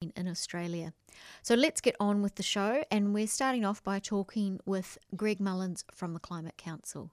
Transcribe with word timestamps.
in 0.00 0.26
Australia. 0.26 0.94
So 1.42 1.54
let's 1.54 1.82
get 1.82 1.94
on 2.00 2.22
with 2.22 2.36
the 2.36 2.42
show, 2.42 2.84
and 2.90 3.12
we're 3.12 3.26
starting 3.26 3.66
off 3.66 3.84
by 3.84 3.98
talking 3.98 4.58
with 4.64 4.96
Greg 5.14 5.40
Mullins 5.40 5.84
from 5.92 6.14
the 6.14 6.20
Climate 6.20 6.56
Council. 6.56 7.10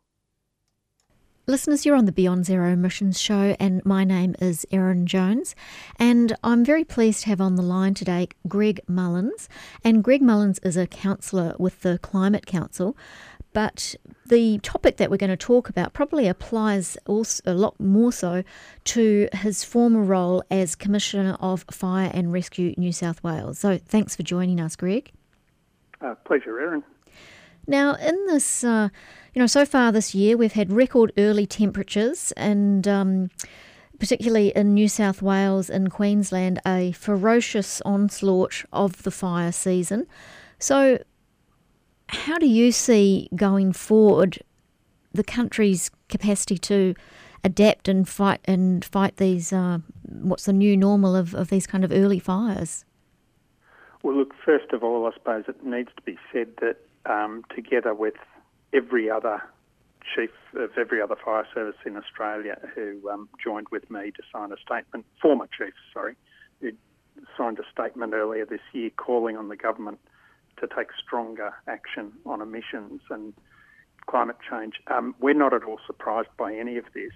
Listeners, 1.47 1.85
you're 1.85 1.95
on 1.95 2.05
the 2.05 2.11
Beyond 2.13 2.45
Zero 2.45 2.71
Emissions 2.71 3.19
show, 3.19 3.55
and 3.59 3.85
my 3.85 4.05
name 4.05 4.35
is 4.39 4.65
Erin 4.71 5.05
Jones. 5.05 5.55
And 5.97 6.35
I'm 6.43 6.63
very 6.63 6.85
pleased 6.85 7.23
to 7.23 7.29
have 7.29 7.41
on 7.41 7.55
the 7.55 7.61
line 7.61 7.93
today 7.93 8.29
Greg 8.47 8.79
Mullins. 8.87 9.49
And 9.83 10.03
Greg 10.03 10.21
Mullins 10.21 10.59
is 10.59 10.77
a 10.77 10.87
councillor 10.87 11.55
with 11.57 11.81
the 11.81 11.99
Climate 11.99 12.45
Council. 12.45 12.97
But 13.57 13.95
the 14.23 14.59
topic 14.59 14.97
that 14.97 15.09
we're 15.09 15.17
going 15.17 15.31
to 15.31 15.35
talk 15.35 15.67
about 15.67 15.91
probably 15.91 16.27
applies 16.27 16.95
also 17.07 17.41
a 17.47 17.55
lot 17.55 17.79
more 17.79 18.11
so 18.11 18.43
to 18.83 19.27
his 19.33 19.63
former 19.63 20.03
role 20.03 20.43
as 20.51 20.75
Commissioner 20.75 21.35
of 21.39 21.65
Fire 21.71 22.11
and 22.13 22.31
Rescue 22.31 22.75
New 22.77 22.91
South 22.91 23.23
Wales. 23.23 23.57
So 23.57 23.79
thanks 23.79 24.15
for 24.15 24.21
joining 24.21 24.61
us, 24.61 24.75
Greg. 24.75 25.11
Uh, 25.99 26.13
pleasure, 26.23 26.59
Erin. 26.59 26.83
Now, 27.65 27.95
in 27.95 28.27
this, 28.27 28.63
uh, 28.63 28.89
you 29.33 29.39
know, 29.39 29.47
so 29.47 29.65
far 29.65 29.91
this 29.91 30.13
year, 30.13 30.37
we've 30.37 30.53
had 30.53 30.71
record 30.71 31.11
early 31.17 31.47
temperatures 31.47 32.31
and. 32.37 32.87
Um, 32.87 33.31
particularly 33.99 34.49
in 34.55 34.75
New 34.75 34.87
South 34.87 35.23
Wales 35.23 35.71
and 35.71 35.89
Queensland, 35.89 36.61
a 36.63 36.91
ferocious 36.91 37.81
onslaught 37.81 38.63
of 38.71 39.01
the 39.01 39.09
fire 39.09 39.51
season. 39.51 40.05
So, 40.59 40.99
how 42.09 42.37
do 42.37 42.47
you 42.47 42.71
see 42.71 43.29
going 43.35 43.73
forward 43.73 44.39
the 45.13 45.23
country's 45.23 45.91
capacity 46.09 46.57
to 46.57 46.95
adapt 47.43 47.87
and 47.87 48.07
fight 48.07 48.41
and 48.45 48.83
fight 48.85 49.17
these? 49.17 49.51
Uh, 49.51 49.79
what's 50.03 50.45
the 50.45 50.53
new 50.53 50.77
normal 50.77 51.15
of, 51.15 51.33
of 51.35 51.49
these 51.49 51.67
kind 51.67 51.83
of 51.83 51.91
early 51.91 52.19
fires? 52.19 52.85
Well, 54.03 54.15
look, 54.15 54.33
first 54.45 54.71
of 54.71 54.83
all, 54.83 55.07
I 55.07 55.13
suppose 55.13 55.45
it 55.47 55.65
needs 55.65 55.89
to 55.95 56.01
be 56.03 56.17
said 56.31 56.49
that 56.61 56.77
um, 57.05 57.43
together 57.53 57.93
with 57.93 58.15
every 58.73 59.09
other 59.09 59.41
chief 60.15 60.29
of 60.55 60.71
every 60.77 61.01
other 61.01 61.15
fire 61.23 61.45
service 61.53 61.75
in 61.85 61.97
Australia 61.97 62.57
who 62.73 63.09
um, 63.09 63.27
joined 63.43 63.67
with 63.71 63.89
me 63.91 64.11
to 64.11 64.23
sign 64.31 64.51
a 64.51 64.57
statement, 64.57 65.05
former 65.21 65.47
chiefs, 65.57 65.77
sorry, 65.93 66.15
who 66.61 66.71
signed 67.37 67.59
a 67.59 67.63
statement 67.71 68.13
earlier 68.13 68.45
this 68.45 68.61
year 68.71 68.89
calling 68.91 69.35
on 69.35 69.49
the 69.49 69.57
government 69.57 69.99
to 70.57 70.67
take 70.67 70.87
stronger 71.03 71.53
action 71.67 72.11
on 72.25 72.41
emissions 72.41 73.01
and 73.09 73.33
climate 74.07 74.37
change. 74.49 74.75
Um, 74.87 75.15
we're 75.19 75.33
not 75.33 75.53
at 75.53 75.63
all 75.63 75.79
surprised 75.85 76.29
by 76.37 76.55
any 76.55 76.77
of 76.77 76.85
this. 76.93 77.11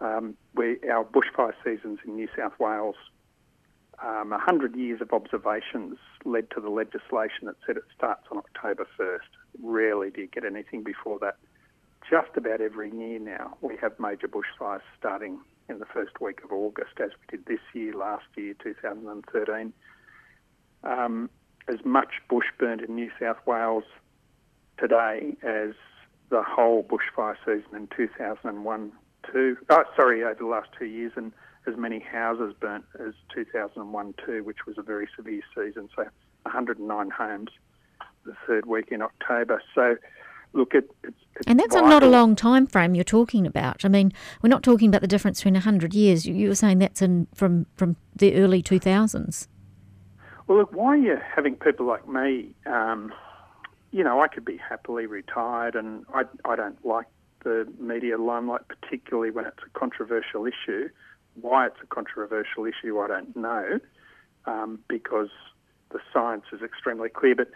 Um, 0.00 0.36
we, 0.54 0.78
our 0.90 1.04
bushfire 1.04 1.54
seasons 1.64 1.98
in 2.06 2.16
New 2.16 2.28
South 2.36 2.58
Wales, 2.58 2.96
um, 4.04 4.30
100 4.30 4.76
years 4.76 5.00
of 5.00 5.12
observations 5.12 5.96
led 6.24 6.50
to 6.50 6.60
the 6.60 6.68
legislation 6.68 7.44
that 7.44 7.56
said 7.66 7.76
it 7.76 7.84
starts 7.96 8.26
on 8.30 8.38
October 8.38 8.86
1st. 8.98 9.62
Rarely 9.62 10.10
do 10.10 10.22
you 10.22 10.26
get 10.26 10.44
anything 10.44 10.82
before 10.82 11.18
that. 11.20 11.36
Just 12.08 12.36
about 12.36 12.60
every 12.60 12.90
year 12.94 13.18
now, 13.18 13.56
we 13.62 13.76
have 13.80 13.98
major 13.98 14.28
bushfires 14.28 14.82
starting 14.98 15.40
in 15.68 15.78
the 15.78 15.86
first 15.86 16.20
week 16.20 16.40
of 16.44 16.52
August, 16.52 17.00
as 17.02 17.10
we 17.10 17.38
did 17.38 17.46
this 17.46 17.60
year, 17.72 17.92
last 17.94 18.26
year, 18.36 18.54
2013. 18.62 19.72
Um, 20.84 21.30
as 21.68 21.84
much 21.84 22.14
bush 22.28 22.46
burnt 22.58 22.82
in 22.82 22.94
New 22.94 23.10
South 23.20 23.38
Wales 23.46 23.84
today 24.78 25.36
as 25.42 25.72
the 26.30 26.42
whole 26.42 26.84
bushfire 26.84 27.36
season 27.44 27.74
in 27.74 27.88
2001 27.96 28.92
two, 29.32 29.56
oh, 29.70 29.84
sorry, 29.96 30.22
over 30.22 30.34
the 30.34 30.46
last 30.46 30.68
two 30.78 30.84
years, 30.84 31.12
and 31.16 31.32
as 31.66 31.76
many 31.76 31.98
houses 31.98 32.54
burnt 32.60 32.84
as 33.00 33.14
2001 33.34 34.14
two, 34.24 34.44
which 34.44 34.66
was 34.66 34.78
a 34.78 34.82
very 34.82 35.08
severe 35.16 35.42
season. 35.54 35.88
So 35.96 36.04
109 36.42 37.10
homes 37.10 37.50
the 38.24 38.34
third 38.46 38.66
week 38.66 38.88
in 38.90 39.02
October. 39.02 39.62
So 39.74 39.96
look, 40.52 40.74
it, 40.74 40.90
it's, 41.02 41.16
it's 41.36 41.46
and 41.46 41.58
that's 41.58 41.74
vital. 41.74 41.88
not 41.88 42.02
a 42.02 42.08
long 42.08 42.36
time 42.36 42.66
frame 42.66 42.94
you're 42.94 43.04
talking 43.04 43.46
about. 43.46 43.84
I 43.84 43.88
mean, 43.88 44.12
we're 44.42 44.48
not 44.48 44.62
talking 44.62 44.88
about 44.88 45.00
the 45.00 45.08
difference 45.08 45.40
between 45.40 45.54
100 45.54 45.94
years. 45.94 46.26
You, 46.26 46.34
you 46.34 46.48
were 46.48 46.54
saying 46.54 46.78
that's 46.78 47.02
in 47.02 47.26
from 47.34 47.66
from 47.74 47.96
the 48.14 48.34
early 48.34 48.62
2000s. 48.62 49.48
Well, 50.46 50.58
look, 50.58 50.72
why 50.72 50.94
are 50.94 50.96
you 50.96 51.18
having 51.34 51.56
people 51.56 51.86
like 51.86 52.08
me? 52.08 52.54
Um, 52.66 53.12
you 53.90 54.04
know, 54.04 54.20
I 54.20 54.28
could 54.28 54.44
be 54.44 54.56
happily 54.56 55.06
retired, 55.06 55.74
and 55.74 56.04
I, 56.14 56.22
I 56.44 56.54
don't 56.54 56.84
like 56.84 57.06
the 57.42 57.66
media 57.78 58.18
limelight, 58.18 58.62
particularly 58.68 59.30
when 59.30 59.44
it's 59.44 59.58
a 59.66 59.78
controversial 59.78 60.46
issue. 60.46 60.88
Why 61.40 61.66
it's 61.66 61.76
a 61.82 61.86
controversial 61.86 62.64
issue, 62.64 62.98
I 63.00 63.08
don't 63.08 63.36
know, 63.36 63.80
um, 64.46 64.78
because 64.88 65.30
the 65.90 65.98
science 66.12 66.44
is 66.52 66.62
extremely 66.62 67.08
clear. 67.08 67.34
But 67.34 67.50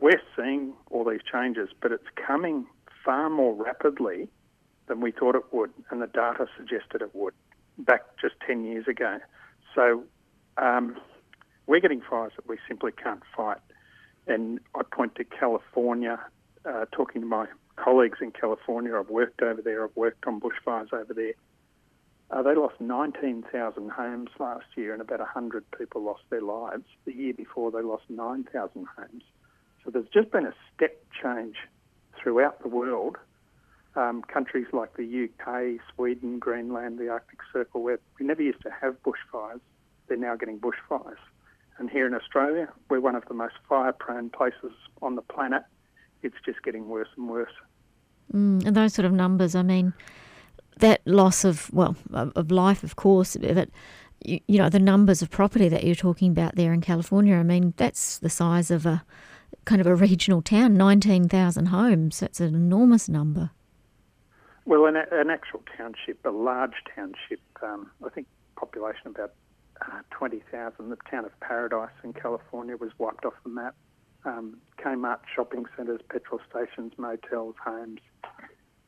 we're 0.00 0.20
seeing 0.36 0.74
all 0.90 1.04
these 1.04 1.20
changes, 1.30 1.70
but 1.80 1.92
it's 1.92 2.08
coming 2.26 2.66
far 3.04 3.30
more 3.30 3.54
rapidly 3.54 4.28
than 4.86 5.00
we 5.00 5.12
thought 5.12 5.34
it 5.34 5.44
would, 5.52 5.70
and 5.90 6.02
the 6.02 6.06
data 6.06 6.46
suggested 6.58 7.00
it 7.00 7.14
would 7.14 7.34
back 7.78 8.02
just 8.20 8.34
10 8.46 8.64
years 8.64 8.86
ago. 8.86 9.18
So, 9.74 10.04
um, 10.58 10.96
we're 11.66 11.80
getting 11.80 12.00
fires 12.00 12.32
that 12.36 12.48
we 12.48 12.58
simply 12.68 12.92
can't 12.92 13.22
fight. 13.36 13.58
And 14.26 14.60
I 14.74 14.82
point 14.82 15.14
to 15.16 15.24
California, 15.24 16.18
uh, 16.64 16.86
talking 16.92 17.20
to 17.20 17.26
my 17.26 17.46
colleagues 17.76 18.18
in 18.20 18.30
California. 18.30 18.96
I've 18.98 19.10
worked 19.10 19.42
over 19.42 19.60
there, 19.62 19.84
I've 19.84 19.96
worked 19.96 20.26
on 20.26 20.40
bushfires 20.40 20.92
over 20.92 21.12
there. 21.12 21.34
Uh, 22.30 22.42
they 22.42 22.54
lost 22.54 22.80
19,000 22.80 23.90
homes 23.90 24.30
last 24.38 24.64
year 24.76 24.92
and 24.92 25.02
about 25.02 25.20
100 25.20 25.64
people 25.78 26.02
lost 26.02 26.22
their 26.30 26.40
lives. 26.40 26.84
The 27.04 27.12
year 27.12 27.34
before, 27.34 27.70
they 27.70 27.82
lost 27.82 28.04
9,000 28.08 28.86
homes. 28.96 29.22
So 29.84 29.90
there's 29.90 30.08
just 30.08 30.30
been 30.30 30.46
a 30.46 30.54
step 30.74 31.04
change 31.22 31.56
throughout 32.18 32.62
the 32.62 32.68
world. 32.68 33.18
Um, 33.96 34.22
countries 34.22 34.66
like 34.72 34.96
the 34.96 35.28
UK, 35.28 35.80
Sweden, 35.94 36.38
Greenland, 36.38 36.98
the 36.98 37.10
Arctic 37.10 37.38
Circle, 37.52 37.82
where 37.82 38.00
we 38.18 38.26
never 38.26 38.42
used 38.42 38.62
to 38.62 38.70
have 38.70 38.96
bushfires, 39.04 39.60
they're 40.08 40.16
now 40.16 40.34
getting 40.34 40.58
bushfires. 40.58 41.20
And 41.78 41.90
here 41.90 42.06
in 42.06 42.14
Australia, 42.14 42.68
we're 42.88 43.00
one 43.00 43.16
of 43.16 43.24
the 43.26 43.34
most 43.34 43.54
fire 43.68 43.92
prone 43.92 44.30
places 44.30 44.72
on 45.02 45.16
the 45.16 45.22
planet. 45.22 45.62
It's 46.22 46.36
just 46.44 46.62
getting 46.62 46.88
worse 46.88 47.08
and 47.16 47.28
worse. 47.28 47.52
Mm, 48.32 48.64
and 48.66 48.76
those 48.76 48.94
sort 48.94 49.06
of 49.06 49.12
numbers, 49.12 49.54
I 49.54 49.62
mean, 49.62 49.92
that 50.78 51.00
loss 51.04 51.44
of, 51.44 51.72
well, 51.72 51.96
of 52.12 52.50
life, 52.50 52.82
of 52.82 52.96
course, 52.96 53.36
but 53.36 53.68
you, 54.24 54.40
you 54.46 54.58
know, 54.58 54.68
the 54.68 54.78
numbers 54.78 55.22
of 55.22 55.30
property 55.30 55.68
that 55.68 55.84
you're 55.84 55.94
talking 55.94 56.30
about 56.30 56.56
there 56.56 56.72
in 56.72 56.80
California, 56.80 57.36
I 57.36 57.42
mean, 57.42 57.74
that's 57.76 58.18
the 58.18 58.30
size 58.30 58.70
of 58.70 58.86
a 58.86 59.04
kind 59.64 59.80
of 59.80 59.86
a 59.86 59.94
regional 59.94 60.42
town, 60.42 60.74
19,000 60.74 61.66
homes. 61.66 62.20
That's 62.20 62.40
an 62.40 62.54
enormous 62.54 63.08
number. 63.08 63.50
Well, 64.66 64.86
an, 64.86 64.96
an 64.96 65.30
actual 65.30 65.62
township, 65.76 66.24
a 66.24 66.30
large 66.30 66.74
township, 66.94 67.40
um, 67.62 67.90
I 68.04 68.08
think 68.08 68.26
population 68.56 69.08
about 69.08 69.32
uh, 69.82 70.00
20,000. 70.10 70.88
The 70.88 70.96
town 71.10 71.24
of 71.24 71.38
Paradise 71.40 71.90
in 72.02 72.12
California 72.12 72.76
was 72.76 72.90
wiped 72.98 73.24
off 73.24 73.34
the 73.42 73.50
map. 73.50 73.74
Um, 74.24 74.58
Kmart 74.78 75.20
shopping 75.34 75.66
centres, 75.76 76.00
petrol 76.08 76.40
stations, 76.48 76.92
motels, 76.96 77.54
homes, 77.62 78.00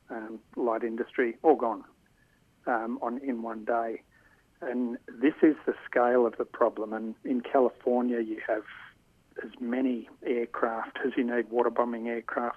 um, 0.08 0.38
light 0.56 0.82
industry, 0.82 1.36
all 1.42 1.56
gone 1.56 1.84
um, 2.66 2.98
on 3.02 3.18
in 3.18 3.42
one 3.42 3.64
day. 3.64 4.02
And 4.62 4.96
this 5.06 5.34
is 5.42 5.56
the 5.66 5.74
scale 5.88 6.26
of 6.26 6.36
the 6.38 6.44
problem. 6.44 6.92
And 6.92 7.14
in 7.24 7.42
California, 7.42 8.20
you 8.20 8.40
have 8.46 8.64
as 9.44 9.50
many 9.60 10.08
aircraft 10.24 10.98
as 11.04 11.12
you 11.16 11.24
need 11.24 11.50
water 11.50 11.70
bombing 11.70 12.08
aircraft, 12.08 12.56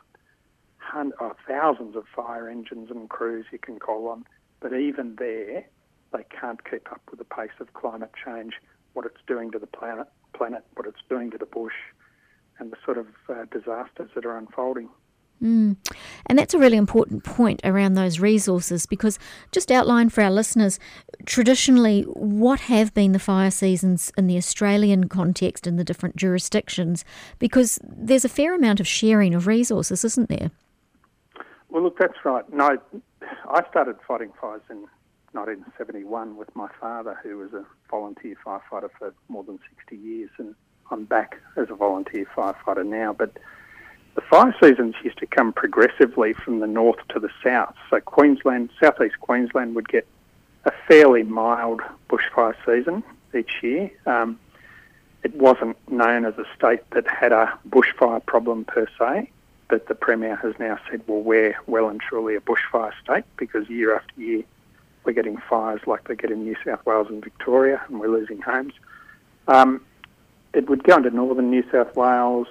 hundreds, 0.77 1.17
oh, 1.19 1.35
thousands 1.47 1.95
of 1.95 2.05
fire 2.15 2.47
engines 2.47 2.89
and 2.89 3.09
crews 3.09 3.45
you 3.51 3.59
can 3.59 3.79
call 3.79 4.07
on. 4.07 4.23
But 4.61 4.73
even 4.73 5.15
there, 5.17 5.65
they 6.11 6.25
can't 6.39 6.63
keep 6.69 6.91
up 6.91 7.01
with 7.09 7.19
the 7.19 7.25
pace 7.25 7.51
of 7.59 7.73
climate 7.73 8.11
change, 8.25 8.53
what 8.93 9.05
it's 9.05 9.21
doing 9.27 9.51
to 9.51 9.59
the 9.59 9.67
planet, 9.67 10.07
planet 10.33 10.63
what 10.75 10.87
it's 10.87 11.01
doing 11.09 11.31
to 11.31 11.37
the 11.37 11.45
bush, 11.45 11.73
and 12.57 12.71
the 12.71 12.77
sort 12.83 12.97
of 12.97 13.07
uh, 13.29 13.45
disasters 13.51 14.09
that 14.15 14.25
are 14.25 14.37
unfolding. 14.37 14.89
Mm. 15.41 15.77
And 16.25 16.37
that's 16.37 16.53
a 16.53 16.59
really 16.59 16.77
important 16.77 17.23
point 17.23 17.61
around 17.63 17.93
those 17.93 18.19
resources 18.19 18.85
because 18.85 19.17
just 19.51 19.71
outline 19.71 20.09
for 20.09 20.21
our 20.21 20.31
listeners 20.31 20.79
traditionally 21.25 22.01
what 22.03 22.59
have 22.61 22.93
been 22.93 23.13
the 23.13 23.19
fire 23.19 23.51
seasons 23.51 24.11
in 24.17 24.27
the 24.27 24.35
Australian 24.35 25.07
context 25.07 25.65
in 25.65 25.77
the 25.77 25.85
different 25.85 26.17
jurisdictions 26.17 27.05
because 27.39 27.79
there's 27.83 28.25
a 28.25 28.29
fair 28.29 28.53
amount 28.53 28.81
of 28.81 28.87
sharing 28.87 29.33
of 29.33 29.47
resources, 29.47 30.03
isn't 30.03 30.27
there? 30.27 30.51
Well, 31.69 31.83
look, 31.83 31.97
that's 31.97 32.25
right. 32.25 32.43
No, 32.51 32.77
I 33.49 33.63
started 33.69 33.95
fighting 34.05 34.31
fires 34.41 34.61
in 34.69 34.87
1971 35.33 36.37
with 36.37 36.53
my 36.55 36.69
father, 36.79 37.17
who 37.23 37.37
was 37.37 37.53
a 37.53 37.65
volunteer 37.89 38.35
firefighter 38.45 38.89
for 38.97 39.13
more 39.27 39.43
than 39.43 39.59
60 39.77 39.95
years, 39.95 40.29
and 40.37 40.55
I'm 40.91 41.05
back 41.05 41.37
as 41.55 41.69
a 41.69 41.75
volunteer 41.75 42.25
firefighter 42.35 42.85
now. 42.85 43.13
But 43.13 43.37
the 44.15 44.21
fire 44.21 44.55
seasons 44.61 44.95
used 45.03 45.17
to 45.19 45.27
come 45.27 45.53
progressively 45.53 46.33
from 46.33 46.59
the 46.59 46.67
north 46.67 46.99
to 47.09 47.19
the 47.19 47.29
south. 47.43 47.75
So 47.89 47.99
Queensland, 47.99 48.69
southeast 48.81 49.19
Queensland, 49.19 49.75
would 49.75 49.87
get 49.87 50.07
a 50.65 50.71
fairly 50.87 51.23
mild 51.23 51.81
bushfire 52.09 52.55
season 52.65 53.03
each 53.37 53.61
year. 53.61 53.91
Um, 54.05 54.39
it 55.23 55.35
wasn't 55.35 55.77
known 55.89 56.25
as 56.25 56.37
a 56.37 56.45
state 56.55 56.89
that 56.91 57.07
had 57.07 57.31
a 57.31 57.57
bushfire 57.69 58.25
problem 58.25 58.65
per 58.65 58.87
se, 58.97 59.29
but 59.67 59.87
the 59.87 59.95
Premier 59.95 60.35
has 60.37 60.53
now 60.59 60.79
said, 60.89 61.01
well, 61.07 61.21
we're 61.21 61.55
well 61.67 61.89
and 61.89 61.99
truly 61.99 62.35
a 62.35 62.41
bushfire 62.41 62.93
state 63.03 63.25
because 63.37 63.69
year 63.69 63.95
after 63.95 64.19
year 64.19 64.43
we're 65.03 65.13
getting 65.13 65.37
fires 65.49 65.81
like 65.87 66.07
they 66.07 66.15
get 66.15 66.31
in 66.31 66.43
New 66.43 66.55
South 66.65 66.85
Wales 66.85 67.07
and 67.09 67.23
Victoria 67.23 67.81
and 67.87 67.99
we're 67.99 68.09
losing 68.09 68.41
homes. 68.41 68.73
Um, 69.47 69.81
it 70.53 70.69
would 70.69 70.83
go 70.83 70.97
into 70.97 71.09
northern 71.11 71.49
New 71.49 71.63
South 71.71 71.95
Wales, 71.95 72.47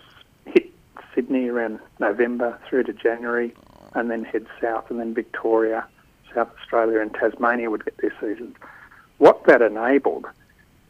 hit 0.46 0.70
Sydney 1.14 1.48
around 1.48 1.80
November 1.98 2.58
through 2.68 2.84
to 2.84 2.92
January, 2.92 3.54
and 3.94 4.10
then 4.10 4.24
head 4.24 4.46
south, 4.60 4.90
and 4.90 5.00
then 5.00 5.14
Victoria, 5.14 5.86
South 6.34 6.48
Australia, 6.60 7.00
and 7.00 7.12
Tasmania 7.14 7.70
would 7.70 7.84
get 7.84 7.96
their 7.98 8.14
seasons. 8.20 8.56
What 9.18 9.44
that 9.44 9.62
enabled 9.62 10.26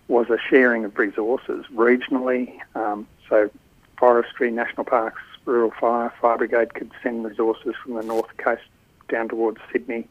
was 0.08 0.28
a 0.30 0.38
sharing 0.50 0.84
of 0.84 0.98
resources 0.98 1.64
regionally. 1.74 2.58
Um, 2.74 3.06
so, 3.28 3.50
forestry, 3.98 4.50
national 4.50 4.84
parks, 4.84 5.22
rural 5.44 5.72
fire, 5.78 6.12
fire 6.20 6.38
brigade 6.38 6.74
could 6.74 6.90
send 7.02 7.24
resources 7.24 7.74
from 7.82 7.94
the 7.94 8.02
north 8.02 8.36
coast 8.38 8.62
down 9.08 9.28
towards 9.28 9.58
Sydney. 9.72 10.06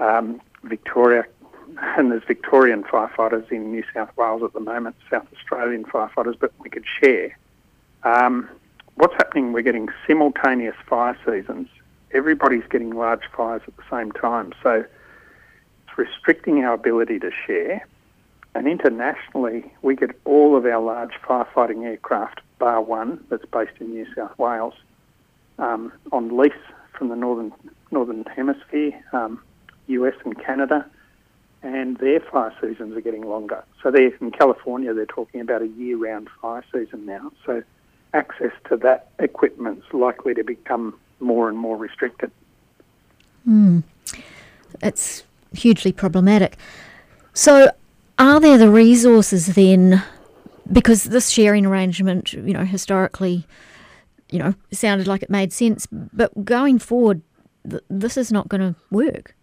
Um, 0.00 0.40
Victoria, 0.64 1.24
and 1.96 2.10
there's 2.10 2.24
Victorian 2.26 2.82
firefighters 2.82 3.50
in 3.52 3.70
New 3.70 3.84
South 3.94 4.10
Wales 4.16 4.42
at 4.42 4.52
the 4.52 4.60
moment, 4.60 4.96
South 5.10 5.26
Australian 5.34 5.84
firefighters, 5.84 6.38
but 6.38 6.52
we 6.58 6.70
could 6.70 6.84
share. 7.00 7.38
Um, 8.02 8.48
what's 8.94 9.14
happening? 9.14 9.52
We're 9.52 9.62
getting 9.62 9.88
simultaneous 10.06 10.76
fire 10.88 11.16
seasons. 11.24 11.68
Everybody's 12.12 12.64
getting 12.68 12.90
large 12.90 13.22
fires 13.36 13.62
at 13.66 13.76
the 13.76 13.82
same 13.90 14.10
time, 14.12 14.52
so 14.62 14.84
it's 15.86 15.98
restricting 15.98 16.64
our 16.64 16.74
ability 16.74 17.18
to 17.20 17.30
share. 17.46 17.86
And 18.54 18.66
internationally, 18.66 19.72
we 19.82 19.94
get 19.94 20.10
all 20.24 20.56
of 20.56 20.66
our 20.66 20.80
large 20.80 21.12
firefighting 21.24 21.84
aircraft, 21.84 22.40
bar 22.58 22.82
one, 22.82 23.24
that's 23.28 23.44
based 23.46 23.78
in 23.80 23.90
New 23.90 24.06
South 24.14 24.36
Wales, 24.38 24.74
um, 25.58 25.92
on 26.10 26.36
lease 26.36 26.52
from 26.92 27.08
the 27.08 27.16
northern 27.16 27.52
northern 27.92 28.24
hemisphere, 28.24 28.92
um, 29.12 29.40
US 29.90 30.14
and 30.24 30.38
Canada, 30.38 30.86
and 31.62 31.96
their 31.98 32.20
fire 32.20 32.54
seasons 32.60 32.96
are 32.96 33.00
getting 33.00 33.22
longer. 33.22 33.62
So 33.82 33.90
they're 33.90 34.14
in 34.20 34.30
California, 34.30 34.94
they're 34.94 35.06
talking 35.06 35.40
about 35.40 35.62
a 35.62 35.68
year-round 35.68 36.28
fire 36.40 36.64
season 36.72 37.06
now. 37.06 37.32
So 37.44 37.62
access 38.14 38.52
to 38.68 38.76
that 38.78 39.10
equipment's 39.18 39.86
likely 39.92 40.34
to 40.34 40.42
become 40.42 40.98
more 41.20 41.48
and 41.48 41.58
more 41.58 41.76
restricted. 41.76 42.30
Mm. 43.46 43.82
It's 44.82 45.24
hugely 45.52 45.92
problematic. 45.92 46.56
So 47.34 47.70
are 48.18 48.40
there 48.40 48.58
the 48.58 48.70
resources 48.70 49.54
then? 49.54 50.02
Because 50.70 51.04
this 51.04 51.30
sharing 51.30 51.66
arrangement, 51.66 52.32
you 52.32 52.52
know, 52.52 52.64
historically, 52.64 53.46
you 54.30 54.38
know, 54.38 54.54
sounded 54.72 55.06
like 55.06 55.22
it 55.22 55.30
made 55.30 55.52
sense, 55.52 55.86
but 55.90 56.44
going 56.44 56.78
forward, 56.78 57.22
th- 57.68 57.82
this 57.90 58.16
is 58.16 58.30
not 58.30 58.48
going 58.48 58.60
to 58.60 58.80
work. 58.90 59.34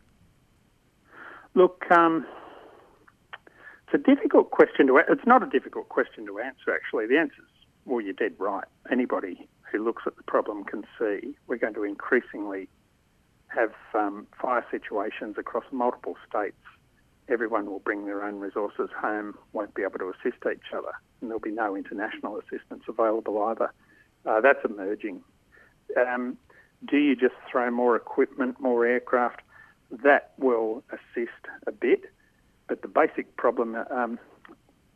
Look, 1.57 1.89
um, 1.89 2.23
it's 3.87 3.95
a 3.95 3.97
difficult 3.97 4.51
question 4.51 4.85
to. 4.87 4.97
It's 5.09 5.25
not 5.25 5.41
a 5.41 5.47
difficult 5.47 5.89
question 5.89 6.25
to 6.27 6.39
answer. 6.39 6.73
Actually, 6.73 7.07
the 7.07 7.17
answer 7.17 7.41
is 7.41 7.65
well, 7.85 7.99
you're 7.99 8.13
dead 8.13 8.33
right. 8.37 8.65
Anybody 8.91 9.47
who 9.71 9.83
looks 9.83 10.03
at 10.05 10.15
the 10.17 10.23
problem 10.23 10.63
can 10.65 10.83
see 10.99 11.35
we're 11.47 11.57
going 11.57 11.73
to 11.73 11.83
increasingly 11.83 12.69
have 13.47 13.71
um, 13.95 14.27
fire 14.39 14.63
situations 14.69 15.35
across 15.39 15.63
multiple 15.71 16.15
states 16.29 16.57
everyone 17.29 17.65
will 17.65 17.79
bring 17.79 18.05
their 18.05 18.23
own 18.23 18.39
resources 18.39 18.89
home, 18.99 19.35
won't 19.53 19.73
be 19.73 19.83
able 19.83 19.99
to 19.99 20.09
assist 20.11 20.41
each 20.49 20.73
other, 20.73 20.91
and 21.21 21.29
there'll 21.29 21.39
be 21.39 21.51
no 21.51 21.75
international 21.75 22.37
assistance 22.39 22.83
available 22.87 23.41
either. 23.43 23.71
Uh, 24.25 24.41
that's 24.41 24.63
emerging. 24.63 25.21
Um, 25.97 26.37
do 26.89 26.97
you 26.97 27.15
just 27.15 27.35
throw 27.51 27.69
more 27.71 27.95
equipment, 27.95 28.59
more 28.59 28.85
aircraft? 28.85 29.41
That 29.91 30.33
will 30.37 30.83
assist 30.91 31.31
a 31.65 31.71
bit, 31.71 32.05
but 32.67 32.81
the 32.81 32.87
basic 32.87 33.35
problem 33.37 33.75
um, 33.89 34.19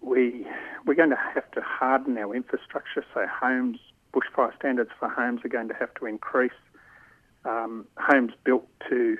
we 0.02 0.46
we're 0.86 0.96
going 0.96 1.12
to 1.12 1.20
have 1.34 1.50
to 1.52 1.62
harden 1.62 2.18
our 2.18 2.36
infrastructure. 2.36 3.06
So 3.14 3.26
homes, 3.28 3.80
bushfire 4.14 4.56
standards 4.58 4.90
for 5.00 5.08
homes 5.08 5.42
are 5.46 5.50
going 5.50 5.68
to 5.70 5.76
have 5.76 5.94
to 5.96 6.06
increase. 6.06 6.52
Um, 7.46 7.88
homes 7.98 8.34
built 8.44 8.68
to 8.90 9.18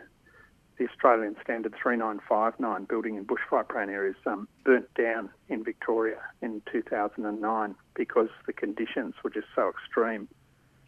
the 0.78 0.88
Australian 0.90 1.36
Standard 1.44 1.76
3959 1.82 2.86
building 2.86 3.16
in 3.16 3.26
bushfire 3.26 3.68
prone 3.68 3.90
areas 3.90 4.16
um, 4.26 4.48
burnt 4.64 4.92
down 4.96 5.30
in 5.50 5.64
Victoria 5.64 6.18
in 6.42 6.62
2009 6.72 7.76
because 7.94 8.30
the 8.48 8.54
conditions 8.54 9.14
were 9.24 9.30
just 9.30 9.48
so 9.56 9.70
extreme. 9.70 10.28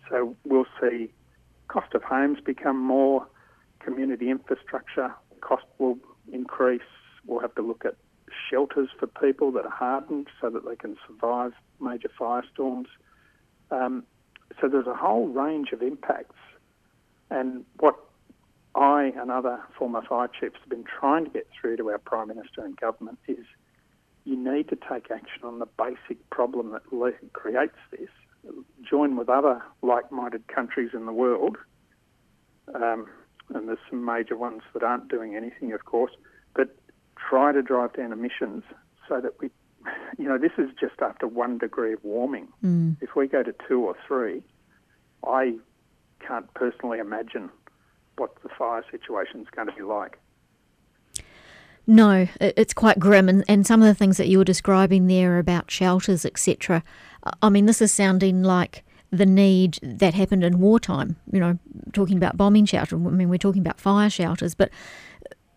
So 0.09 0.36
we'll 0.45 0.65
see 0.81 1.12
cost 1.68 1.94
of 1.94 2.03
homes 2.03 2.39
become 2.44 2.79
more, 2.79 3.27
community 3.83 4.30
infrastructure 4.30 5.13
cost 5.41 5.65
will 5.77 5.97
increase. 6.31 6.81
We'll 7.25 7.41
have 7.41 7.56
to 7.56 7.62
look 7.62 7.85
at 7.85 7.95
shelters 8.50 8.89
for 9.00 9.07
people 9.07 9.51
that 9.51 9.65
are 9.65 9.71
hardened 9.71 10.27
so 10.41 10.50
that 10.50 10.65
they 10.68 10.75
can 10.75 10.97
survive 11.07 11.53
major 11.80 12.09
firestorms. 12.19 12.88
Um, 13.71 14.03
so 14.59 14.68
there's 14.68 14.88
a 14.88 14.95
whole 14.95 15.27
range 15.27 15.71
of 15.71 15.81
impacts. 15.81 16.35
And 17.30 17.65
what 17.80 17.95
I 18.75 19.13
and 19.18 19.31
other 19.31 19.59
former 19.77 20.01
fire 20.01 20.27
chiefs 20.27 20.57
have 20.62 20.69
been 20.69 20.83
trying 20.83 21.25
to 21.25 21.31
get 21.31 21.47
through 21.59 21.77
to 21.77 21.89
our 21.89 21.97
Prime 22.00 22.27
Minister 22.27 22.63
and 22.63 22.75
government 22.75 23.19
is 23.27 23.45
you 24.25 24.38
need 24.38 24.69
to 24.69 24.75
take 24.75 25.12
action 25.12 25.44
on 25.44 25.59
the 25.59 25.68
basic 25.77 26.29
problem 26.29 26.71
that 26.71 26.83
creates 27.33 27.77
this. 27.91 28.09
Join 28.89 29.15
with 29.15 29.29
other 29.29 29.62
like-minded 29.81 30.47
countries 30.47 30.91
in 30.94 31.06
the 31.06 31.13
world, 31.13 31.57
um, 32.74 33.07
and 33.53 33.67
there's 33.67 33.79
some 33.89 34.03
major 34.03 34.37
ones 34.37 34.61
that 34.73 34.83
aren't 34.83 35.09
doing 35.09 35.35
anything, 35.35 35.73
of 35.73 35.85
course, 35.85 36.11
but 36.55 36.75
try 37.17 37.51
to 37.51 37.61
drive 37.61 37.93
down 37.93 38.11
emissions 38.11 38.63
so 39.07 39.21
that 39.21 39.39
we, 39.39 39.49
you 40.17 40.25
know, 40.25 40.37
this 40.37 40.53
is 40.57 40.69
just 40.79 41.01
after 41.01 41.27
one 41.27 41.57
degree 41.57 41.93
of 41.93 42.03
warming. 42.03 42.47
Mm. 42.63 42.97
If 43.01 43.15
we 43.15 43.27
go 43.27 43.43
to 43.43 43.53
two 43.67 43.81
or 43.81 43.95
three, 44.07 44.43
I 45.25 45.55
can't 46.19 46.51
personally 46.53 46.99
imagine 46.99 47.49
what 48.17 48.41
the 48.43 48.49
fire 48.49 48.83
situation 48.91 49.41
is 49.41 49.47
going 49.55 49.67
to 49.67 49.73
be 49.73 49.81
like. 49.81 50.19
No, 51.85 52.27
it's 52.39 52.73
quite 52.73 52.97
grim, 52.97 53.27
and, 53.27 53.43
and 53.49 53.67
some 53.67 53.81
of 53.81 53.87
the 53.87 53.93
things 53.93 54.15
that 54.15 54.29
you 54.29 54.37
were 54.37 54.45
describing 54.45 55.07
there 55.07 55.37
about 55.37 55.69
shelters, 55.69 56.25
etc. 56.25 56.81
I 57.41 57.49
mean, 57.49 57.65
this 57.65 57.81
is 57.81 57.91
sounding 57.91 58.41
like 58.41 58.85
the 59.13 59.25
need 59.27 59.77
that 59.84 60.15
happened 60.15 60.43
in 60.43 60.60
wartime. 60.60 61.15
You 61.32 61.39
know, 61.39 61.60
talking 61.93 62.17
about 62.17 62.36
bombing 62.36 62.65
shelters. 62.65 62.93
I 62.93 62.98
mean, 62.98 63.29
we're 63.29 63.38
talking 63.38 63.62
about 63.62 63.79
fire 63.79 64.10
shelters, 64.10 64.55
but 64.55 64.72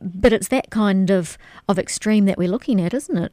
but 0.00 0.32
it's 0.32 0.48
that 0.48 0.70
kind 0.70 1.10
of 1.10 1.38
of 1.68 1.78
extreme 1.78 2.26
that 2.26 2.36
we're 2.36 2.50
looking 2.50 2.80
at, 2.80 2.92
isn't 2.92 3.16
it? 3.16 3.32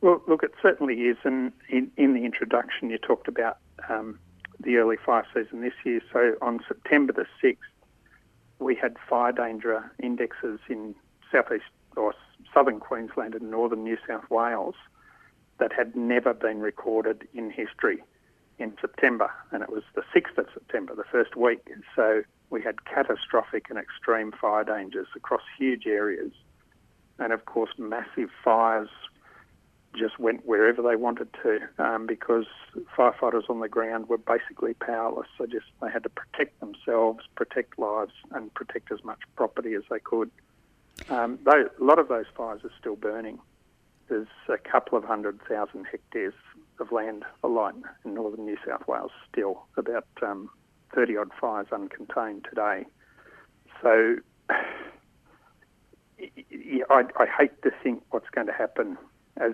Well, 0.00 0.22
look, 0.26 0.42
it 0.42 0.52
certainly 0.60 0.94
is. 1.02 1.16
And 1.24 1.52
in, 1.68 1.90
in 1.96 2.14
the 2.14 2.24
introduction, 2.24 2.90
you 2.90 2.98
talked 2.98 3.28
about 3.28 3.58
um, 3.88 4.18
the 4.60 4.76
early 4.76 4.96
fire 4.96 5.26
season 5.32 5.60
this 5.60 5.74
year. 5.84 6.00
So 6.12 6.34
on 6.42 6.60
September 6.66 7.12
the 7.12 7.26
sixth, 7.40 7.70
we 8.58 8.74
had 8.74 8.96
fire 9.08 9.32
danger 9.32 9.90
indexes 10.02 10.60
in 10.68 10.94
southeast 11.30 11.64
or 11.96 12.14
southern 12.52 12.80
Queensland 12.80 13.34
and 13.34 13.50
northern 13.50 13.84
New 13.84 13.98
South 14.06 14.28
Wales 14.30 14.74
that 15.58 15.72
had 15.72 15.94
never 15.94 16.34
been 16.34 16.60
recorded 16.60 17.26
in 17.34 17.50
history 17.50 18.02
in 18.58 18.76
September, 18.80 19.30
and 19.50 19.62
it 19.62 19.70
was 19.70 19.82
the 19.94 20.02
6th 20.14 20.38
of 20.38 20.46
September, 20.52 20.94
the 20.94 21.04
first 21.04 21.36
week. 21.36 21.68
So 21.96 22.22
we 22.50 22.62
had 22.62 22.84
catastrophic 22.84 23.66
and 23.70 23.78
extreme 23.78 24.32
fire 24.32 24.64
dangers 24.64 25.08
across 25.16 25.42
huge 25.58 25.86
areas, 25.86 26.32
and 27.18 27.32
of 27.32 27.44
course, 27.46 27.70
massive 27.78 28.30
fires 28.44 28.88
just 29.96 30.18
went 30.18 30.44
wherever 30.44 30.82
they 30.82 30.96
wanted 30.96 31.28
to 31.42 31.60
um, 31.78 32.06
because 32.06 32.46
firefighters 32.96 33.48
on 33.48 33.60
the 33.60 33.68
ground 33.68 34.08
were 34.08 34.18
basically 34.18 34.74
powerless. 34.74 35.28
So 35.38 35.46
just 35.46 35.66
they 35.80 35.90
had 35.90 36.02
to 36.02 36.08
protect 36.08 36.58
themselves, 36.60 37.24
protect 37.36 37.78
lives, 37.78 38.12
and 38.32 38.52
protect 38.54 38.90
as 38.92 39.04
much 39.04 39.20
property 39.36 39.74
as 39.74 39.82
they 39.90 40.00
could. 40.00 40.30
Um, 41.08 41.38
a 41.46 41.64
lot 41.78 41.98
of 41.98 42.08
those 42.08 42.26
fires 42.36 42.62
are 42.64 42.72
still 42.78 42.96
burning. 42.96 43.38
There's 44.08 44.28
a 44.48 44.58
couple 44.58 44.98
of 44.98 45.04
hundred 45.04 45.40
thousand 45.48 45.86
hectares 45.90 46.34
of 46.80 46.92
land 46.92 47.24
alight 47.42 47.74
in 48.04 48.14
northern 48.14 48.44
New 48.44 48.56
South 48.66 48.86
Wales 48.86 49.10
still, 49.30 49.64
about 49.76 50.06
um, 50.22 50.50
30 50.94 51.16
odd 51.16 51.30
fires 51.40 51.66
uncontained 51.70 52.48
today. 52.48 52.84
So 53.82 54.16
I, 54.50 54.62
I 56.90 57.26
hate 57.38 57.62
to 57.62 57.70
think 57.82 58.02
what's 58.10 58.30
going 58.30 58.46
to 58.46 58.52
happen 58.52 58.96
as 59.36 59.52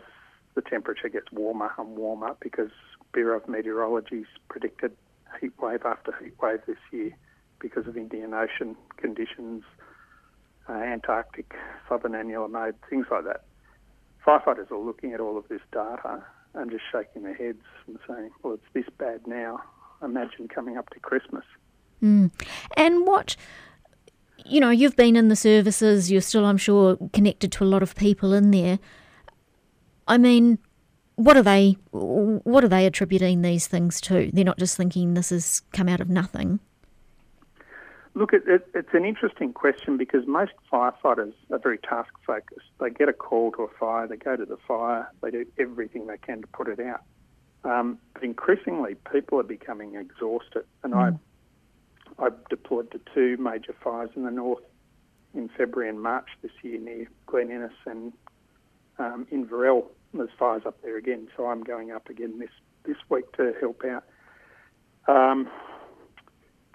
the 0.54 0.62
temperature 0.62 1.08
gets 1.08 1.30
warmer 1.32 1.72
and 1.78 1.96
warmer 1.96 2.36
because 2.40 2.70
Bureau 3.12 3.38
of 3.38 3.48
Meteorology's 3.48 4.26
predicted 4.48 4.92
heat 5.40 5.52
wave 5.60 5.84
after 5.84 6.14
heat 6.22 6.34
wave 6.40 6.60
this 6.66 6.78
year 6.92 7.12
because 7.60 7.86
of 7.86 7.96
Indian 7.96 8.34
Ocean 8.34 8.76
conditions, 8.96 9.62
uh, 10.68 10.72
Antarctic 10.72 11.54
southern 11.88 12.14
annular 12.14 12.48
mode, 12.48 12.74
things 12.88 13.06
like 13.10 13.24
that. 13.24 13.44
Firefighters 14.26 14.70
are 14.70 14.78
looking 14.78 15.12
at 15.12 15.20
all 15.20 15.38
of 15.38 15.48
this 15.48 15.60
data 15.72 16.24
and 16.54 16.70
just 16.70 16.82
shaking 16.90 17.22
their 17.22 17.34
heads 17.34 17.62
and 17.86 17.98
saying, 18.08 18.30
well, 18.42 18.54
it's 18.54 18.62
this 18.72 18.94
bad 18.98 19.26
now. 19.26 19.60
Imagine 20.02 20.48
coming 20.48 20.76
up 20.76 20.88
to 20.90 21.00
Christmas. 21.00 21.44
Mm. 22.02 22.30
And 22.76 23.06
what, 23.06 23.36
you 24.44 24.60
know, 24.60 24.70
you've 24.70 24.96
been 24.96 25.16
in 25.16 25.28
the 25.28 25.36
services, 25.36 26.10
you're 26.10 26.20
still, 26.20 26.46
I'm 26.46 26.56
sure, 26.56 26.96
connected 27.12 27.52
to 27.52 27.64
a 27.64 27.66
lot 27.66 27.82
of 27.82 27.94
people 27.94 28.32
in 28.32 28.50
there. 28.50 28.78
I 30.08 30.18
mean, 30.18 30.58
what 31.16 31.36
are 31.36 31.42
they 31.42 31.76
what 31.92 32.64
are 32.64 32.68
they 32.68 32.86
attributing 32.86 33.42
these 33.42 33.66
things 33.66 34.00
to? 34.02 34.30
They're 34.32 34.44
not 34.44 34.58
just 34.58 34.76
thinking 34.76 35.14
this 35.14 35.30
has 35.30 35.62
come 35.72 35.88
out 35.88 36.00
of 36.00 36.08
nothing. 36.08 36.60
Look, 38.14 38.32
it, 38.32 38.42
it, 38.46 38.66
it's 38.74 38.92
an 38.92 39.04
interesting 39.04 39.52
question 39.52 39.96
because 39.96 40.26
most 40.26 40.52
firefighters 40.72 41.32
are 41.50 41.58
very 41.58 41.78
task 41.78 42.12
focused. 42.26 42.66
They 42.80 42.90
get 42.90 43.08
a 43.08 43.12
call 43.12 43.52
to 43.52 43.62
a 43.62 43.68
fire, 43.78 44.08
they 44.08 44.16
go 44.16 44.36
to 44.36 44.44
the 44.44 44.56
fire, 44.66 45.08
they 45.22 45.30
do 45.30 45.46
everything 45.58 46.06
they 46.08 46.18
can 46.18 46.40
to 46.42 46.46
put 46.48 46.68
it 46.68 46.80
out. 46.80 47.02
Um, 47.62 47.98
but 48.14 48.24
increasingly, 48.24 48.96
people 49.12 49.38
are 49.38 49.44
becoming 49.44 49.94
exhausted, 49.94 50.64
and 50.82 50.94
mm. 50.94 51.18
I 52.18 52.24
I 52.24 52.28
deployed 52.50 52.90
to 52.92 53.00
two 53.14 53.36
major 53.42 53.74
fires 53.82 54.10
in 54.14 54.24
the 54.24 54.30
north 54.30 54.62
in 55.34 55.48
February 55.56 55.88
and 55.88 56.02
March 56.02 56.26
this 56.42 56.52
year 56.62 56.78
near 56.78 57.06
Glen 57.26 57.50
Innes 57.50 57.70
and 57.86 58.12
um, 58.98 59.26
Inverell. 59.30 59.86
There's 60.12 60.30
fires 60.38 60.62
up 60.66 60.82
there 60.82 60.96
again, 60.96 61.28
so 61.36 61.46
I'm 61.46 61.62
going 61.62 61.92
up 61.92 62.08
again 62.08 62.38
this 62.38 62.50
this 62.84 62.96
week 63.08 63.30
to 63.36 63.54
help 63.60 63.84
out. 63.84 64.04
Um, 65.06 65.48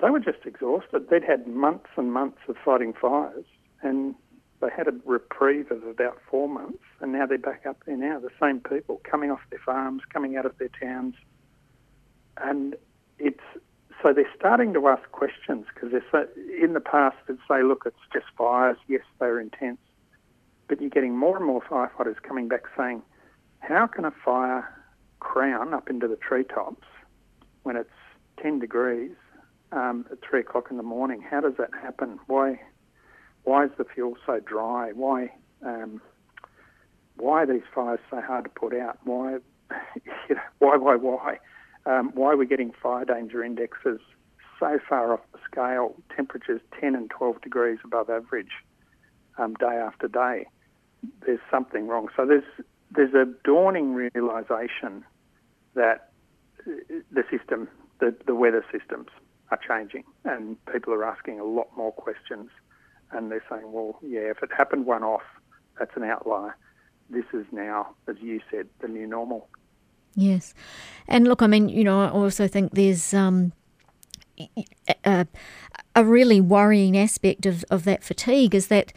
they 0.02 0.10
were 0.10 0.20
just 0.20 0.46
exhausted. 0.46 1.10
They'd 1.10 1.24
had 1.24 1.48
months 1.48 1.90
and 1.96 2.12
months 2.12 2.40
of 2.48 2.58
fighting 2.64 2.94
fires, 2.94 3.46
and 3.82 4.16
they 4.62 4.68
had 4.76 4.88
a 4.88 4.94
reprieve 5.06 5.72
of 5.72 5.84
about 5.84 6.20
four 6.30 6.50
months, 6.50 6.84
and 7.02 7.14
now 7.14 7.26
they're 7.26 7.38
back 7.38 7.66
up 7.66 7.78
there 7.86 7.98
now. 7.98 8.20
The 8.20 8.30
same 8.40 8.60
people 8.60 9.02
coming 9.10 9.32
off 9.32 9.40
their 9.50 9.60
farms, 9.66 10.02
coming 10.12 10.38
out 10.38 10.46
of 10.46 10.58
their 10.58 10.70
towns, 10.82 11.16
and 12.38 12.76
it's 13.20 13.44
so 14.04 14.14
they're 14.14 14.30
starting 14.38 14.74
to 14.74 14.88
ask 14.88 15.10
questions 15.12 15.66
because 15.74 15.92
they're 15.92 16.06
so, 16.12 16.28
in 16.62 16.74
the 16.74 16.82
past 16.82 17.16
they'd 17.28 17.38
say, 17.50 17.64
look, 17.64 17.84
it's 17.86 17.96
just 18.12 18.26
fires. 18.38 18.78
Yes, 18.88 19.02
they're 19.20 19.40
intense, 19.40 19.80
but 20.68 20.82
you're 20.82 20.90
getting 20.90 21.18
more 21.18 21.38
and 21.38 21.46
more 21.46 21.62
firefighters 21.62 22.22
coming 22.22 22.48
back 22.48 22.64
saying, 22.78 23.02
how 23.60 23.88
can 23.88 24.06
a 24.06 24.12
fire 24.24 24.70
crown 25.20 25.74
up 25.74 25.90
into 25.90 26.08
the 26.08 26.18
treetops 26.18 26.86
when 27.64 27.78
it's 27.78 27.90
10 28.42 28.60
degrees 28.60 29.16
um, 29.76 30.06
at 30.12 30.18
three 30.28 30.40
o'clock 30.40 30.68
in 30.72 30.78
the 30.78 30.84
morning. 30.84 31.22
How 31.22 31.42
does 31.42 31.54
that 31.58 31.70
happen? 31.74 32.20
Why 32.28 32.60
why 33.44 33.66
is 33.66 33.72
the 33.78 33.86
fuel 33.86 34.16
so 34.26 34.40
dry? 34.40 34.92
Why 34.94 35.32
um, 35.64 36.02
why 37.18 37.44
are 37.44 37.46
these 37.46 37.68
fires 37.74 38.00
so 38.10 38.22
hard 38.22 38.46
to 38.46 38.50
put 38.50 38.74
out? 38.76 38.98
Why 39.04 39.38
why 40.60 40.78
why 40.78 40.96
why 40.96 41.40
um, 41.86 42.12
why 42.16 42.32
are 42.32 42.38
we 42.38 42.48
getting 42.48 42.72
fire 42.82 43.06
danger 43.06 43.44
indexes 43.44 44.00
so 44.60 44.80
far 44.88 45.14
off 45.14 45.20
the 45.34 45.40
scale? 45.50 45.96
Temperatures 46.16 46.62
10 46.80 46.96
and 46.96 47.10
12 47.10 47.42
degrees 47.42 47.78
above 47.84 48.10
average 48.10 48.52
um, 49.38 49.54
day 49.56 49.76
after 49.76 50.08
day. 50.08 50.48
There's 51.26 51.40
something 51.52 51.88
wrong. 51.88 52.08
So 52.16 52.26
there's 52.26 52.44
there's 52.92 53.14
a 53.14 53.26
dawning 53.44 53.94
realization 53.94 55.04
that 55.76 56.12
uh, 56.66 56.72
the 57.12 57.24
system, 57.30 57.68
the, 58.00 58.16
the 58.26 58.34
weather 58.34 58.66
systems, 58.72 59.10
are 59.52 59.60
changing, 59.68 60.04
and 60.24 60.58
people 60.66 60.94
are 60.94 61.06
asking 61.06 61.40
a 61.40 61.44
lot 61.44 61.68
more 61.76 61.92
questions. 61.92 62.50
And 63.12 63.32
they're 63.32 63.44
saying, 63.50 63.72
well, 63.72 64.00
yeah, 64.02 64.22
if 64.32 64.42
it 64.42 64.50
happened 64.56 64.86
one 64.86 65.04
off, 65.04 65.22
that's 65.80 65.96
an 65.96 66.04
outlier. 66.04 66.56
This 67.10 67.26
is 67.34 67.46
now, 67.52 67.96
as 68.08 68.16
you 68.20 68.42
said, 68.50 68.68
the 68.80 68.88
new 68.88 69.06
normal. 69.06 69.48
Yes. 70.16 70.54
And 71.08 71.28
look, 71.28 71.42
I 71.42 71.48
mean, 71.48 71.70
you 71.70 71.84
know, 71.84 72.02
I 72.02 72.10
also 72.10 72.48
think 72.48 72.74
there's 72.74 73.14
um, 73.14 73.52
a, 75.06 75.28
a 75.96 76.04
really 76.04 76.42
worrying 76.42 76.98
aspect 76.98 77.46
of, 77.46 77.64
of 77.70 77.84
that 77.84 78.04
fatigue 78.04 78.56
is 78.56 78.68
that 78.68 78.92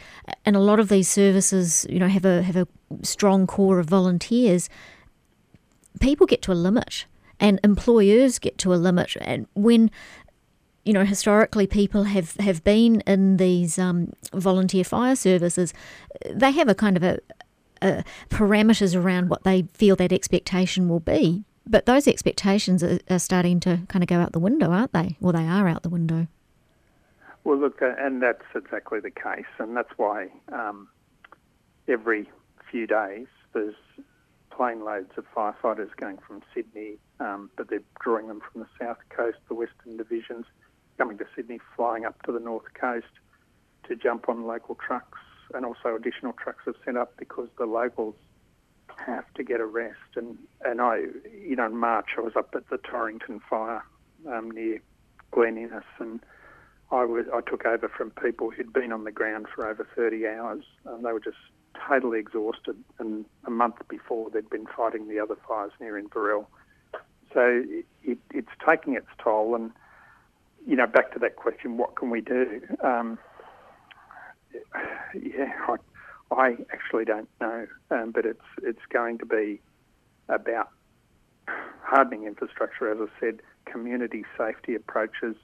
and 0.44 0.56
a 0.56 0.60
lot 0.60 0.80
of 0.80 0.88
these 0.88 1.08
services, 1.08 1.86
you 1.90 1.98
know, 1.98 2.08
have 2.08 2.24
a 2.24 2.42
have 2.42 2.56
a 2.56 2.66
strong 3.02 3.46
core 3.46 3.78
of 3.78 3.86
volunteers. 3.86 4.68
People 6.00 6.26
get 6.26 6.42
to 6.42 6.52
a 6.52 6.54
limit 6.54 7.06
and 7.40 7.60
employers 7.62 8.38
get 8.38 8.58
to 8.58 8.72
a 8.72 8.76
limit. 8.76 9.16
And 9.20 9.46
when 9.54 9.90
you 10.85 10.92
know, 10.92 11.04
historically 11.04 11.66
people 11.66 12.04
have, 12.04 12.37
have 12.37 12.64
been 12.64 13.02
in 13.02 13.37
these 13.37 13.78
um, 13.78 14.12
volunteer 14.32 14.85
fire 14.85 15.16
services. 15.16 15.75
They 16.30 16.50
have 16.52 16.68
a 16.68 16.75
kind 16.75 16.97
of 16.97 17.02
a, 17.02 17.18
a, 17.82 18.04
parameters 18.30 18.99
around 18.99 19.28
what 19.28 19.44
they 19.44 19.62
feel 19.75 19.97
that 19.97 20.12
expectation 20.12 20.88
will 20.88 21.00
be. 21.00 21.44
But 21.66 21.85
those 21.85 22.08
expectations 22.08 22.82
are, 22.82 23.18
starting 23.18 23.61
to 23.61 23.80
kind 23.88 24.02
of 24.02 24.08
go 24.08 24.20
out 24.20 24.32
the 24.32 24.38
window, 24.38 24.70
aren't 24.70 24.94
they? 24.94 25.18
Well, 25.20 25.35
they 25.35 25.47
are 25.47 25.68
out 25.68 25.82
the 25.82 25.90
window. 25.90 26.26
Well, 27.44 27.58
look, 27.58 27.82
uh, 27.82 27.92
and 27.99 28.23
that's 28.23 28.44
exactly 28.54 29.00
the 29.00 29.11
case, 29.11 29.44
and 29.58 29.76
that's 29.76 29.92
why 29.99 30.28
um, 30.50 30.88
every 31.87 32.28
few 32.70 32.87
days 32.87 33.26
there's 33.52 33.75
plane 34.50 34.85
loads 34.85 35.12
of 35.16 35.25
firefighters 35.35 35.94
going 35.97 36.18
from 36.26 36.42
Sydney, 36.54 36.99
um, 37.20 37.50
but 37.56 37.68
they're 37.68 37.82
drawing 38.00 38.28
them 38.28 38.40
from 38.40 38.62
the 38.62 38.68
south 38.78 38.99
coast, 39.11 39.38
the 39.49 39.54
western 39.54 39.97
divisions, 39.97 40.47
coming 40.98 41.16
to 41.18 41.26
Sydney, 41.34 41.60
flying 41.76 42.04
up 42.04 42.22
to 42.24 42.32
the 42.32 42.40
north 42.40 42.74
coast 42.74 43.06
to 43.84 43.96
jump 43.96 44.28
on 44.28 44.44
local 44.46 44.74
trucks, 44.74 45.18
and 45.54 45.64
also 45.64 45.96
additional 45.96 46.34
trucks 46.34 46.64
have 46.66 46.74
sent 46.84 46.98
up 46.98 47.16
because 47.16 47.48
the 47.56 47.64
locals 47.64 48.14
have 49.06 49.24
to 49.34 49.42
get 49.42 49.60
a 49.60 49.66
rest. 49.66 50.16
And 50.16 50.36
and 50.64 50.80
I, 50.80 51.04
you 51.32 51.56
know, 51.56 51.66
in 51.66 51.76
March 51.76 52.10
I 52.18 52.20
was 52.20 52.36
up 52.36 52.54
at 52.54 52.68
the 52.68 52.78
Torrington 52.78 53.40
fire 53.48 53.82
um, 54.28 54.50
near 54.50 54.82
Glen 55.30 55.56
Innes, 55.56 55.84
and 55.98 56.20
I 56.90 57.04
was 57.04 57.26
I 57.32 57.40
took 57.40 57.64
over 57.64 57.88
from 57.88 58.10
people 58.10 58.50
who'd 58.50 58.72
been 58.72 58.92
on 58.92 59.04
the 59.04 59.12
ground 59.12 59.46
for 59.54 59.66
over 59.66 59.86
30 59.96 60.26
hours, 60.26 60.64
and 60.84 61.04
they 61.04 61.12
were 61.12 61.20
just 61.20 61.36
totally 61.88 62.18
exhausted. 62.18 62.76
And 62.98 63.24
a 63.46 63.50
month 63.50 63.76
before 63.88 64.30
they'd 64.30 64.50
been 64.50 64.66
fighting 64.66 65.08
the 65.08 65.20
other 65.20 65.36
fires 65.46 65.72
near 65.80 65.96
Inverell. 65.96 66.48
So 67.32 67.62
it, 67.68 67.86
it, 68.02 68.18
it's 68.32 68.48
taking 68.66 68.94
its 68.94 69.08
toll, 69.22 69.54
and 69.54 69.70
you 70.68 70.76
know, 70.76 70.87
back 70.87 71.12
to 71.14 71.18
that 71.18 71.37
question, 71.37 71.78
what 71.78 71.96
can 71.96 72.10
we 72.10 72.20
do? 72.20 72.60
Um, 72.84 73.18
yeah, 75.14 75.50
I, 75.66 75.76
I, 76.30 76.56
actually 76.70 77.06
don't 77.06 77.28
know, 77.40 77.66
um, 77.90 78.10
but 78.12 78.26
it's 78.26 78.44
it's 78.62 78.84
going 78.92 79.16
to 79.18 79.26
be 79.26 79.62
about 80.28 80.68
hardening 81.82 82.25
infrastructure, 82.25 82.92
as 82.92 82.98
I 83.00 83.18
said, 83.18 83.40
community 83.64 84.26
safety 84.37 84.75
approaches, 84.75 85.37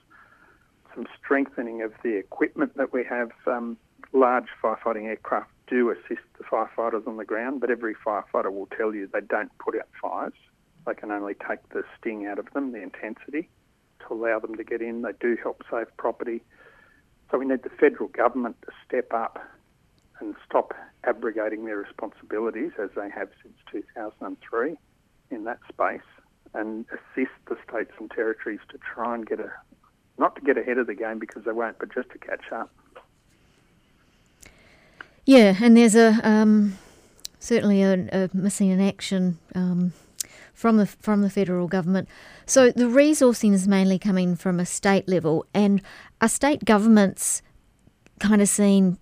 some 0.95 1.07
strengthening 1.19 1.81
of 1.81 1.93
the 2.03 2.19
equipment 2.19 2.77
that 2.77 2.93
we 2.93 3.03
have. 3.05 3.31
Um, 3.47 3.79
large 4.13 4.49
firefighting 4.63 5.07
aircraft 5.07 5.51
do 5.67 5.91
assist 5.91 6.27
the 6.37 6.45
firefighters 6.45 7.09
on 7.09 7.17
the 7.17 7.25
ground, 7.25 7.63
but 7.63 7.71
every 7.71 7.95
firefighter 7.95 8.53
will 8.53 8.69
tell 8.77 8.95
you 8.95 9.09
they 9.11 9.23
don't 9.23 9.51
put 9.59 9.75
out 9.75 9.89
fires. 10.03 10.35
They 10.87 10.93
can 10.93 11.11
only 11.11 11.33
take 11.49 11.67
the 11.71 11.83
sting 11.99 12.27
out 12.27 12.39
of 12.39 12.53
them, 12.53 12.73
the 12.73 12.83
intensity 12.83 13.49
to 14.07 14.15
allow 14.15 14.39
them 14.39 14.55
to 14.57 14.65
get 14.65 14.81
in. 14.81 15.03
They 15.03 15.13
do 15.21 15.37
help 15.43 15.63
save 15.71 15.95
property. 15.97 16.43
So 17.31 17.39
we 17.39 17.47
need 17.47 17.63
the 17.63 17.71
federal 17.71 18.09
government 18.09 18.57
to 18.63 18.73
step 18.87 19.13
up 19.13 19.39
and 20.21 20.35
stop 20.49 20.73
abrogating 21.05 21.65
their 21.65 21.79
responsibilities 21.79 22.73
as 22.83 22.91
they 22.97 23.11
have 23.11 23.29
since 23.43 23.55
2003 23.71 24.77
in 25.31 25.45
that 25.45 25.59
space 25.69 26.01
and 26.55 26.87
assist 26.91 27.33
the 27.49 27.57
states 27.69 27.93
and 27.99 28.11
territories 28.11 28.61
to 28.71 28.79
try 28.79 29.15
and 29.15 29.27
get 29.27 29.41
a, 29.41 29.51
not 30.19 30.37
to 30.37 30.41
get 30.41 30.57
ahead 30.57 30.79
of 30.79 30.87
the 30.87 30.95
game 30.95 31.19
because 31.19 31.45
they 31.45 31.53
won't, 31.53 31.79
but 31.79 31.93
just 31.93 32.11
to 32.11 32.19
catch 32.19 32.53
up. 32.53 32.73
Yeah, 35.27 35.57
and 35.61 35.77
there's 35.77 35.97
a 35.97 36.21
um, 36.23 36.79
certainly 37.39 37.83
a, 37.83 37.95
a, 38.13 38.31
missing 38.35 38.69
in 38.69 38.81
action 38.81 39.39
um, 39.55 39.93
from 40.55 40.79
the 40.79 40.87
from 40.87 41.21
the 41.21 41.29
federal 41.29 41.67
government. 41.69 42.09
So 42.47 42.71
the 42.71 42.85
resourcing 42.85 43.53
is 43.53 43.69
mainly 43.69 43.99
coming 43.99 44.37
from 44.37 44.59
a 44.59 44.65
state 44.65 45.09
level, 45.09 45.45
and 45.53 45.83
are 46.21 46.29
state 46.29 46.65
governments 46.65 47.43
kind 48.21 48.41
of 48.41 48.49
seeing 48.49 48.99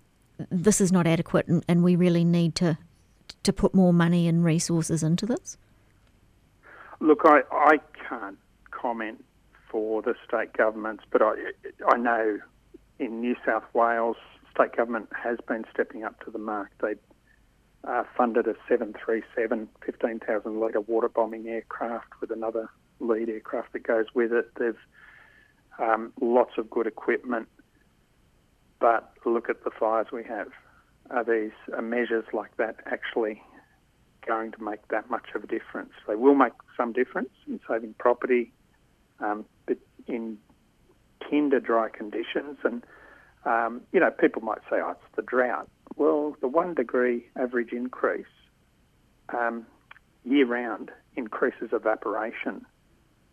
this 0.49 0.81
is 0.81 0.91
not 0.91 1.07
adequate, 1.07 1.47
and, 1.47 1.63
and 1.67 1.83
we 1.83 1.95
really 1.95 2.25
need 2.25 2.55
to 2.55 2.77
to 3.43 3.53
put 3.53 3.73
more 3.73 3.93
money 3.93 4.27
and 4.27 4.43
resources 4.43 5.03
into 5.03 5.25
this? 5.25 5.57
Look, 6.99 7.21
I, 7.25 7.41
I 7.51 7.79
can't 8.07 8.37
comment 8.71 9.23
for 9.69 10.01
the 10.01 10.15
state 10.27 10.53
governments, 10.53 11.03
but 11.11 11.21
I 11.21 11.35
I 11.87 11.97
know 11.97 12.39
in 12.99 13.21
New 13.21 13.35
South 13.45 13.65
Wales, 13.73 14.17
state 14.53 14.75
government 14.75 15.09
has 15.15 15.37
been 15.47 15.65
stepping 15.71 16.03
up 16.03 16.23
to 16.25 16.31
the 16.31 16.39
mark. 16.39 16.69
They 16.81 16.95
uh, 17.87 18.03
funded 18.15 18.47
a 18.47 18.55
737 18.67 19.67
15,000 19.85 20.59
litre 20.59 20.81
water 20.81 21.09
bombing 21.09 21.47
aircraft 21.47 22.07
with 22.21 22.31
another 22.31 22.69
lead 22.99 23.29
aircraft 23.29 23.73
that 23.73 23.83
goes 23.83 24.05
with 24.13 24.31
it. 24.31 24.49
There's 24.57 24.75
um, 25.79 26.13
lots 26.21 26.51
of 26.57 26.69
good 26.69 26.87
equipment, 26.87 27.47
but 28.79 29.11
look 29.25 29.49
at 29.49 29.63
the 29.63 29.71
fires 29.71 30.07
we 30.11 30.23
have. 30.23 30.49
Are 31.09 31.23
these 31.23 31.51
are 31.75 31.81
measures 31.81 32.25
like 32.31 32.55
that 32.57 32.77
actually 32.85 33.41
going 34.25 34.51
to 34.53 34.63
make 34.63 34.87
that 34.87 35.09
much 35.09 35.27
of 35.35 35.43
a 35.43 35.47
difference. 35.47 35.91
They 36.07 36.15
will 36.15 36.35
make 36.35 36.53
some 36.77 36.93
difference 36.93 37.31
in 37.47 37.59
saving 37.67 37.95
property, 37.99 38.53
um, 39.19 39.45
but 39.65 39.77
in 40.07 40.37
tender 41.29 41.59
dry 41.59 41.89
conditions, 41.89 42.57
and 42.63 42.83
um, 43.45 43.81
you 43.91 43.99
know, 43.99 44.11
people 44.11 44.41
might 44.41 44.61
say, 44.69 44.77
"Oh, 44.77 44.91
it's 44.91 45.15
the 45.15 45.21
drought." 45.21 45.69
Well, 45.95 46.35
the 46.41 46.47
one 46.47 46.73
degree 46.73 47.25
average 47.35 47.71
increase 47.71 48.25
um, 49.29 49.65
year 50.25 50.45
round 50.45 50.91
increases 51.15 51.69
evaporation, 51.71 52.65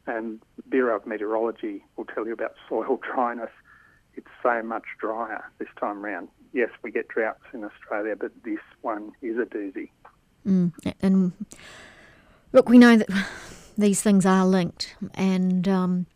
and 0.06 0.40
Bureau 0.68 0.96
of 0.96 1.06
Meteorology 1.06 1.84
will 1.96 2.04
tell 2.04 2.26
you 2.26 2.32
about 2.32 2.54
soil 2.68 3.00
dryness. 3.14 3.50
It's 4.14 4.28
so 4.42 4.62
much 4.62 4.84
drier 4.98 5.44
this 5.58 5.68
time 5.78 6.04
round. 6.04 6.28
Yes, 6.52 6.70
we 6.82 6.90
get 6.90 7.08
droughts 7.08 7.44
in 7.52 7.64
Australia, 7.64 8.16
but 8.16 8.32
this 8.44 8.58
one 8.82 9.12
is 9.22 9.38
a 9.38 9.44
doozy. 9.44 9.90
Mm, 10.46 10.72
and 11.00 11.32
look, 12.52 12.68
we 12.68 12.78
know 12.78 12.96
that 12.96 13.08
these 13.78 14.02
things 14.02 14.26
are 14.26 14.44
linked, 14.44 14.96
and 15.14 15.68
um, 15.68 16.06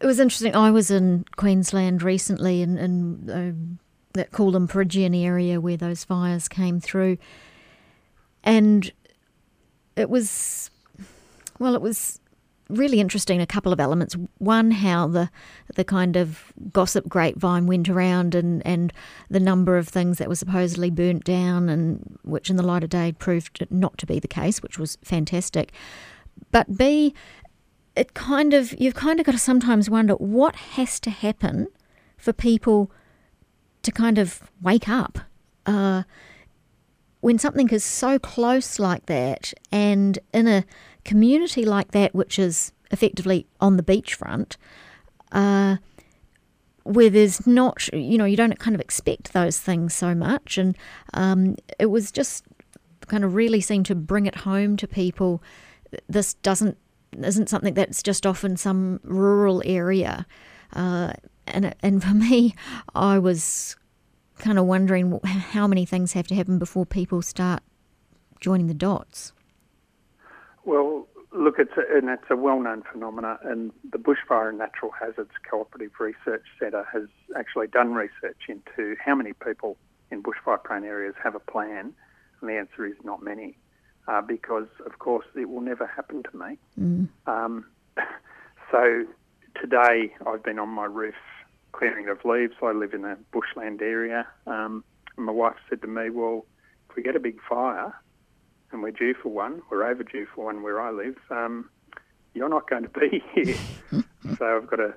it 0.00 0.06
was 0.06 0.18
interesting. 0.18 0.54
I 0.54 0.70
was 0.70 0.90
in 0.90 1.24
Queensland 1.36 2.02
recently, 2.02 2.60
in, 2.60 2.76
in 2.76 3.30
uh, 3.30 3.76
that 4.14 4.30
Coolum 4.30 4.68
Peregian 4.68 5.14
area 5.14 5.60
where 5.60 5.76
those 5.76 6.04
fires 6.04 6.48
came 6.48 6.80
through, 6.80 7.18
and 8.44 8.92
it 9.96 10.10
was 10.10 10.70
well, 11.58 11.74
it 11.74 11.82
was 11.82 12.18
really 12.68 13.00
interesting. 13.00 13.40
A 13.40 13.46
couple 13.46 13.72
of 13.72 13.80
elements. 13.80 14.16
One, 14.38 14.70
how 14.70 15.06
the 15.06 15.30
the 15.74 15.84
kind 15.84 16.16
of 16.16 16.52
gossip 16.72 17.08
grapevine 17.08 17.66
went 17.66 17.88
around, 17.88 18.34
and 18.34 18.66
and 18.66 18.92
the 19.30 19.40
number 19.40 19.76
of 19.76 19.88
things 19.88 20.18
that 20.18 20.28
were 20.28 20.34
supposedly 20.34 20.90
burnt 20.90 21.24
down, 21.24 21.68
and 21.68 22.18
which 22.22 22.50
in 22.50 22.56
the 22.56 22.62
light 22.62 22.84
of 22.84 22.90
day 22.90 23.12
proved 23.12 23.66
not 23.70 23.98
to 23.98 24.06
be 24.06 24.18
the 24.18 24.28
case, 24.28 24.62
which 24.62 24.78
was 24.78 24.98
fantastic. 25.02 25.72
But 26.50 26.76
B, 26.76 27.14
it 27.94 28.14
kind 28.14 28.54
of 28.54 28.78
you've 28.80 28.94
kind 28.94 29.20
of 29.20 29.26
got 29.26 29.32
to 29.32 29.38
sometimes 29.38 29.90
wonder 29.90 30.14
what 30.14 30.56
has 30.56 30.98
to 31.00 31.10
happen 31.10 31.68
for 32.16 32.32
people 32.32 32.90
to 33.82 33.92
kind 33.92 34.18
of 34.18 34.42
wake 34.60 34.88
up. 34.88 35.18
Uh, 35.66 36.02
when 37.20 37.38
something 37.38 37.68
is 37.68 37.84
so 37.84 38.18
close 38.18 38.78
like 38.78 39.06
that 39.06 39.54
and 39.70 40.18
in 40.32 40.48
a 40.48 40.64
community 41.04 41.64
like 41.64 41.92
that, 41.92 42.14
which 42.14 42.38
is 42.38 42.72
effectively 42.90 43.46
on 43.60 43.76
the 43.76 43.82
beachfront, 43.82 44.56
uh, 45.30 45.76
where 46.82 47.10
there's 47.10 47.46
not, 47.46 47.88
you 47.92 48.18
know, 48.18 48.24
you 48.24 48.36
don't 48.36 48.58
kind 48.58 48.74
of 48.74 48.80
expect 48.80 49.32
those 49.32 49.58
things 49.58 49.94
so 49.94 50.14
much. 50.16 50.58
And 50.58 50.76
um, 51.14 51.56
it 51.78 51.86
was 51.86 52.10
just 52.10 52.44
kind 53.06 53.24
of 53.24 53.34
really 53.34 53.60
seemed 53.60 53.86
to 53.86 53.94
bring 53.94 54.26
it 54.26 54.36
home 54.36 54.76
to 54.78 54.88
people. 54.88 55.42
This 56.08 56.34
doesn't 56.34 56.76
isn't 57.18 57.50
something 57.50 57.74
that's 57.74 58.02
just 58.02 58.26
off 58.26 58.42
in 58.42 58.56
some 58.56 58.98
rural 59.04 59.62
area. 59.66 60.26
Uh, 60.72 61.12
and 61.46 61.74
and 61.80 62.02
for 62.02 62.14
me, 62.14 62.54
I 62.94 63.18
was 63.18 63.76
kind 64.38 64.58
of 64.58 64.66
wondering 64.66 65.20
how 65.24 65.66
many 65.66 65.84
things 65.84 66.12
have 66.12 66.26
to 66.28 66.34
happen 66.34 66.58
before 66.58 66.84
people 66.84 67.22
start 67.22 67.62
joining 68.40 68.66
the 68.66 68.74
dots. 68.74 69.32
Well, 70.64 71.06
look, 71.32 71.58
it's 71.58 71.72
a, 71.76 71.96
and 71.96 72.08
it's 72.08 72.30
a 72.30 72.36
well-known 72.36 72.82
phenomenon, 72.90 73.38
and 73.42 73.72
the 73.90 73.98
Bushfire 73.98 74.48
and 74.48 74.58
Natural 74.58 74.90
Hazards 74.90 75.30
Cooperative 75.48 75.92
Research 75.98 76.44
Centre 76.58 76.86
has 76.92 77.04
actually 77.36 77.68
done 77.68 77.94
research 77.94 78.48
into 78.48 78.96
how 79.04 79.14
many 79.14 79.32
people 79.32 79.76
in 80.10 80.22
bushfire-prone 80.22 80.84
areas 80.84 81.14
have 81.22 81.34
a 81.34 81.40
plan, 81.40 81.92
and 82.40 82.50
the 82.50 82.54
answer 82.54 82.84
is 82.84 82.96
not 83.04 83.22
many, 83.22 83.56
uh, 84.08 84.20
because 84.20 84.68
of 84.84 84.98
course 84.98 85.26
it 85.34 85.48
will 85.48 85.60
never 85.60 85.86
happen 85.86 86.22
to 86.22 86.36
me. 86.36 86.58
Mm. 86.78 87.08
Um, 87.26 87.66
so 88.70 89.04
today 89.60 90.14
I've 90.26 90.42
been 90.42 90.58
on 90.58 90.68
my 90.68 90.84
roof 90.84 91.14
clearing 91.72 92.08
of 92.08 92.24
leaves. 92.24 92.54
I 92.62 92.72
live 92.72 92.94
in 92.94 93.04
a 93.04 93.16
bushland 93.32 93.82
area. 93.82 94.26
Um, 94.46 94.84
my 95.16 95.32
wife 95.32 95.56
said 95.68 95.82
to 95.82 95.88
me, 95.88 96.10
well, 96.10 96.46
if 96.88 96.96
we 96.96 97.02
get 97.02 97.16
a 97.16 97.20
big 97.20 97.38
fire 97.48 97.94
and 98.70 98.82
we're 98.82 98.92
due 98.92 99.14
for 99.14 99.28
one, 99.28 99.62
we're 99.70 99.86
overdue 99.86 100.26
for 100.34 100.46
one 100.46 100.62
where 100.62 100.80
I 100.80 100.90
live, 100.90 101.16
um, 101.30 101.68
you're 102.34 102.48
not 102.48 102.68
going 102.68 102.84
to 102.84 102.88
be 102.88 103.22
here. 103.34 103.56
so 104.38 104.56
I've 104.56 104.66
got 104.68 104.76
to, 104.76 104.94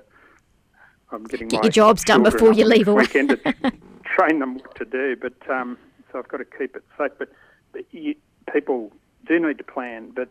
I'm 1.10 1.24
getting 1.24 1.48
get 1.48 1.58
my 1.58 1.66
your 1.66 1.72
jobs 1.72 2.04
done 2.04 2.22
before 2.22 2.52
you 2.52 2.64
leave 2.64 2.88
away. 2.88 3.02
weekend 3.02 3.30
to 3.30 3.38
train 4.04 4.38
them 4.40 4.54
what 4.56 4.74
to 4.76 4.84
do. 4.84 5.16
But 5.16 5.50
um, 5.50 5.78
so 6.10 6.18
I've 6.18 6.28
got 6.28 6.38
to 6.38 6.44
keep 6.44 6.76
it 6.76 6.84
safe. 6.98 7.12
But, 7.18 7.30
but 7.72 7.82
you, 7.90 8.14
people 8.52 8.92
do 9.26 9.38
need 9.38 9.58
to 9.58 9.64
plan, 9.64 10.12
but 10.14 10.28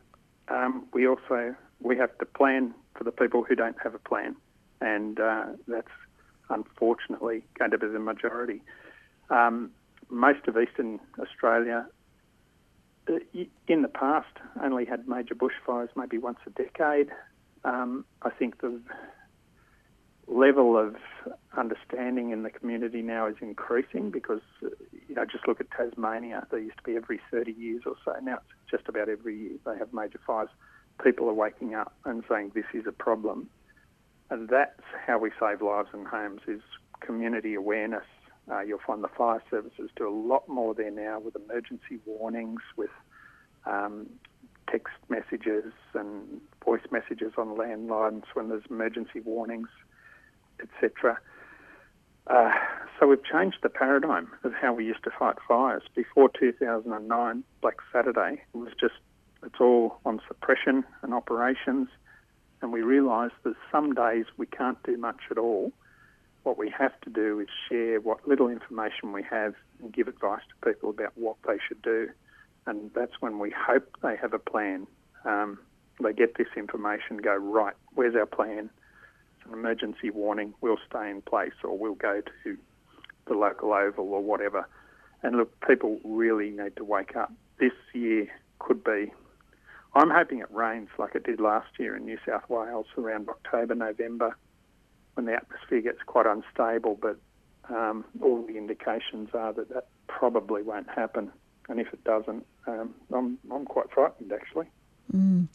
um, 0.47 0.85
we 0.93 1.07
also 1.07 1.55
we 1.81 1.97
have 1.97 2.17
to 2.17 2.25
plan 2.25 2.73
for 2.95 3.03
the 3.03 3.11
people 3.11 3.43
who 3.43 3.55
don't 3.55 3.75
have 3.83 3.93
a 3.93 3.99
plan, 3.99 4.35
and 4.81 5.19
uh, 5.19 5.45
that's 5.67 5.91
unfortunately 6.49 7.43
going 7.57 7.71
to 7.71 7.77
be 7.77 7.87
the 7.87 7.99
majority. 7.99 8.61
Um, 9.29 9.71
most 10.09 10.47
of 10.47 10.57
eastern 10.57 10.99
Australia, 11.19 11.87
uh, 13.09 13.13
in 13.67 13.81
the 13.81 13.87
past, 13.87 14.37
only 14.61 14.85
had 14.85 15.07
major 15.07 15.35
bushfires 15.35 15.89
maybe 15.95 16.17
once 16.17 16.39
a 16.45 16.49
decade. 16.51 17.09
Um, 17.63 18.05
I 18.21 18.29
think 18.29 18.61
the 18.61 18.79
level 20.27 20.77
of 20.77 20.95
understanding 21.55 22.31
in 22.31 22.43
the 22.43 22.49
community 22.49 23.01
now 23.01 23.27
is 23.27 23.35
increasing 23.41 24.09
because, 24.09 24.41
uh, 24.63 24.69
you 25.07 25.15
know, 25.15 25.25
just 25.25 25.47
look 25.47 25.59
at 25.59 25.69
Tasmania. 25.71 26.47
There 26.49 26.59
used 26.59 26.77
to 26.77 26.83
be 26.83 26.95
every 26.95 27.19
30 27.31 27.51
years 27.51 27.83
or 27.85 27.95
so. 28.03 28.13
Now 28.21 28.35
it's 28.35 28.71
just 28.71 28.89
about 28.89 29.09
every 29.09 29.37
year 29.37 29.51
they 29.65 29.77
have 29.77 29.93
major 29.93 30.19
fires. 30.25 30.49
People 31.03 31.29
are 31.29 31.33
waking 31.33 31.75
up 31.75 31.93
and 32.05 32.23
saying 32.29 32.51
this 32.55 32.65
is 32.73 32.85
a 32.87 32.91
problem. 32.91 33.49
And 34.29 34.49
that's 34.49 34.81
how 35.05 35.19
we 35.19 35.31
save 35.39 35.61
lives 35.61 35.89
and 35.93 36.07
homes 36.07 36.41
is 36.47 36.61
community 36.99 37.53
awareness. 37.53 38.05
Uh, 38.51 38.61
you'll 38.61 38.79
find 38.85 39.03
the 39.03 39.09
fire 39.09 39.41
services 39.49 39.89
do 39.95 40.07
a 40.07 40.15
lot 40.15 40.47
more 40.47 40.73
there 40.73 40.91
now 40.91 41.19
with 41.19 41.35
emergency 41.35 41.99
warnings, 42.05 42.61
with 42.75 42.91
um, 43.65 44.07
text 44.69 44.93
messages 45.09 45.71
and 45.93 46.41
voice 46.63 46.81
messages 46.91 47.33
on 47.37 47.49
landlines 47.55 48.23
when 48.33 48.49
there's 48.49 48.63
emergency 48.69 49.19
warnings, 49.19 49.69
etc. 50.59 51.19
Uh, 52.27 52.51
so 52.99 53.07
we've 53.07 53.23
changed 53.23 53.57
the 53.61 53.69
paradigm 53.69 54.31
of 54.43 54.53
how 54.53 54.73
we 54.73 54.85
used 54.85 55.03
to 55.03 55.11
fight 55.17 55.35
fires. 55.47 55.83
Before 55.95 56.29
2009, 56.39 57.43
Black 57.61 57.75
Saturday, 57.91 58.41
was 58.53 58.71
just, 58.79 58.95
it's 59.43 59.59
all 59.59 59.99
on 60.05 60.19
suppression 60.27 60.83
and 61.03 61.13
operations 61.13 61.89
and 62.65 62.73
we 62.73 62.81
realise 62.81 63.31
that 63.43 63.53
some 63.71 63.93
days 63.93 64.25
we 64.37 64.47
can't 64.47 64.81
do 64.81 64.97
much 64.97 65.19
at 65.29 65.37
all. 65.37 65.71
What 66.41 66.57
we 66.57 66.67
have 66.75 66.99
to 67.01 67.11
do 67.11 67.39
is 67.39 67.47
share 67.69 68.01
what 68.01 68.27
little 68.27 68.49
information 68.49 69.13
we 69.13 69.21
have 69.21 69.53
and 69.79 69.93
give 69.93 70.07
advice 70.07 70.41
to 70.49 70.67
people 70.67 70.89
about 70.89 71.11
what 71.13 71.35
they 71.47 71.57
should 71.67 71.79
do. 71.83 72.09
And 72.65 72.89
that's 72.95 73.11
when 73.19 73.37
we 73.37 73.51
hope 73.51 73.87
they 74.01 74.15
have 74.15 74.33
a 74.33 74.39
plan. 74.39 74.87
Um, 75.25 75.59
they 76.01 76.11
get 76.11 76.39
this 76.39 76.47
information, 76.57 77.17
go, 77.17 77.35
right, 77.35 77.75
where's 77.93 78.15
our 78.15 78.25
plan? 78.25 78.71
It's 79.37 79.47
an 79.47 79.53
emergency 79.53 80.09
warning, 80.09 80.55
we'll 80.59 80.79
stay 80.89 81.11
in 81.11 81.21
place 81.21 81.53
or 81.63 81.77
we'll 81.77 81.93
go 81.93 82.23
to 82.43 82.57
the 83.27 83.33
local 83.35 83.73
oval 83.73 84.11
or 84.11 84.23
whatever. 84.23 84.67
And 85.21 85.37
look, 85.37 85.51
people 85.67 85.99
really 86.03 86.49
need 86.49 86.77
to 86.77 86.83
wake 86.83 87.15
up. 87.15 87.31
This 87.59 87.73
year 87.93 88.27
could 88.57 88.83
be 88.83 89.13
I'm 89.95 90.09
hoping 90.09 90.39
it 90.39 90.51
rains 90.51 90.89
like 90.97 91.15
it 91.15 91.23
did 91.23 91.39
last 91.39 91.67
year 91.79 91.95
in 91.95 92.05
New 92.05 92.17
South 92.27 92.47
Wales 92.49 92.87
around 92.97 93.29
October, 93.29 93.75
November, 93.75 94.35
when 95.13 95.25
the 95.25 95.33
atmosphere 95.33 95.81
gets 95.81 95.99
quite 96.05 96.25
unstable. 96.25 96.99
But 97.01 97.17
um, 97.69 98.03
all 98.21 98.45
the 98.45 98.57
indications 98.57 99.29
are 99.33 99.53
that 99.53 99.69
that 99.69 99.87
probably 100.07 100.61
won't 100.61 100.89
happen. 100.89 101.31
And 101.69 101.79
if 101.79 101.91
it 101.93 102.03
doesn't, 102.03 102.45
um, 102.67 102.93
I'm, 103.13 103.37
I'm 103.51 103.65
quite 103.65 103.89
frightened 103.91 104.31
actually. 104.31 104.67
Mm. 105.13 105.47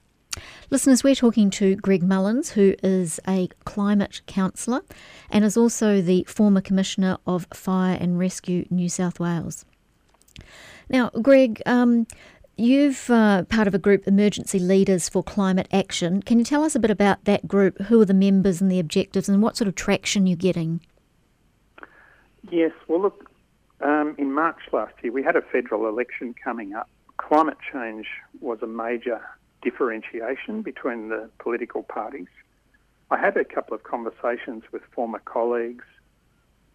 Listeners, 0.71 1.03
we're 1.03 1.15
talking 1.15 1.51
to 1.51 1.77
Greg 1.77 2.03
Mullins, 2.03 2.51
who 2.51 2.75
is 2.83 3.21
a 3.27 3.49
climate 3.65 4.23
counsellor 4.27 4.83
and 5.29 5.45
is 5.45 5.57
also 5.57 6.01
the 6.01 6.25
former 6.25 6.61
Commissioner 6.61 7.19
of 7.27 7.47
Fire 7.53 7.99
and 8.01 8.19
Rescue 8.19 8.65
New 8.71 8.89
South 8.89 9.19
Wales. 9.19 9.65
Now, 10.89 11.11
Greg, 11.11 11.61
um, 11.67 12.07
You've 12.57 13.09
uh, 13.09 13.45
part 13.45 13.67
of 13.67 13.75
a 13.75 13.79
group, 13.79 14.07
Emergency 14.07 14.59
Leaders 14.59 15.09
for 15.09 15.23
Climate 15.23 15.69
Action. 15.73 16.23
Can 16.23 16.39
you 16.39 16.45
tell 16.45 16.63
us 16.63 16.75
a 16.75 16.79
bit 16.79 16.91
about 16.91 17.25
that 17.25 17.49
group? 17.49 17.79
Who 17.83 18.01
are 18.01 18.05
the 18.05 18.15
members 18.15 18.61
and 18.61 18.71
the 18.71 18.79
objectives, 18.79 19.29
and 19.29 19.43
what 19.43 19.57
sort 19.57 19.69
of 19.69 19.75
traction 19.75 20.27
you're 20.27 20.37
getting? 20.37 20.81
Yes, 22.51 22.73
well, 22.87 23.01
look, 23.01 23.31
um, 23.81 24.15
in 24.19 24.33
March 24.33 24.61
last 24.73 24.95
year, 25.03 25.13
we 25.13 25.23
had 25.23 25.37
a 25.37 25.43
federal 25.43 25.89
election 25.89 26.35
coming 26.43 26.75
up. 26.75 26.89
Climate 27.17 27.59
change 27.73 28.07
was 28.41 28.59
a 28.63 28.67
major 28.67 29.21
differentiation 29.63 30.63
between 30.63 31.09
the 31.09 31.31
political 31.39 31.83
parties. 31.83 32.29
I 33.11 33.19
had 33.19 33.37
a 33.37 33.45
couple 33.45 33.75
of 33.75 33.83
conversations 33.83 34.65
with 34.73 34.83
former 34.95 35.21
colleagues 35.21 35.85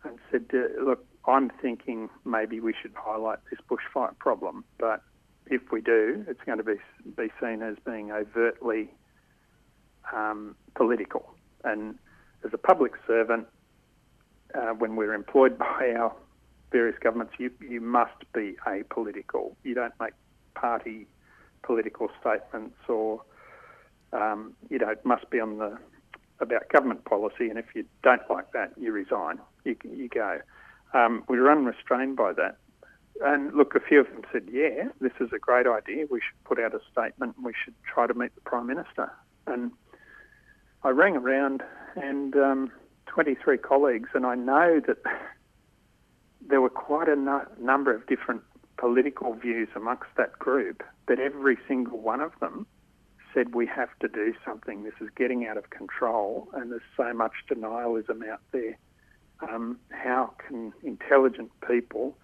and 0.03 0.19
said, 0.31 0.45
uh, 0.53 0.83
look, 0.83 1.05
I'm 1.27 1.49
thinking 1.61 2.09
maybe 2.25 2.59
we 2.59 2.73
should 2.79 2.93
highlight 2.95 3.39
this 3.49 3.59
bushfire 3.69 4.17
problem, 4.19 4.63
but 4.77 5.01
if 5.47 5.71
we 5.71 5.81
do, 5.81 6.25
it's 6.27 6.41
going 6.45 6.57
to 6.57 6.63
be 6.63 6.75
be 7.15 7.31
seen 7.41 7.61
as 7.61 7.75
being 7.85 8.11
overtly 8.11 8.89
um, 10.13 10.55
political. 10.75 11.33
And 11.63 11.97
as 12.43 12.51
a 12.53 12.57
public 12.57 12.93
servant, 13.07 13.47
uh, 14.53 14.73
when 14.73 14.95
we're 14.95 15.13
employed 15.13 15.57
by 15.59 15.93
our 15.97 16.13
various 16.71 16.97
governments, 16.99 17.33
you 17.37 17.51
you 17.67 17.81
must 17.81 18.31
be 18.33 18.55
apolitical. 18.67 19.55
You 19.63 19.75
don't 19.75 19.93
make 19.99 20.13
party 20.55 21.07
political 21.63 22.09
statements, 22.19 22.77
or 22.87 23.21
um, 24.13 24.53
you 24.69 24.77
know, 24.77 24.89
it 24.89 25.05
must 25.05 25.29
be 25.29 25.39
on 25.39 25.57
the 25.57 25.77
about 26.39 26.67
government 26.69 27.05
policy. 27.05 27.49
And 27.49 27.57
if 27.57 27.65
you 27.73 27.85
don't 28.03 28.21
like 28.29 28.51
that, 28.51 28.73
you 28.77 28.91
resign. 28.91 29.39
You 29.63 29.75
you 29.83 30.09
go. 30.09 30.39
Um, 30.93 31.23
we're 31.27 31.51
unrestrained 31.51 32.15
by 32.15 32.33
that. 32.33 32.57
And 33.21 33.53
look, 33.53 33.75
a 33.75 33.79
few 33.79 34.01
of 34.01 34.07
them 34.07 34.23
said, 34.31 34.49
yeah, 34.51 34.89
this 34.99 35.13
is 35.19 35.29
a 35.33 35.39
great 35.39 35.67
idea. 35.67 36.05
We 36.09 36.19
should 36.19 36.43
put 36.43 36.59
out 36.59 36.73
a 36.73 36.79
statement 36.91 37.35
and 37.37 37.45
we 37.45 37.53
should 37.63 37.73
try 37.83 38.07
to 38.07 38.13
meet 38.13 38.35
the 38.35 38.41
Prime 38.41 38.67
Minister. 38.67 39.11
And 39.47 39.71
I 40.83 40.89
rang 40.89 41.15
around 41.15 41.63
and 41.95 42.35
um, 42.35 42.71
23 43.07 43.57
colleagues, 43.59 44.09
and 44.13 44.25
I 44.25 44.35
know 44.35 44.81
that 44.85 44.97
there 46.47 46.61
were 46.61 46.69
quite 46.69 47.07
a 47.07 47.15
no- 47.15 47.47
number 47.59 47.95
of 47.95 48.05
different 48.07 48.41
political 48.77 49.33
views 49.33 49.69
amongst 49.75 50.09
that 50.17 50.37
group, 50.37 50.83
but 51.07 51.19
every 51.19 51.57
single 51.67 51.99
one 51.99 52.19
of 52.19 52.33
them 52.41 52.67
said 53.33 53.55
we 53.55 53.65
have 53.67 53.89
to 54.01 54.07
do 54.07 54.33
something. 54.45 54.83
This 54.83 54.93
is 54.99 55.09
getting 55.15 55.45
out 55.45 55.57
of 55.57 55.69
control, 55.69 56.49
and 56.53 56.71
there's 56.71 56.81
so 56.97 57.13
much 57.13 57.33
denialism 57.49 58.27
out 58.29 58.41
there. 58.51 58.77
Um, 59.41 59.79
how 59.91 60.33
can 60.47 60.73
intelligent 60.83 61.51
people 61.67 62.17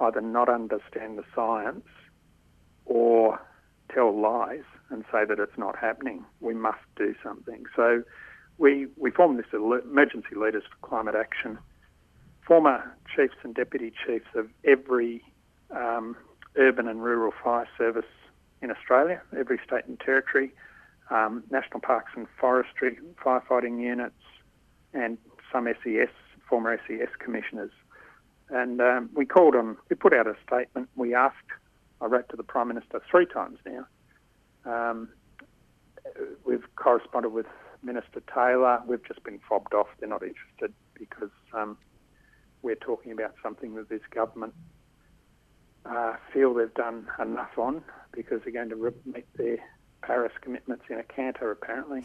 either 0.00 0.20
not 0.20 0.48
understand 0.48 1.18
the 1.18 1.24
science 1.34 1.86
or 2.84 3.40
tell 3.92 4.18
lies 4.18 4.64
and 4.90 5.04
say 5.12 5.24
that 5.24 5.38
it's 5.38 5.58
not 5.58 5.76
happening. 5.76 6.24
We 6.40 6.54
must 6.54 6.78
do 6.96 7.14
something. 7.22 7.64
So 7.74 8.02
we, 8.58 8.86
we 8.96 9.10
formed 9.10 9.38
this 9.38 9.46
emergency 9.52 10.34
leaders 10.36 10.64
for 10.70 10.88
climate 10.88 11.14
action. 11.14 11.58
Former 12.46 12.96
chiefs 13.14 13.36
and 13.42 13.54
deputy 13.54 13.92
chiefs 14.06 14.26
of 14.34 14.48
every 14.64 15.22
um, 15.70 16.16
urban 16.56 16.88
and 16.88 17.02
rural 17.02 17.32
fire 17.42 17.68
service 17.76 18.06
in 18.62 18.70
Australia, 18.70 19.20
every 19.38 19.60
state 19.64 19.84
and 19.86 20.00
territory, 20.00 20.52
um, 21.10 21.44
national 21.50 21.80
parks 21.80 22.12
and 22.16 22.26
forestry 22.40 22.98
firefighting 23.24 23.80
units, 23.80 24.14
and 24.92 25.18
some 25.52 25.68
SES, 25.84 26.08
former 26.48 26.78
SES 26.86 27.08
commissioners 27.18 27.70
and 28.50 28.80
um, 28.80 29.10
we 29.14 29.26
called 29.26 29.54
on, 29.54 29.76
we 29.90 29.96
put 29.96 30.12
out 30.12 30.26
a 30.26 30.34
statement. 30.46 30.88
We 30.96 31.14
asked, 31.14 31.36
I 32.00 32.06
wrote 32.06 32.28
to 32.30 32.36
the 32.36 32.42
Prime 32.42 32.68
Minister 32.68 33.02
three 33.10 33.26
times 33.26 33.58
now. 33.66 33.86
Um, 34.64 35.08
we've 36.44 36.64
corresponded 36.76 37.32
with 37.32 37.46
Minister 37.82 38.22
Taylor. 38.34 38.80
We've 38.86 39.04
just 39.06 39.22
been 39.22 39.40
fobbed 39.48 39.74
off. 39.74 39.88
They're 39.98 40.08
not 40.08 40.22
interested 40.22 40.72
because 40.94 41.30
um, 41.52 41.76
we're 42.62 42.74
talking 42.74 43.12
about 43.12 43.34
something 43.42 43.74
that 43.74 43.88
this 43.88 44.02
government 44.10 44.54
uh, 45.84 46.14
feel 46.32 46.54
they've 46.54 46.74
done 46.74 47.06
enough 47.20 47.56
on 47.56 47.82
because 48.12 48.40
they're 48.44 48.52
going 48.52 48.70
to 48.70 48.94
meet 49.04 49.26
their 49.36 49.58
Paris 50.02 50.32
commitments 50.40 50.84
in 50.88 50.98
a 50.98 51.02
canter, 51.04 51.50
apparently, 51.50 52.02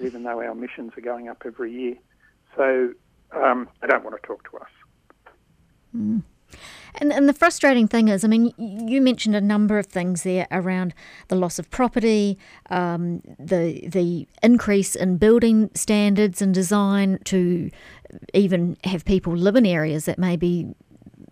even 0.00 0.22
though 0.24 0.40
our 0.40 0.50
emissions 0.50 0.92
are 0.96 1.02
going 1.02 1.28
up 1.28 1.42
every 1.46 1.72
year. 1.72 1.96
So 2.56 2.92
um, 3.32 3.68
they 3.80 3.86
don't 3.86 4.04
want 4.04 4.20
to 4.20 4.26
talk 4.26 4.50
to 4.50 4.58
us. 4.58 4.68
Mm. 5.96 6.22
And, 6.96 7.12
and 7.12 7.28
the 7.28 7.32
frustrating 7.32 7.88
thing 7.88 8.08
is, 8.08 8.24
I 8.24 8.28
mean, 8.28 8.52
you 8.56 9.00
mentioned 9.00 9.34
a 9.34 9.40
number 9.40 9.78
of 9.78 9.86
things 9.86 10.22
there 10.22 10.46
around 10.52 10.94
the 11.28 11.34
loss 11.34 11.58
of 11.58 11.68
property, 11.70 12.38
um, 12.70 13.20
the 13.38 13.88
the 13.88 14.28
increase 14.42 14.94
in 14.94 15.16
building 15.16 15.70
standards 15.74 16.40
and 16.40 16.54
design 16.54 17.18
to 17.24 17.70
even 18.32 18.76
have 18.84 19.04
people 19.04 19.36
live 19.36 19.56
in 19.56 19.66
areas 19.66 20.04
that 20.04 20.18
maybe 20.18 20.72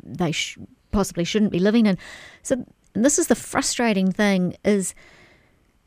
they 0.03 0.33
sh- 0.33 0.59
possibly 0.90 1.25
shouldn't 1.25 1.53
be 1.53 1.61
living 1.61 1.87
in. 1.87 1.96
So 2.42 2.66
this 2.94 3.18
is 3.18 3.29
the 3.29 3.37
frustrating 3.37 4.11
thing 4.11 4.57
is 4.64 4.94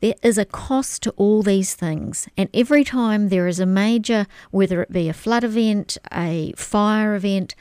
there 0.00 0.14
is 0.22 0.38
a 0.38 0.44
cost 0.44 1.02
to 1.02 1.10
all 1.12 1.42
these 1.42 1.74
things. 1.74 2.28
And 2.36 2.48
every 2.52 2.84
time 2.84 3.28
there 3.28 3.46
is 3.46 3.60
a 3.60 3.66
major, 3.66 4.26
whether 4.50 4.82
it 4.82 4.92
be 4.92 5.08
a 5.08 5.14
flood 5.14 5.44
event, 5.44 5.98
a 6.12 6.52
fire 6.56 7.14
event, 7.14 7.54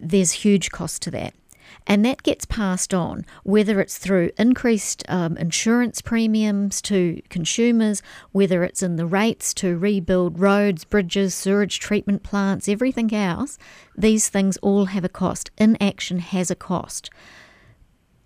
there's 0.00 0.32
huge 0.32 0.70
cost 0.70 1.02
to 1.02 1.10
that. 1.12 1.34
And 1.86 2.04
that 2.04 2.22
gets 2.22 2.44
passed 2.44 2.92
on, 2.92 3.24
whether 3.44 3.80
it's 3.80 3.96
through 3.96 4.30
increased 4.38 5.02
um, 5.08 5.38
insurance 5.38 6.02
premiums 6.02 6.82
to 6.82 7.22
consumers, 7.30 8.02
whether 8.32 8.62
it's 8.62 8.82
in 8.82 8.96
the 8.96 9.06
rates 9.06 9.54
to 9.54 9.78
rebuild 9.78 10.38
roads, 10.38 10.84
bridges, 10.84 11.34
sewage 11.34 11.80
treatment 11.80 12.22
plants, 12.22 12.68
everything 12.68 13.14
else. 13.14 13.58
These 13.96 14.28
things 14.28 14.58
all 14.58 14.86
have 14.86 15.04
a 15.04 15.08
cost. 15.08 15.50
Inaction 15.56 16.18
has 16.18 16.50
a 16.50 16.54
cost. 16.54 17.08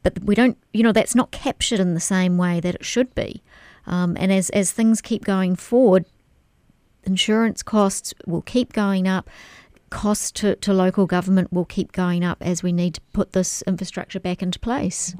But 0.02 0.20
we 0.24 0.34
don't, 0.34 0.58
you 0.72 0.82
know, 0.82 0.92
that's 0.92 1.14
not 1.14 1.30
captured 1.30 1.78
in 1.78 1.94
the 1.94 2.00
same 2.00 2.36
way 2.36 2.58
that 2.58 2.74
it 2.74 2.84
should 2.84 3.14
be. 3.14 3.42
Um, 3.86 4.16
and 4.18 4.32
as, 4.32 4.50
as 4.50 4.72
things 4.72 5.00
keep 5.00 5.24
going 5.24 5.54
forward, 5.54 6.04
insurance 7.04 7.62
costs 7.62 8.12
will 8.26 8.42
keep 8.42 8.72
going 8.72 9.06
up 9.06 9.30
costs 9.92 10.32
to, 10.32 10.56
to 10.56 10.72
local 10.72 11.06
government 11.06 11.52
will 11.52 11.64
keep 11.64 11.92
going 11.92 12.24
up 12.24 12.38
as 12.40 12.62
we 12.62 12.72
need 12.72 12.94
to 12.94 13.00
put 13.12 13.32
this 13.32 13.62
infrastructure 13.62 14.18
back 14.18 14.42
into 14.42 14.58
place. 14.58 15.14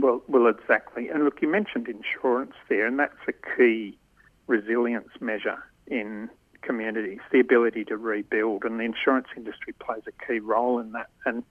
Well, 0.00 0.22
well, 0.28 0.46
exactly. 0.46 1.08
And 1.08 1.24
look, 1.24 1.42
you 1.42 1.48
mentioned 1.48 1.88
insurance 1.88 2.54
there, 2.68 2.86
and 2.86 2.98
that's 2.98 3.12
a 3.28 3.32
key 3.56 3.98
resilience 4.46 5.10
measure 5.20 5.62
in 5.86 6.30
communities, 6.62 7.20
the 7.30 7.40
ability 7.40 7.84
to 7.84 7.96
rebuild, 7.96 8.64
and 8.64 8.80
the 8.80 8.84
insurance 8.84 9.28
industry 9.36 9.74
plays 9.74 10.02
a 10.06 10.26
key 10.26 10.38
role 10.38 10.78
in 10.78 10.92
that. 10.92 11.08
And 11.24 11.44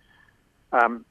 um, 0.72 1.06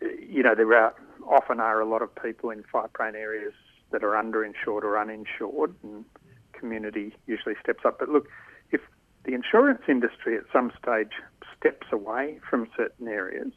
you 0.00 0.42
know, 0.42 0.54
there 0.54 0.72
are 0.74 0.94
often 1.26 1.60
are 1.60 1.80
a 1.80 1.86
lot 1.86 2.02
of 2.02 2.14
people 2.14 2.50
in 2.50 2.62
fire-prone 2.72 3.14
areas 3.14 3.52
that 3.92 4.02
are 4.02 4.12
underinsured 4.12 4.82
or 4.82 4.98
uninsured, 4.98 5.74
and 5.82 6.04
community 6.52 7.14
usually 7.26 7.54
steps 7.62 7.84
up. 7.84 7.98
But 7.98 8.08
look, 8.08 8.28
if 8.70 8.80
the 9.24 9.34
insurance 9.34 9.82
industry 9.88 10.36
at 10.36 10.44
some 10.52 10.72
stage 10.82 11.12
steps 11.56 11.86
away 11.92 12.40
from 12.48 12.68
certain 12.76 13.08
areas 13.08 13.52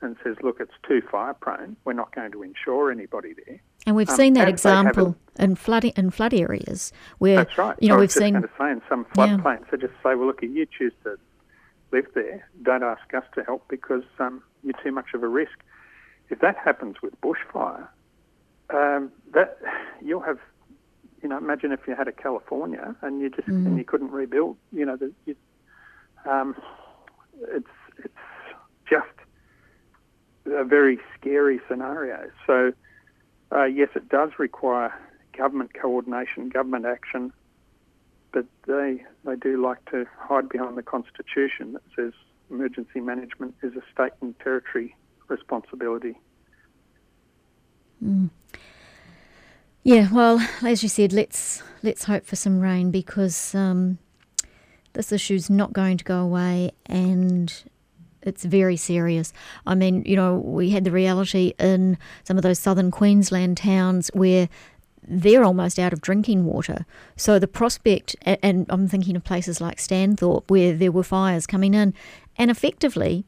and 0.00 0.16
says, 0.24 0.36
look, 0.42 0.58
it's 0.58 0.72
too 0.86 1.00
fire 1.10 1.34
prone, 1.34 1.76
we're 1.84 1.92
not 1.92 2.14
going 2.14 2.32
to 2.32 2.42
insure 2.42 2.90
anybody 2.90 3.34
there. 3.46 3.60
And 3.86 3.94
we've 3.94 4.08
um, 4.08 4.16
seen 4.16 4.34
that 4.34 4.48
example 4.48 5.16
in 5.38 5.54
flood 5.54 5.84
in 5.84 6.10
flood 6.10 6.34
areas 6.34 6.92
where 7.18 7.36
that's 7.36 7.58
right. 7.58 7.76
You 7.80 7.88
know, 7.88 7.98
we've 7.98 8.12
seen 8.12 8.34
going 8.34 8.42
to 8.42 8.50
say 8.58 8.70
in 8.70 8.82
some 8.88 9.04
floodplains 9.06 9.60
yeah. 9.60 9.66
they 9.70 9.78
just 9.78 9.94
say, 10.02 10.14
well, 10.14 10.26
look, 10.26 10.42
if 10.42 10.50
you 10.50 10.66
choose 10.66 10.92
to 11.04 11.16
live 11.92 12.06
there, 12.14 12.48
don't 12.62 12.82
ask 12.82 13.12
us 13.14 13.24
to 13.34 13.44
help 13.44 13.66
because 13.68 14.04
um, 14.18 14.42
you're 14.62 14.74
too 14.82 14.92
much 14.92 15.14
of 15.14 15.22
a 15.22 15.28
risk. 15.28 15.62
If 16.30 16.40
that 16.40 16.56
happens 16.56 16.96
with 17.02 17.20
bushfire, 17.20 17.86
um, 18.70 19.12
that 19.34 19.58
you'll 20.00 20.20
have 20.20 20.38
you 21.22 21.28
know, 21.28 21.38
imagine 21.38 21.72
if 21.72 21.80
you 21.86 21.94
had 21.94 22.08
a 22.08 22.12
California 22.12 22.94
and 23.00 23.20
you 23.20 23.30
just 23.30 23.48
mm. 23.48 23.66
and 23.66 23.78
you 23.78 23.84
couldn't 23.84 24.10
rebuild. 24.10 24.56
You 24.72 24.86
know, 24.86 24.96
the, 24.96 25.12
you, 25.24 25.36
um, 26.28 26.56
it's 27.48 27.66
it's 27.98 28.14
just 28.88 29.08
a 30.46 30.64
very 30.64 30.98
scary 31.16 31.60
scenario. 31.68 32.30
So, 32.46 32.72
uh, 33.52 33.64
yes, 33.64 33.90
it 33.94 34.08
does 34.08 34.30
require 34.38 34.92
government 35.36 35.72
coordination, 35.74 36.48
government 36.48 36.86
action, 36.86 37.32
but 38.32 38.46
they 38.66 39.04
they 39.24 39.36
do 39.36 39.62
like 39.62 39.84
to 39.90 40.06
hide 40.18 40.48
behind 40.48 40.76
the 40.76 40.82
constitution 40.82 41.74
that 41.74 41.82
says 41.94 42.12
emergency 42.50 43.00
management 43.00 43.54
is 43.62 43.72
a 43.74 43.82
state 43.92 44.12
and 44.20 44.38
territory 44.40 44.96
responsibility. 45.28 46.18
Mm. 48.04 48.30
Yeah, 49.84 50.08
well, 50.12 50.40
as 50.62 50.82
you 50.84 50.88
said, 50.88 51.12
let's 51.12 51.60
let's 51.82 52.04
hope 52.04 52.24
for 52.24 52.36
some 52.36 52.60
rain 52.60 52.92
because 52.92 53.52
um, 53.54 53.98
this 54.92 55.10
issue's 55.10 55.50
not 55.50 55.72
going 55.72 55.96
to 55.96 56.04
go 56.04 56.20
away, 56.20 56.70
and 56.86 57.52
it's 58.22 58.44
very 58.44 58.76
serious. 58.76 59.32
I 59.66 59.74
mean, 59.74 60.04
you 60.06 60.14
know, 60.14 60.36
we 60.36 60.70
had 60.70 60.84
the 60.84 60.92
reality 60.92 61.54
in 61.58 61.98
some 62.22 62.36
of 62.36 62.44
those 62.44 62.60
southern 62.60 62.92
Queensland 62.92 63.56
towns 63.56 64.08
where 64.14 64.48
they're 65.02 65.42
almost 65.42 65.80
out 65.80 65.92
of 65.92 66.00
drinking 66.00 66.44
water. 66.44 66.86
So 67.16 67.40
the 67.40 67.48
prospect, 67.48 68.14
and 68.22 68.66
I'm 68.68 68.86
thinking 68.86 69.16
of 69.16 69.24
places 69.24 69.60
like 69.60 69.78
Stanthorpe 69.78 70.48
where 70.48 70.74
there 70.74 70.92
were 70.92 71.02
fires 71.02 71.44
coming 71.44 71.74
in, 71.74 71.92
and 72.36 72.52
effectively 72.52 73.24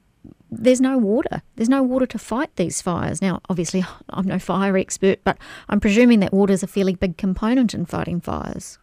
there's 0.58 0.80
no 0.80 0.98
water. 0.98 1.42
There's 1.56 1.68
no 1.68 1.82
water 1.82 2.06
to 2.06 2.18
fight 2.18 2.54
these 2.56 2.80
fires. 2.82 3.20
Now, 3.22 3.40
obviously, 3.48 3.84
I'm 4.10 4.26
no 4.26 4.38
fire 4.38 4.76
expert, 4.76 5.20
but 5.24 5.38
I'm 5.68 5.80
presuming 5.80 6.20
that 6.20 6.32
water 6.32 6.52
is 6.52 6.62
a 6.62 6.66
fairly 6.66 6.94
big 6.94 7.16
component 7.16 7.74
in 7.74 7.86
fighting 7.86 8.20
fires. 8.20 8.78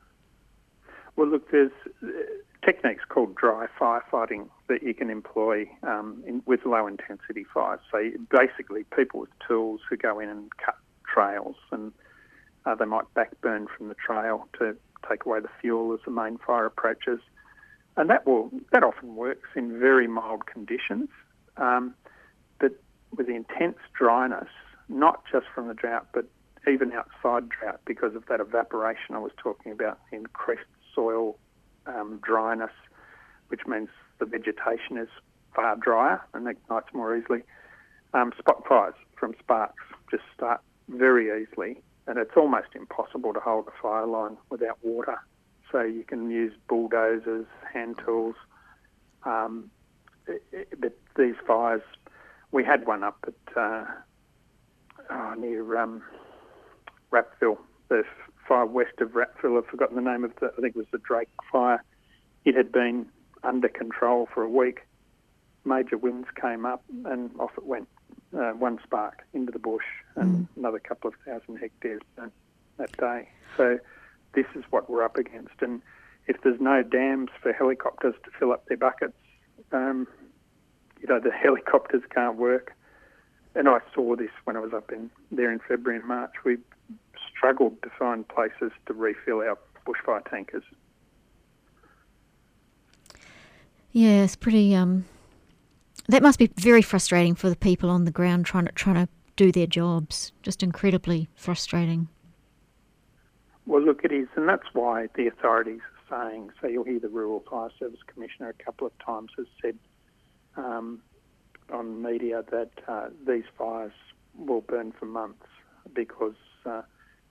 Well, 1.16 1.28
look, 1.28 1.52
there's 1.52 1.72
techniques 2.66 3.04
called 3.08 3.36
dry 3.36 3.68
firefighting 3.80 4.48
that 4.68 4.84
you 4.84 4.94
can 4.94 5.10
employ 5.10 5.70
um, 5.84 6.24
in, 6.26 6.42
with 6.46 6.66
low 6.66 6.88
intensity 6.88 7.46
fires. 7.54 7.80
So 7.92 8.10
basically, 8.30 8.86
people 8.96 9.22
with 9.22 9.30
tools 9.48 9.82
who 9.90 9.98
go 9.98 10.20
in 10.20 10.30
and 10.30 10.50
cut 10.58 10.78
trails, 11.14 11.56
and 11.72 11.92
uh, 12.66 12.76
they 12.76 12.86
might 12.86 13.12
backburn 13.14 13.68
from 13.76 13.90
the 13.90 13.96
trail 13.96 14.48
to 14.60 14.76
take 15.10 15.26
away 15.26 15.40
the 15.40 15.50
fuel 15.60 15.94
as 15.94 16.00
the 16.06 16.12
main 16.12 16.38
fire 16.38 16.66
approaches, 16.66 17.20
and 17.98 18.10
that 18.10 18.26
will 18.26 18.52
that 18.72 18.84
often 18.84 19.16
works 19.16 19.50
in 19.56 19.80
very 19.80 20.08
mild 20.08 20.46
conditions. 20.46 21.10
Um, 21.58 21.94
but 22.60 22.74
with 23.16 23.28
the 23.28 23.36
intense 23.36 23.78
dryness, 23.94 24.50
not 24.90 25.24
just 25.32 25.46
from 25.54 25.68
the 25.68 25.74
drought, 25.74 26.08
but 26.14 26.26
even 26.68 26.92
outside 26.94 27.50
drought, 27.50 27.82
because 27.86 28.16
of 28.16 28.26
that 28.28 28.40
evaporation 28.40 29.16
I 29.16 29.20
was 29.20 29.32
talking 29.38 29.72
about, 29.72 30.00
increased 30.12 30.62
soil 30.94 31.38
um, 31.88 32.20
dryness, 32.24 32.72
which 33.48 33.62
means 33.66 33.90
the 34.20 34.26
vegetation 34.26 34.98
is 34.98 35.10
far 35.56 35.76
drier 35.76 36.22
and 36.34 36.48
ignites 36.48 36.88
more 36.94 37.16
easily. 37.18 37.44
Um, 38.14 38.32
spot 38.38 38.64
fires 38.68 38.94
from 39.18 39.34
sparks 39.40 39.84
just 40.10 40.24
start 40.36 40.62
very 40.90 41.42
easily, 41.42 41.82
and 42.08 42.18
it's 42.18 42.36
almost 42.36 42.70
impossible 42.76 43.34
to 43.34 43.40
hold 43.40 43.68
a 43.68 43.82
fire 43.82 44.06
line 44.06 44.38
without 44.50 44.78
water. 44.84 45.18
So 45.72 45.82
you 45.82 46.04
can 46.04 46.30
use 46.30 46.54
bulldozers, 46.68 47.48
hand 47.74 48.00
tools. 48.06 48.36
Um, 49.24 49.72
but 50.80 50.98
these 51.16 51.36
fires, 51.46 51.82
we 52.52 52.64
had 52.64 52.86
one 52.86 53.04
up 53.04 53.18
at 53.28 53.58
uh, 53.58 53.86
oh, 55.10 55.34
near 55.38 55.78
um, 55.78 56.02
Rappville, 57.12 57.58
the 57.90 58.04
fire 58.48 58.66
west 58.66 59.00
of 59.00 59.16
Rappville. 59.16 59.58
I've 59.58 59.68
forgotten 59.68 59.96
the 59.96 60.02
name 60.02 60.24
of 60.24 60.32
the. 60.40 60.48
I 60.58 60.62
think 60.62 60.76
it 60.76 60.78
was 60.78 60.88
the 60.92 60.98
Drake 61.00 61.30
fire. 61.52 61.84
It 62.46 62.56
had 62.56 62.72
been 62.72 63.08
under 63.44 63.70
control 63.70 64.28
for 64.34 64.44
a 64.44 64.50
week. 64.50 64.82
Major 65.64 65.98
winds 65.98 66.28
came 66.40 66.66
up 66.66 66.84
and 67.06 67.32
off 67.40 67.52
it 67.58 67.66
went. 67.66 67.88
Uh, 68.34 68.52
one 68.52 68.80
spark 68.82 69.24
into 69.34 69.52
the 69.52 69.60
bush 69.60 69.84
and 70.16 70.48
mm. 70.48 70.48
another 70.58 70.80
couple 70.80 71.10
of 71.10 71.14
thousand 71.26 71.58
hectares 71.58 72.02
that 72.78 72.98
day. 72.98 73.28
So 73.58 73.78
this 74.34 74.46
is 74.56 74.64
what 74.70 74.90
we're 74.90 75.04
up 75.04 75.18
against. 75.18 75.62
And 75.62 75.82
if 76.28 76.42
there's 76.42 76.62
no 76.62 76.82
dams 76.82 77.30
for 77.42 77.52
helicopters 77.52 78.16
to 78.24 78.32
fill 78.40 78.54
up 78.54 78.66
their 78.68 78.78
buckets, 78.78 79.18
um, 79.74 80.08
you 81.02 81.08
know, 81.08 81.20
the 81.20 81.32
helicopters 81.32 82.04
can't 82.14 82.38
work. 82.38 82.74
And 83.56 83.68
I 83.68 83.80
saw 83.94 84.16
this 84.16 84.30
when 84.46 84.56
I 84.56 84.60
was 84.60 84.74
up 84.74 84.92
in 84.92 85.10
there 85.32 85.52
in 85.52 85.60
February 85.60 86.00
and 86.00 86.08
March. 86.08 86.32
We 86.46 86.58
struggled 87.30 87.82
to 87.84 87.90
find 87.98 88.28
places 88.28 88.72
to 88.86 88.94
refill 88.94 89.40
our 89.40 89.58
bushfire 89.86 90.28
tankers. 90.30 90.64
Yeah, 93.92 94.24
it's 94.24 94.38
pretty. 94.38 94.74
Um, 94.74 95.06
that 96.08 96.22
must 96.22 96.40
be 96.40 96.50
very 96.56 96.82
frustrating 96.82 97.36
for 97.36 97.50
the 97.50 97.58
people 97.58 97.90
on 97.90 98.06
the 98.06 98.12
ground 98.12 98.46
trying 98.46 98.66
to 98.66 98.72
trying 98.72 99.06
to 99.06 99.10
do 99.36 99.52
their 99.52 99.68
jobs. 99.68 100.32
Just 100.44 100.64
incredibly 100.64 101.28
frustrating. 101.36 102.08
Well, 103.66 103.82
look, 103.82 104.04
it 104.04 104.12
is, 104.12 104.28
and 104.36 104.48
that's 104.48 104.74
why 104.74 105.08
the 105.16 105.28
authorities 105.28 105.82
are 106.10 106.30
saying. 106.30 106.52
So 106.62 106.68
you'll 106.68 106.86
hear 106.86 107.00
the 107.00 107.10
Rural 107.10 107.44
Fire 107.50 107.70
Service 107.78 108.00
Commissioner 108.08 108.50
a 108.50 108.64
couple 108.64 108.88
of 108.88 108.94
times 109.06 109.32
has 109.38 109.48
said 109.62 109.78
um, 110.58 111.02
on 111.72 112.02
media 112.02 112.44
that 112.52 112.72
uh, 112.88 113.08
these 113.26 113.44
fires 113.58 113.94
will 114.38 114.62
burn 114.62 114.92
for 114.92 115.06
months 115.06 115.46
because 115.94 116.36
uh, 116.66 116.82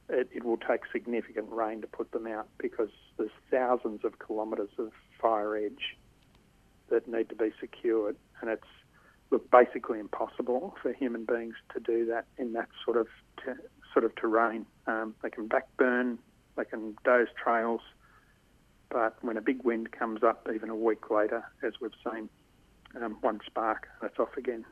it, 0.08 0.28
it, 0.32 0.44
will 0.44 0.56
take 0.56 0.80
significant 0.92 1.50
rain 1.50 1.80
to 1.80 1.86
put 1.86 2.10
them 2.12 2.26
out 2.26 2.48
because 2.58 2.90
there's 3.16 3.30
thousands 3.50 4.04
of 4.04 4.14
kilometres 4.26 4.70
of 4.78 4.90
fire 5.20 5.56
edge 5.56 5.96
that 6.90 7.06
need 7.06 7.28
to 7.28 7.36
be 7.36 7.50
secured, 7.60 8.16
and 8.40 8.50
it's 8.50 8.64
look 9.30 9.48
basically 9.50 10.00
impossible 10.00 10.74
for 10.82 10.92
human 10.92 11.24
beings 11.24 11.54
to 11.72 11.80
do 11.80 12.04
that 12.06 12.26
in 12.36 12.52
that 12.52 12.68
sort 12.84 12.96
of 12.96 13.06
te- 13.44 13.62
sort 13.92 14.04
of 14.04 14.14
terrain. 14.16 14.66
Um, 14.88 15.14
they 15.22 15.30
can 15.30 15.48
backburn, 15.48 16.18
they 16.56 16.64
can 16.64 16.96
doze 17.04 17.28
trails, 17.42 17.80
but 18.90 19.22
when 19.22 19.36
a 19.36 19.40
big 19.40 19.62
wind 19.62 19.92
comes 19.92 20.24
up, 20.24 20.48
even 20.52 20.68
a 20.68 20.74
week 20.74 21.10
later, 21.10 21.44
as 21.62 21.74
we've 21.80 21.92
seen, 22.04 22.28
um, 22.96 23.16
one 23.20 23.40
spark, 23.46 23.88
that's 24.00 24.18
off 24.18 24.36
again. 24.36 24.64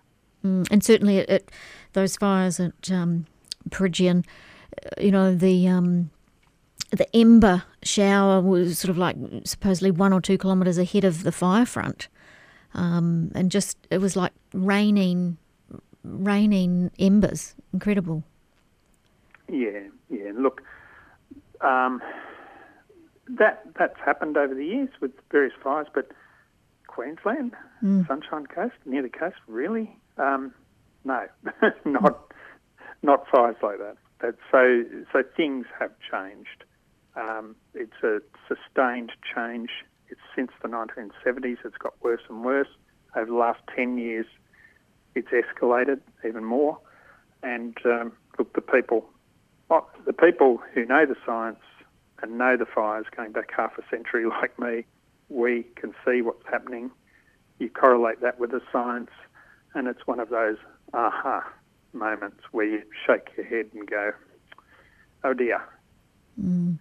Mm, 0.44 0.68
and 0.70 0.84
certainly, 0.84 1.18
it, 1.18 1.28
it, 1.28 1.50
those 1.92 2.16
fires 2.16 2.60
at 2.60 2.90
um, 2.90 3.26
Peregian 3.70 4.24
you 4.98 5.10
know, 5.10 5.34
the 5.34 5.68
um, 5.68 6.10
the 6.90 7.08
ember 7.14 7.64
shower 7.82 8.40
was 8.40 8.78
sort 8.78 8.90
of 8.90 8.98
like 8.98 9.16
supposedly 9.44 9.90
one 9.90 10.12
or 10.12 10.20
two 10.20 10.38
kilometres 10.38 10.78
ahead 10.78 11.04
of 11.04 11.22
the 11.22 11.32
fire 11.32 11.66
front, 11.66 12.08
um, 12.74 13.30
and 13.34 13.50
just 13.50 13.78
it 13.90 13.98
was 13.98 14.16
like 14.16 14.32
raining, 14.52 15.38
raining 16.02 16.90
embers. 16.98 17.54
Incredible. 17.72 18.24
Yeah, 19.50 19.80
yeah. 20.10 20.32
Look, 20.34 20.62
um, 21.60 22.02
that 23.28 23.62
that's 23.78 23.98
happened 24.04 24.36
over 24.36 24.54
the 24.54 24.64
years 24.64 24.90
with 25.00 25.12
various 25.30 25.54
fires, 25.62 25.88
but 25.94 26.10
Queensland, 26.86 27.54
mm. 27.82 28.06
Sunshine 28.06 28.46
Coast, 28.46 28.74
near 28.84 29.02
the 29.02 29.08
coast, 29.08 29.36
really, 29.46 29.96
um, 30.16 30.52
no, 31.04 31.26
not 31.84 32.32
not 33.02 33.26
fires 33.28 33.56
like 33.62 33.78
that. 33.78 33.96
That 34.20 34.34
so 34.50 34.84
so 35.12 35.22
things 35.36 35.66
have 35.78 35.92
changed. 36.10 36.64
Um, 37.16 37.56
it's 37.74 38.02
a 38.02 38.20
sustained 38.46 39.12
change. 39.34 39.70
It's 40.08 40.20
since 40.34 40.50
the 40.62 40.68
1970s. 40.68 41.58
It's 41.64 41.76
got 41.78 41.94
worse 42.02 42.22
and 42.28 42.44
worse. 42.44 42.68
Over 43.16 43.26
the 43.26 43.36
last 43.36 43.60
10 43.74 43.98
years, 43.98 44.26
it's 45.14 45.28
escalated 45.28 46.00
even 46.26 46.44
more. 46.44 46.78
And 47.42 47.76
um, 47.84 48.12
look, 48.38 48.54
the 48.54 48.60
people, 48.60 49.08
the 50.06 50.12
people 50.12 50.60
who 50.74 50.84
know 50.84 51.06
the 51.06 51.16
science 51.26 51.60
and 52.22 52.38
know 52.38 52.56
the 52.56 52.66
fires 52.66 53.06
going 53.16 53.32
back 53.32 53.50
half 53.56 53.72
a 53.78 53.82
century, 53.90 54.26
like 54.42 54.58
me, 54.58 54.84
we 55.28 55.64
can 55.76 55.94
see 56.06 56.22
what's 56.22 56.46
happening. 56.50 56.90
You 57.58 57.70
correlate 57.70 58.20
that 58.20 58.38
with 58.38 58.50
the 58.50 58.62
science, 58.72 59.10
and 59.74 59.88
it's 59.88 60.06
one 60.06 60.20
of 60.20 60.28
those 60.28 60.56
aha 60.94 61.44
moments 61.92 62.40
where 62.52 62.66
you 62.66 62.82
shake 63.06 63.28
your 63.36 63.46
head 63.46 63.66
and 63.74 63.88
go, 63.88 64.12
oh 65.24 65.34
dear. 65.34 65.62
Mm. 66.40 66.78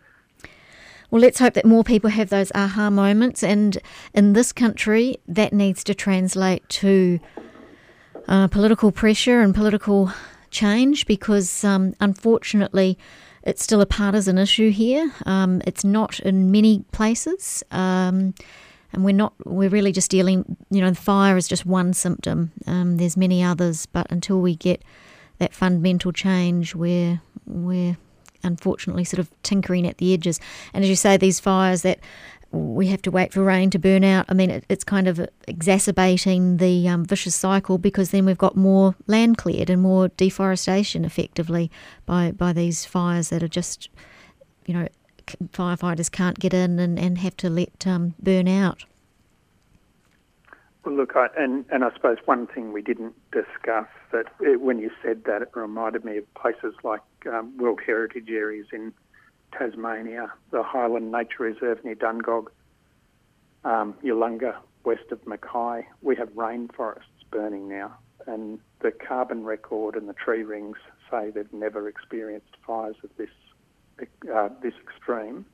Well, 1.09 1.21
let's 1.21 1.39
hope 1.39 1.53
that 1.53 1.65
more 1.65 1.83
people 1.83 2.09
have 2.09 2.29
those 2.29 2.51
aha 2.53 2.89
moments, 2.89 3.43
and 3.43 3.77
in 4.13 4.33
this 4.33 4.51
country, 4.51 5.17
that 5.27 5.53
needs 5.53 5.83
to 5.85 5.95
translate 5.95 6.67
to 6.69 7.19
uh, 8.27 8.47
political 8.49 8.91
pressure 8.91 9.39
and 9.39 9.55
political 9.55 10.11
change 10.51 11.05
because, 11.05 11.63
um, 11.63 11.93
unfortunately, 12.01 12.97
it's 13.43 13.63
still 13.63 13.79
a 13.79 13.85
partisan 13.85 14.37
issue 14.37 14.69
here. 14.69 15.11
Um, 15.25 15.61
it's 15.65 15.85
not 15.85 16.19
in 16.19 16.51
many 16.51 16.83
places. 16.91 17.63
Um, 17.71 18.33
and 18.93 19.03
we're 19.03 19.13
not 19.13 19.33
we're 19.45 19.69
really 19.69 19.91
just 19.91 20.11
dealing 20.11 20.57
you 20.69 20.81
know 20.81 20.89
the 20.89 20.95
fire 20.95 21.37
is 21.37 21.47
just 21.47 21.65
one 21.65 21.93
symptom 21.93 22.51
um, 22.65 22.97
there's 22.97 23.17
many 23.17 23.43
others 23.43 23.85
but 23.85 24.09
until 24.11 24.39
we 24.39 24.55
get 24.55 24.81
that 25.39 25.53
fundamental 25.53 26.11
change 26.11 26.75
we're 26.75 27.21
we're 27.45 27.97
unfortunately 28.43 29.03
sort 29.03 29.19
of 29.19 29.29
tinkering 29.43 29.85
at 29.87 29.97
the 29.97 30.13
edges 30.13 30.39
and 30.73 30.83
as 30.83 30.89
you 30.89 30.95
say 30.95 31.17
these 31.17 31.39
fires 31.39 31.81
that 31.81 31.99
we 32.51 32.87
have 32.87 33.01
to 33.01 33.11
wait 33.11 33.33
for 33.33 33.43
rain 33.43 33.69
to 33.71 33.79
burn 33.79 34.03
out. 34.03 34.25
I 34.29 34.33
mean, 34.33 34.49
it, 34.49 34.65
it's 34.69 34.83
kind 34.83 35.07
of 35.07 35.27
exacerbating 35.47 36.57
the 36.57 36.87
um, 36.87 37.05
vicious 37.05 37.35
cycle 37.35 37.77
because 37.77 38.11
then 38.11 38.25
we've 38.25 38.37
got 38.37 38.55
more 38.55 38.95
land 39.05 39.37
cleared 39.37 39.69
and 39.69 39.81
more 39.81 40.07
deforestation 40.09 41.03
effectively 41.03 41.69
by, 42.05 42.31
by 42.31 42.53
these 42.53 42.85
fires 42.85 43.29
that 43.29 43.43
are 43.43 43.49
just, 43.49 43.89
you 44.65 44.73
know, 44.73 44.87
firefighters 45.51 46.11
can't 46.11 46.39
get 46.39 46.53
in 46.53 46.79
and, 46.79 46.99
and 46.99 47.17
have 47.19 47.37
to 47.37 47.49
let 47.49 47.85
um, 47.85 48.15
burn 48.19 48.47
out. 48.47 48.85
Well, 50.83 50.95
look, 50.95 51.15
I, 51.15 51.27
and, 51.37 51.65
and 51.69 51.83
I 51.83 51.91
suppose 51.93 52.17
one 52.25 52.47
thing 52.47 52.71
we 52.71 52.81
didn't 52.81 53.13
discuss 53.31 53.87
that 54.13 54.27
it, 54.39 54.61
when 54.61 54.79
you 54.79 54.89
said 55.03 55.25
that, 55.25 55.41
it 55.41 55.49
reminded 55.53 56.05
me 56.05 56.17
of 56.17 56.33
places 56.33 56.73
like 56.83 57.01
um, 57.29 57.57
World 57.57 57.81
Heritage 57.85 58.29
areas 58.29 58.67
in 58.71 58.93
Tasmania, 59.51 60.31
the 60.51 60.63
Highland 60.63 61.11
Nature 61.11 61.43
Reserve 61.43 61.83
near 61.83 61.95
Dungog, 61.95 62.47
um, 63.65 63.95
Eungella, 64.03 64.55
west 64.85 65.11
of 65.11 65.25
Mackay. 65.27 65.85
We 66.01 66.15
have 66.15 66.29
rainforests 66.29 67.01
burning 67.31 67.67
now, 67.67 67.97
and 68.25 68.59
the 68.79 68.91
carbon 68.91 69.43
record 69.43 69.95
and 69.95 70.07
the 70.07 70.13
tree 70.13 70.43
rings 70.43 70.77
say 71.11 71.31
they've 71.31 71.51
never 71.51 71.89
experienced 71.89 72.55
fires 72.65 72.95
of 73.03 73.09
this 73.17 73.29
uh, 74.33 74.49
this 74.61 74.73
extreme 74.81 75.45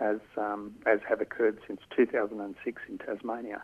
as 0.00 0.18
um, 0.36 0.74
as 0.84 1.00
have 1.08 1.20
occurred 1.20 1.58
since 1.66 1.80
2006 1.96 2.82
in 2.88 2.98
Tasmania. 2.98 3.62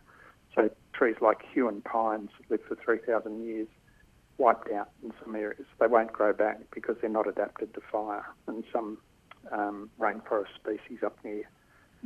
So 0.54 0.70
trees 0.92 1.16
like 1.20 1.42
Huon 1.52 1.80
pines 1.82 2.30
live 2.50 2.60
for 2.68 2.76
3,000 2.76 3.44
years, 3.44 3.68
wiped 4.38 4.70
out 4.70 4.90
in 5.02 5.12
some 5.22 5.34
areas. 5.34 5.66
They 5.80 5.86
won't 5.86 6.12
grow 6.12 6.32
back 6.32 6.60
because 6.74 6.96
they're 7.00 7.10
not 7.10 7.26
adapted 7.26 7.74
to 7.74 7.80
fire. 7.90 8.24
And 8.46 8.64
some 8.72 8.98
um, 9.50 9.90
rainforest 9.98 10.54
species 10.54 11.02
up 11.04 11.16
near 11.24 11.48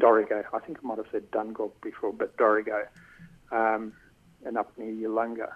Dorrigo. 0.01 0.45
I 0.53 0.59
think 0.61 0.79
I 0.83 0.87
might 0.87 0.99
have 0.99 1.07
said 1.11 1.31
Dungog 1.31 1.73
before, 1.83 2.13
but 2.13 2.37
Dorrigo, 2.37 2.87
um, 3.51 3.93
and 4.45 4.57
up 4.57 4.73
near 4.77 4.93
Eungella, 5.09 5.53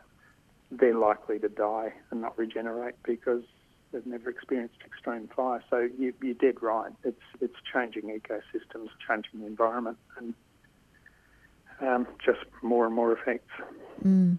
they're 0.70 0.94
likely 0.94 1.38
to 1.38 1.48
die 1.48 1.92
and 2.10 2.20
not 2.20 2.38
regenerate 2.38 2.94
because 3.02 3.42
they've 3.92 4.06
never 4.06 4.30
experienced 4.30 4.76
extreme 4.84 5.28
fire. 5.34 5.62
So 5.70 5.88
you, 5.98 6.12
you're 6.22 6.34
dead 6.34 6.62
right. 6.62 6.92
It's 7.04 7.22
it's 7.40 7.56
changing 7.72 8.02
ecosystems, 8.04 8.88
changing 9.06 9.40
the 9.40 9.46
environment, 9.46 9.98
and 10.18 10.34
um, 11.80 12.06
just 12.24 12.40
more 12.62 12.86
and 12.86 12.94
more 12.94 13.12
effects. 13.12 13.50
Mm. 14.04 14.38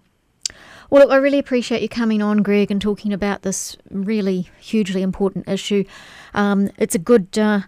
Well, 0.90 1.10
I 1.10 1.16
really 1.16 1.38
appreciate 1.38 1.80
you 1.80 1.88
coming 1.88 2.20
on, 2.20 2.42
Greg, 2.42 2.70
and 2.70 2.80
talking 2.80 3.12
about 3.12 3.42
this 3.42 3.76
really 3.90 4.50
hugely 4.60 5.00
important 5.00 5.48
issue. 5.48 5.84
Um, 6.34 6.70
it's 6.78 6.94
a 6.94 6.98
good. 6.98 7.38
Uh, 7.38 7.60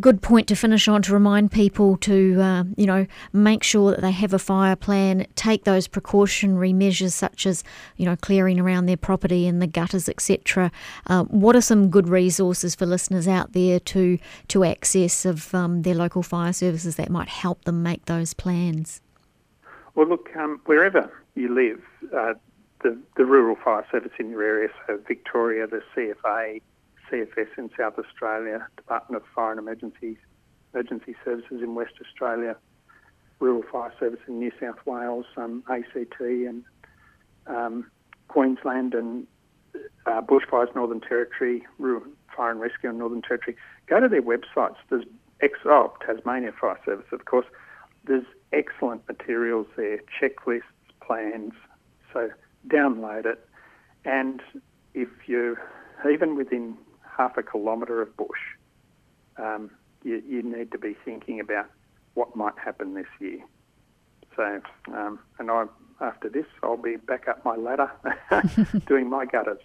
good 0.00 0.20
point 0.20 0.46
to 0.48 0.56
finish 0.56 0.86
on 0.86 1.02
to 1.02 1.12
remind 1.12 1.50
people 1.50 1.96
to, 1.98 2.40
uh, 2.40 2.64
you 2.76 2.86
know, 2.86 3.06
make 3.32 3.62
sure 3.62 3.90
that 3.90 4.00
they 4.00 4.10
have 4.10 4.34
a 4.34 4.38
fire 4.38 4.76
plan, 4.76 5.26
take 5.34 5.64
those 5.64 5.88
precautionary 5.88 6.72
measures 6.72 7.14
such 7.14 7.46
as, 7.46 7.64
you 7.96 8.04
know, 8.04 8.16
clearing 8.16 8.60
around 8.60 8.86
their 8.86 8.96
property 8.96 9.46
and 9.46 9.62
the 9.62 9.66
gutters, 9.66 10.08
etc. 10.08 10.70
Uh, 11.06 11.24
what 11.24 11.56
are 11.56 11.60
some 11.60 11.88
good 11.88 12.08
resources 12.08 12.74
for 12.74 12.86
listeners 12.86 13.26
out 13.26 13.52
there 13.52 13.80
to 13.80 14.18
to 14.48 14.64
access 14.64 15.24
of 15.24 15.54
um, 15.54 15.82
their 15.82 15.94
local 15.94 16.22
fire 16.22 16.52
services 16.52 16.96
that 16.96 17.10
might 17.10 17.28
help 17.28 17.64
them 17.64 17.82
make 17.82 18.04
those 18.06 18.34
plans? 18.34 19.00
Well, 19.94 20.08
look, 20.08 20.28
um, 20.36 20.60
wherever 20.66 21.10
you 21.34 21.52
live, 21.52 21.80
uh, 22.14 22.34
the, 22.82 22.96
the 23.16 23.24
rural 23.24 23.56
fire 23.56 23.86
service 23.90 24.12
in 24.18 24.30
your 24.30 24.42
area, 24.42 24.68
so 24.86 24.98
Victoria, 25.08 25.66
the 25.66 25.82
CFA, 25.96 26.60
CFS 27.10 27.48
in 27.56 27.70
South 27.76 27.98
Australia, 27.98 28.66
Department 28.76 29.22
of 29.22 29.28
and 29.36 29.58
Emergencies, 29.58 30.16
Emergency 30.72 31.14
Services 31.24 31.62
in 31.62 31.74
West 31.74 31.94
Australia, 32.00 32.56
Rural 33.40 33.62
Fire 33.70 33.92
Service 33.98 34.20
in 34.26 34.38
New 34.38 34.52
South 34.60 34.78
Wales, 34.84 35.26
um, 35.36 35.62
ACT 35.70 36.20
and 36.20 36.64
um, 37.46 37.90
Queensland 38.28 38.94
and 38.94 39.26
uh, 40.06 40.20
Bushfires 40.20 40.74
Northern 40.74 41.00
Territory, 41.00 41.66
Rural 41.78 42.02
Fire 42.36 42.50
and 42.50 42.60
Rescue 42.60 42.90
in 42.90 42.98
Northern 42.98 43.22
Territory. 43.22 43.56
Go 43.86 44.00
to 44.00 44.08
their 44.08 44.22
websites. 44.22 44.76
There's 44.90 45.04
ex- 45.40 45.58
oh, 45.64 45.94
Tasmania 46.04 46.52
Fire 46.58 46.78
Service, 46.84 47.06
of 47.12 47.24
course. 47.24 47.46
There's 48.04 48.24
excellent 48.52 49.06
materials 49.08 49.66
there, 49.76 50.00
checklists, 50.20 50.62
plans. 51.00 51.52
So 52.12 52.30
download 52.68 53.26
it, 53.26 53.46
and 54.04 54.42
if 54.94 55.08
you're 55.26 55.60
even 56.10 56.36
within 56.36 56.76
half 57.18 57.36
a 57.36 57.42
kilometre 57.42 58.00
of 58.00 58.16
bush, 58.16 58.28
um, 59.36 59.70
you, 60.04 60.22
you, 60.26 60.42
need 60.42 60.70
to 60.72 60.78
be 60.78 60.96
thinking 61.04 61.40
about 61.40 61.66
what 62.14 62.34
might 62.34 62.56
happen 62.56 62.94
this 62.94 63.06
year. 63.20 63.40
So, 64.36 64.60
um, 64.94 65.18
and 65.38 65.50
I, 65.50 65.64
after 66.00 66.28
this, 66.28 66.46
I'll 66.62 66.76
be 66.76 66.94
back 66.96 67.26
up 67.26 67.44
my 67.44 67.56
ladder 67.56 67.90
doing 68.86 69.10
my 69.10 69.26
gutters. 69.26 69.58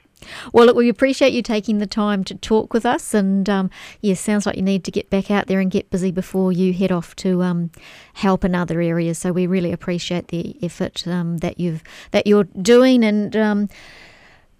Well, 0.51 0.65
look, 0.65 0.75
we 0.75 0.89
appreciate 0.89 1.31
you 1.31 1.43
taking 1.43 1.77
the 1.77 1.85
time 1.85 2.23
to 2.23 2.35
talk 2.35 2.73
with 2.73 2.85
us, 2.85 3.13
and 3.13 3.47
um, 3.47 3.69
yes, 4.01 4.19
sounds 4.19 4.47
like 4.47 4.55
you 4.55 4.63
need 4.63 4.83
to 4.85 4.91
get 4.91 5.11
back 5.11 5.29
out 5.29 5.45
there 5.45 5.59
and 5.59 5.69
get 5.69 5.91
busy 5.91 6.11
before 6.11 6.51
you 6.51 6.73
head 6.73 6.91
off 6.91 7.15
to 7.17 7.43
um, 7.43 7.69
help 8.13 8.43
in 8.43 8.55
other 8.55 8.81
areas. 8.81 9.19
So 9.19 9.31
we 9.31 9.45
really 9.45 9.71
appreciate 9.71 10.29
the 10.29 10.57
effort 10.63 11.07
um, 11.07 11.37
that 11.37 11.59
you've 11.59 11.83
that 12.11 12.25
you're 12.25 12.45
doing, 12.45 13.03
and 13.03 13.35
um, 13.35 13.69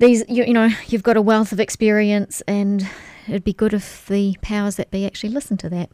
these 0.04 0.24
you, 0.28 0.44
you 0.44 0.54
know 0.54 0.70
you've 0.88 1.04
got 1.04 1.18
a 1.18 1.22
wealth 1.22 1.52
of 1.52 1.60
experience, 1.60 2.42
and 2.42 2.88
it'd 3.28 3.44
be 3.44 3.54
good 3.54 3.74
if 3.74 4.06
the 4.08 4.36
powers 4.42 4.76
that 4.76 4.92
be 4.92 5.06
actually 5.06 5.30
listen 5.30 5.58
to 5.58 5.70
that. 5.70 5.90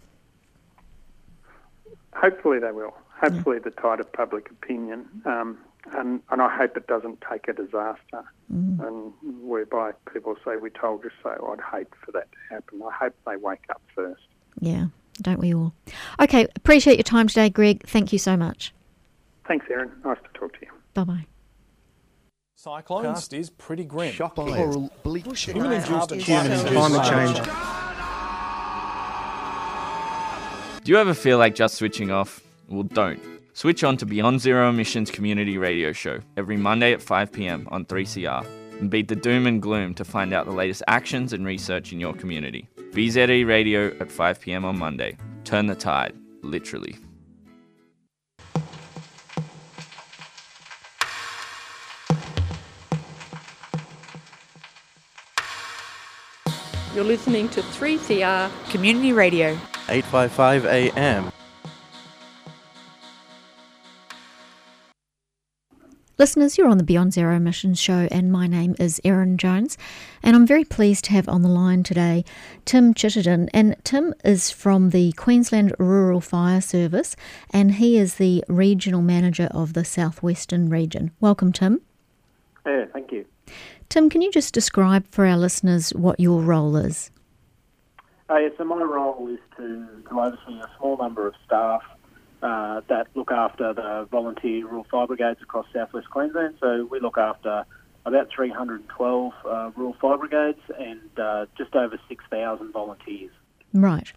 Hopefully 2.13 2.59
they 2.59 2.71
will. 2.71 2.93
Hopefully 3.21 3.57
yeah. 3.57 3.69
the 3.69 3.81
tide 3.81 3.99
of 3.99 4.11
public 4.13 4.49
opinion, 4.49 5.05
um, 5.25 5.57
and 5.95 6.21
and 6.29 6.41
I 6.41 6.55
hope 6.55 6.75
it 6.75 6.87
doesn't 6.87 7.23
take 7.29 7.47
a 7.47 7.53
disaster, 7.53 8.23
mm. 8.51 8.85
and 8.85 9.13
whereby 9.41 9.91
people 10.11 10.35
say 10.43 10.57
we 10.57 10.69
told 10.69 11.03
you 11.03 11.11
so. 11.21 11.53
I'd 11.53 11.77
hate 11.77 11.87
for 12.05 12.11
that 12.13 12.31
to 12.31 12.37
happen. 12.53 12.81
I 12.81 12.91
hope 12.93 13.15
they 13.25 13.35
wake 13.35 13.63
up 13.69 13.81
first. 13.93 14.23
Yeah, 14.59 14.87
don't 15.21 15.39
we 15.39 15.53
all? 15.53 15.73
Okay, 16.19 16.47
appreciate 16.55 16.97
your 16.97 17.03
time 17.03 17.27
today, 17.27 17.49
Greg. 17.49 17.85
Thank 17.85 18.11
you 18.11 18.19
so 18.19 18.35
much. 18.35 18.73
Thanks, 19.47 19.65
Erin. 19.69 19.91
Nice 20.05 20.17
to 20.17 20.39
talk 20.39 20.53
to 20.53 20.59
you. 20.61 20.71
Bye 20.93 21.03
bye. 21.03 21.25
Cyclones 22.61 23.31
is 23.31 23.49
pretty 23.51 23.85
grim. 23.85 24.11
Shock 24.11 24.35
coral 24.35 24.91
bleach. 25.01 25.43
Human-induced 25.45 26.09
climate 26.25 27.05
change. 27.07 27.37
Do 30.83 30.91
you 30.91 30.97
ever 30.97 31.13
feel 31.13 31.37
like 31.37 31.55
just 31.55 31.75
switching 31.75 32.11
off? 32.11 32.41
Well, 32.67 32.83
don't. 32.83 33.21
Switch 33.53 33.85
on 33.85 33.95
to 33.95 34.05
Beyond 34.05 34.41
Zero 34.41 34.67
Emissions 34.67 35.09
Community 35.09 35.57
Radio 35.57 35.93
Show 35.93 36.19
every 36.35 36.57
Monday 36.57 36.91
at 36.91 37.01
5 37.01 37.31
pm 37.31 37.65
on 37.71 37.85
3CR 37.85 38.45
and 38.81 38.89
beat 38.89 39.07
the 39.07 39.15
doom 39.15 39.47
and 39.47 39.61
gloom 39.61 39.93
to 39.93 40.03
find 40.03 40.33
out 40.33 40.45
the 40.45 40.51
latest 40.51 40.83
actions 40.89 41.31
and 41.31 41.45
research 41.45 41.93
in 41.93 41.99
your 42.01 42.13
community. 42.13 42.67
BZE 42.91 43.47
Radio 43.47 43.95
at 44.01 44.11
5 44.11 44.41
pm 44.41 44.65
on 44.65 44.77
Monday. 44.77 45.15
Turn 45.45 45.67
the 45.67 45.75
tide, 45.75 46.13
literally. 46.41 46.97
You're 56.95 57.03
listening 57.03 57.49
to 57.49 57.61
3CR 57.61 58.49
Community 58.71 59.13
Radio. 59.13 59.49
855 59.89 60.65
AM. 60.65 61.31
Listeners, 66.17 66.57
you're 66.57 66.67
on 66.67 66.79
the 66.79 66.83
Beyond 66.83 67.13
Zero 67.13 67.35
Emissions 67.35 67.79
show, 67.79 68.07
and 68.11 68.31
my 68.31 68.47
name 68.47 68.75
is 68.79 68.99
Erin 69.05 69.37
Jones, 69.37 69.77
and 70.23 70.35
I'm 70.35 70.47
very 70.47 70.65
pleased 70.65 71.05
to 71.05 71.11
have 71.11 71.29
on 71.29 71.43
the 71.43 71.47
line 71.47 71.83
today 71.83 72.25
Tim 72.65 72.95
Chittenden. 72.95 73.49
And 73.53 73.75
Tim 73.83 74.15
is 74.25 74.49
from 74.49 74.89
the 74.89 75.11
Queensland 75.11 75.75
Rural 75.77 76.21
Fire 76.21 76.59
Service, 76.59 77.15
and 77.51 77.75
he 77.75 77.99
is 77.99 78.15
the 78.15 78.43
regional 78.47 79.03
manager 79.03 79.47
of 79.51 79.73
the 79.73 79.85
southwestern 79.85 80.69
region. 80.69 81.11
Welcome, 81.19 81.53
Tim. 81.53 81.81
Yeah, 82.65 82.85
thank 82.91 83.11
you. 83.11 83.25
Tim, 83.89 84.07
can 84.09 84.21
you 84.21 84.31
just 84.31 84.53
describe 84.53 85.07
for 85.09 85.25
our 85.25 85.35
listeners 85.35 85.89
what 85.95 86.19
your 86.19 86.41
role 86.41 86.77
is? 86.77 87.09
Uh, 88.29 88.37
yeah, 88.37 88.49
so 88.55 88.63
my 88.63 88.83
role 88.83 89.27
is 89.27 89.39
to, 89.57 89.87
to 90.07 90.19
oversee 90.19 90.59
a 90.59 90.69
small 90.77 90.95
number 90.97 91.25
of 91.25 91.33
staff 91.43 91.81
uh, 92.43 92.81
that 92.87 93.07
look 93.15 93.31
after 93.31 93.73
the 93.73 94.07
volunteer 94.11 94.67
rural 94.67 94.85
fire 94.91 95.07
brigades 95.07 95.41
across 95.41 95.65
southwest 95.73 96.07
Queensland. 96.11 96.55
So 96.59 96.87
we 96.91 96.99
look 96.99 97.17
after 97.17 97.65
about 98.05 98.29
312 98.29 99.33
uh, 99.43 99.71
rural 99.75 99.95
fire 99.99 100.17
brigades 100.17 100.61
and 100.77 101.19
uh, 101.19 101.47
just 101.57 101.75
over 101.75 101.99
6,000 102.07 102.71
volunteers. 102.71 103.31
Right. 103.73 104.13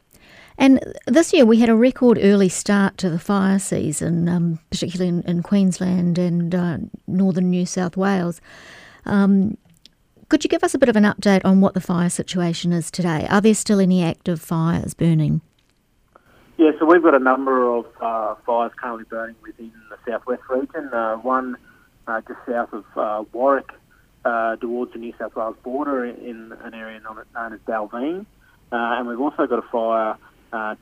And 0.58 0.80
this 1.06 1.32
year 1.32 1.46
we 1.46 1.60
had 1.60 1.70
a 1.70 1.74
record 1.74 2.18
early 2.20 2.50
start 2.50 2.98
to 2.98 3.08
the 3.08 3.18
fire 3.18 3.58
season, 3.58 4.28
um, 4.28 4.58
particularly 4.70 5.08
in, 5.08 5.22
in, 5.22 5.42
Queensland 5.42 6.18
and 6.18 6.54
uh, 6.54 6.78
northern 7.06 7.50
New 7.50 7.64
South 7.64 7.96
Wales. 7.96 8.40
Um, 9.04 9.56
could 10.32 10.42
you 10.42 10.48
give 10.48 10.64
us 10.64 10.72
a 10.72 10.78
bit 10.78 10.88
of 10.88 10.96
an 10.96 11.04
update 11.04 11.44
on 11.44 11.60
what 11.60 11.74
the 11.74 11.80
fire 11.80 12.08
situation 12.08 12.72
is 12.72 12.90
today? 12.90 13.26
Are 13.28 13.42
there 13.42 13.52
still 13.52 13.80
any 13.80 14.02
active 14.02 14.40
fires 14.40 14.94
burning? 14.94 15.42
Yeah, 16.56 16.70
so 16.78 16.86
we've 16.86 17.02
got 17.02 17.14
a 17.14 17.18
number 17.18 17.70
of 17.70 17.84
uh, 18.00 18.36
fires 18.46 18.72
currently 18.80 19.04
burning 19.10 19.36
within 19.42 19.70
the 19.90 19.98
southwest 20.10 20.40
region. 20.48 20.88
Uh, 20.88 21.16
one 21.16 21.58
uh, 22.06 22.22
just 22.26 22.38
south 22.48 22.72
of 22.72 22.84
uh, 22.96 23.24
Warwick 23.34 23.72
uh, 24.24 24.56
towards 24.56 24.94
the 24.94 25.00
New 25.00 25.12
South 25.18 25.36
Wales 25.36 25.56
border 25.62 26.06
in 26.06 26.54
an 26.62 26.72
area 26.72 26.98
known 27.00 27.18
as 27.52 27.60
Balvene. 27.68 28.20
Uh, 28.20 28.24
and 28.72 29.06
we've 29.06 29.20
also 29.20 29.46
got 29.46 29.58
a 29.58 29.68
fire 29.70 30.16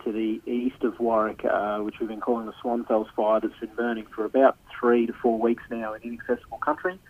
to 0.04 0.12
the 0.12 0.40
east 0.48 0.84
of 0.84 1.00
Warwick, 1.00 1.42
which 1.80 1.96
we've 1.98 2.08
been 2.08 2.20
calling 2.20 2.46
the 2.46 2.54
Swanfels 2.62 3.12
fire, 3.16 3.40
that's 3.40 3.58
been 3.58 3.74
burning 3.74 4.06
for 4.14 4.24
about 4.24 4.56
three 4.78 5.08
to 5.08 5.12
four 5.12 5.40
weeks 5.40 5.64
now 5.72 5.94
in 5.94 6.02
inaccessible 6.02 6.58
country. 6.58 7.00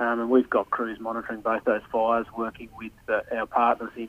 Um, 0.00 0.18
and 0.18 0.30
we've 0.30 0.48
got 0.48 0.70
crews 0.70 0.98
monitoring 0.98 1.42
both 1.42 1.62
those 1.64 1.82
fires, 1.92 2.26
working 2.36 2.70
with 2.78 2.92
uh, 3.08 3.20
our 3.32 3.46
partners 3.46 3.90
in 3.96 4.08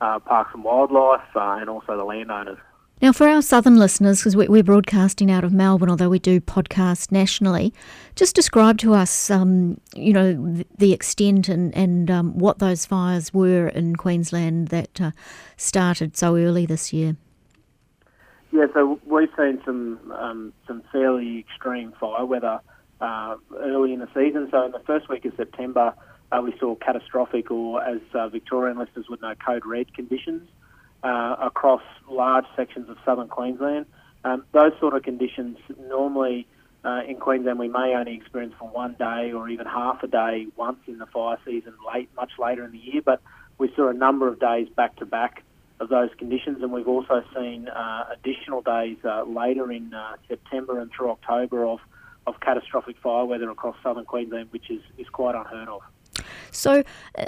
uh, 0.00 0.20
Parks 0.20 0.52
and 0.54 0.62
Wildlife 0.62 1.20
uh, 1.34 1.58
and 1.60 1.68
also 1.68 1.96
the 1.96 2.04
landowners. 2.04 2.58
Now, 3.02 3.12
for 3.12 3.26
our 3.26 3.42
southern 3.42 3.76
listeners, 3.76 4.20
because 4.20 4.36
we're 4.36 4.62
broadcasting 4.62 5.32
out 5.32 5.42
of 5.42 5.52
Melbourne, 5.52 5.90
although 5.90 6.08
we 6.08 6.20
do 6.20 6.40
podcast 6.40 7.10
nationally, 7.10 7.74
just 8.14 8.36
describe 8.36 8.78
to 8.78 8.94
us, 8.94 9.28
um, 9.28 9.80
you 9.96 10.12
know, 10.12 10.62
the 10.78 10.92
extent 10.92 11.48
and, 11.48 11.74
and 11.76 12.08
um, 12.12 12.38
what 12.38 12.60
those 12.60 12.86
fires 12.86 13.34
were 13.34 13.66
in 13.66 13.96
Queensland 13.96 14.68
that 14.68 15.00
uh, 15.00 15.10
started 15.56 16.16
so 16.16 16.36
early 16.36 16.64
this 16.64 16.92
year. 16.92 17.16
Yeah, 18.52 18.66
so 18.72 19.00
we've 19.04 19.28
seen 19.36 19.60
some 19.64 19.98
um, 20.12 20.52
some 20.68 20.84
fairly 20.92 21.40
extreme 21.40 21.92
fire 21.98 22.24
weather 22.24 22.60
uh, 23.00 23.36
early 23.58 23.92
in 23.92 24.00
the 24.00 24.08
season. 24.14 24.48
So 24.50 24.64
in 24.64 24.72
the 24.72 24.80
first 24.80 25.08
week 25.08 25.24
of 25.24 25.32
September, 25.36 25.94
uh, 26.32 26.40
we 26.42 26.54
saw 26.58 26.74
catastrophic, 26.74 27.50
or 27.50 27.82
as 27.82 28.00
uh, 28.12 28.28
Victorian 28.28 28.78
listeners 28.78 29.06
would 29.08 29.20
know, 29.20 29.34
code 29.34 29.66
red 29.66 29.92
conditions 29.94 30.48
uh, 31.02 31.36
across 31.40 31.82
large 32.08 32.46
sections 32.56 32.88
of 32.88 32.96
southern 33.04 33.28
Queensland. 33.28 33.86
Um, 34.24 34.44
those 34.52 34.72
sort 34.80 34.94
of 34.94 35.02
conditions 35.02 35.58
normally 35.88 36.46
uh, 36.84 37.02
in 37.06 37.16
Queensland 37.16 37.58
we 37.58 37.68
may 37.68 37.94
only 37.94 38.14
experience 38.14 38.54
for 38.58 38.68
one 38.68 38.94
day 38.98 39.32
or 39.32 39.48
even 39.48 39.66
half 39.66 40.02
a 40.02 40.06
day 40.06 40.46
once 40.56 40.78
in 40.86 40.98
the 40.98 41.06
fire 41.06 41.38
season, 41.44 41.74
late 41.92 42.08
much 42.16 42.32
later 42.38 42.64
in 42.64 42.72
the 42.72 42.78
year. 42.78 43.02
But 43.04 43.20
we 43.58 43.72
saw 43.76 43.88
a 43.88 43.94
number 43.94 44.28
of 44.28 44.40
days 44.40 44.68
back 44.74 44.96
to 44.96 45.06
back 45.06 45.42
of 45.80 45.88
those 45.88 46.10
conditions, 46.18 46.62
and 46.62 46.72
we've 46.72 46.88
also 46.88 47.22
seen 47.34 47.68
uh, 47.68 48.06
additional 48.12 48.62
days 48.62 48.96
later 49.26 49.70
in 49.70 49.94
September 50.28 50.80
and 50.80 50.90
through 50.90 51.10
October 51.10 51.66
of, 51.66 51.80
of 52.26 52.40
catastrophic 52.40 52.96
fire 52.98 53.24
weather 53.24 53.50
across 53.50 53.76
southern 53.82 54.04
Queensland, 54.04 54.48
which 54.50 54.70
is, 54.70 54.80
is 54.98 55.08
quite 55.08 55.34
unheard 55.34 55.68
of. 55.68 55.82
So, 56.50 56.84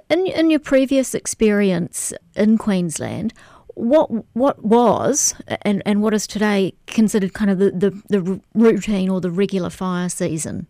in, 0.09 0.26
in 0.26 0.51
your 0.51 0.61
previous 0.61 1.14
experience 1.14 2.12
in 2.34 2.57
Queensland, 2.59 3.34
what 3.74 4.11
what 4.34 4.64
was 4.64 5.34
and, 5.62 5.82
and 5.84 6.03
what 6.03 6.14
is 6.14 6.26
today 6.26 6.72
considered 6.86 7.34
kind 7.34 7.51
of 7.51 7.59
the, 7.59 7.70
the, 7.70 8.03
the 8.09 8.40
routine 8.55 9.11
or 9.11 9.20
the 9.20 9.30
regular 9.30 9.68
fire 9.68 10.09
season? 10.09 10.66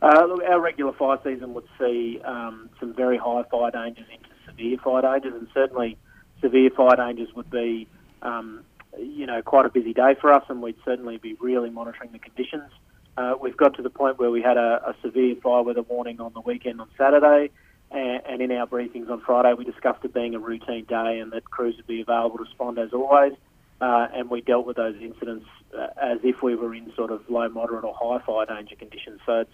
Uh, 0.00 0.24
look, 0.26 0.42
our 0.44 0.60
regular 0.60 0.92
fire 0.92 1.18
season 1.24 1.54
would 1.54 1.66
see 1.78 2.20
um, 2.24 2.70
some 2.80 2.94
very 2.94 3.18
high 3.18 3.42
fire 3.50 3.70
dangers 3.70 4.06
into 4.12 4.28
severe 4.46 4.78
fire 4.78 5.02
dangers, 5.02 5.34
and 5.34 5.48
certainly 5.52 5.96
severe 6.40 6.70
fire 6.70 6.96
dangers 6.96 7.28
would 7.34 7.50
be, 7.50 7.86
um, 8.22 8.64
you 8.98 9.26
know, 9.26 9.40
quite 9.42 9.66
a 9.66 9.70
busy 9.70 9.92
day 9.92 10.14
for 10.20 10.32
us, 10.32 10.44
and 10.48 10.62
we'd 10.62 10.76
certainly 10.84 11.16
be 11.18 11.34
really 11.34 11.70
monitoring 11.70 12.12
the 12.12 12.18
conditions. 12.18 12.70
Uh, 13.16 13.34
we've 13.40 13.56
got 13.56 13.74
to 13.74 13.82
the 13.82 13.90
point 13.90 14.18
where 14.18 14.30
we 14.30 14.42
had 14.42 14.56
a, 14.56 14.82
a, 14.88 14.94
severe 15.02 15.36
fire 15.36 15.62
weather 15.62 15.82
warning 15.82 16.20
on 16.20 16.32
the 16.32 16.40
weekend 16.40 16.80
on 16.80 16.88
Saturday, 16.98 17.50
and, 17.90 18.22
and, 18.28 18.42
in 18.42 18.50
our 18.50 18.66
briefings 18.66 19.08
on 19.08 19.20
Friday, 19.20 19.54
we 19.54 19.64
discussed 19.64 20.04
it 20.04 20.12
being 20.12 20.34
a 20.34 20.38
routine 20.38 20.84
day 20.84 21.20
and 21.20 21.32
that 21.32 21.44
crews 21.44 21.76
would 21.76 21.86
be 21.86 22.00
available 22.00 22.38
to 22.38 22.42
respond 22.42 22.78
as 22.78 22.92
always. 22.92 23.32
Uh, 23.80 24.08
and 24.14 24.30
we 24.30 24.40
dealt 24.40 24.66
with 24.66 24.76
those 24.76 24.96
incidents 25.00 25.46
uh, 25.76 25.88
as 26.00 26.18
if 26.22 26.42
we 26.42 26.54
were 26.54 26.74
in 26.74 26.92
sort 26.96 27.10
of 27.10 27.20
low, 27.28 27.48
moderate, 27.48 27.84
or 27.84 27.94
high 27.94 28.24
fire 28.24 28.46
danger 28.46 28.74
conditions. 28.76 29.20
So 29.26 29.44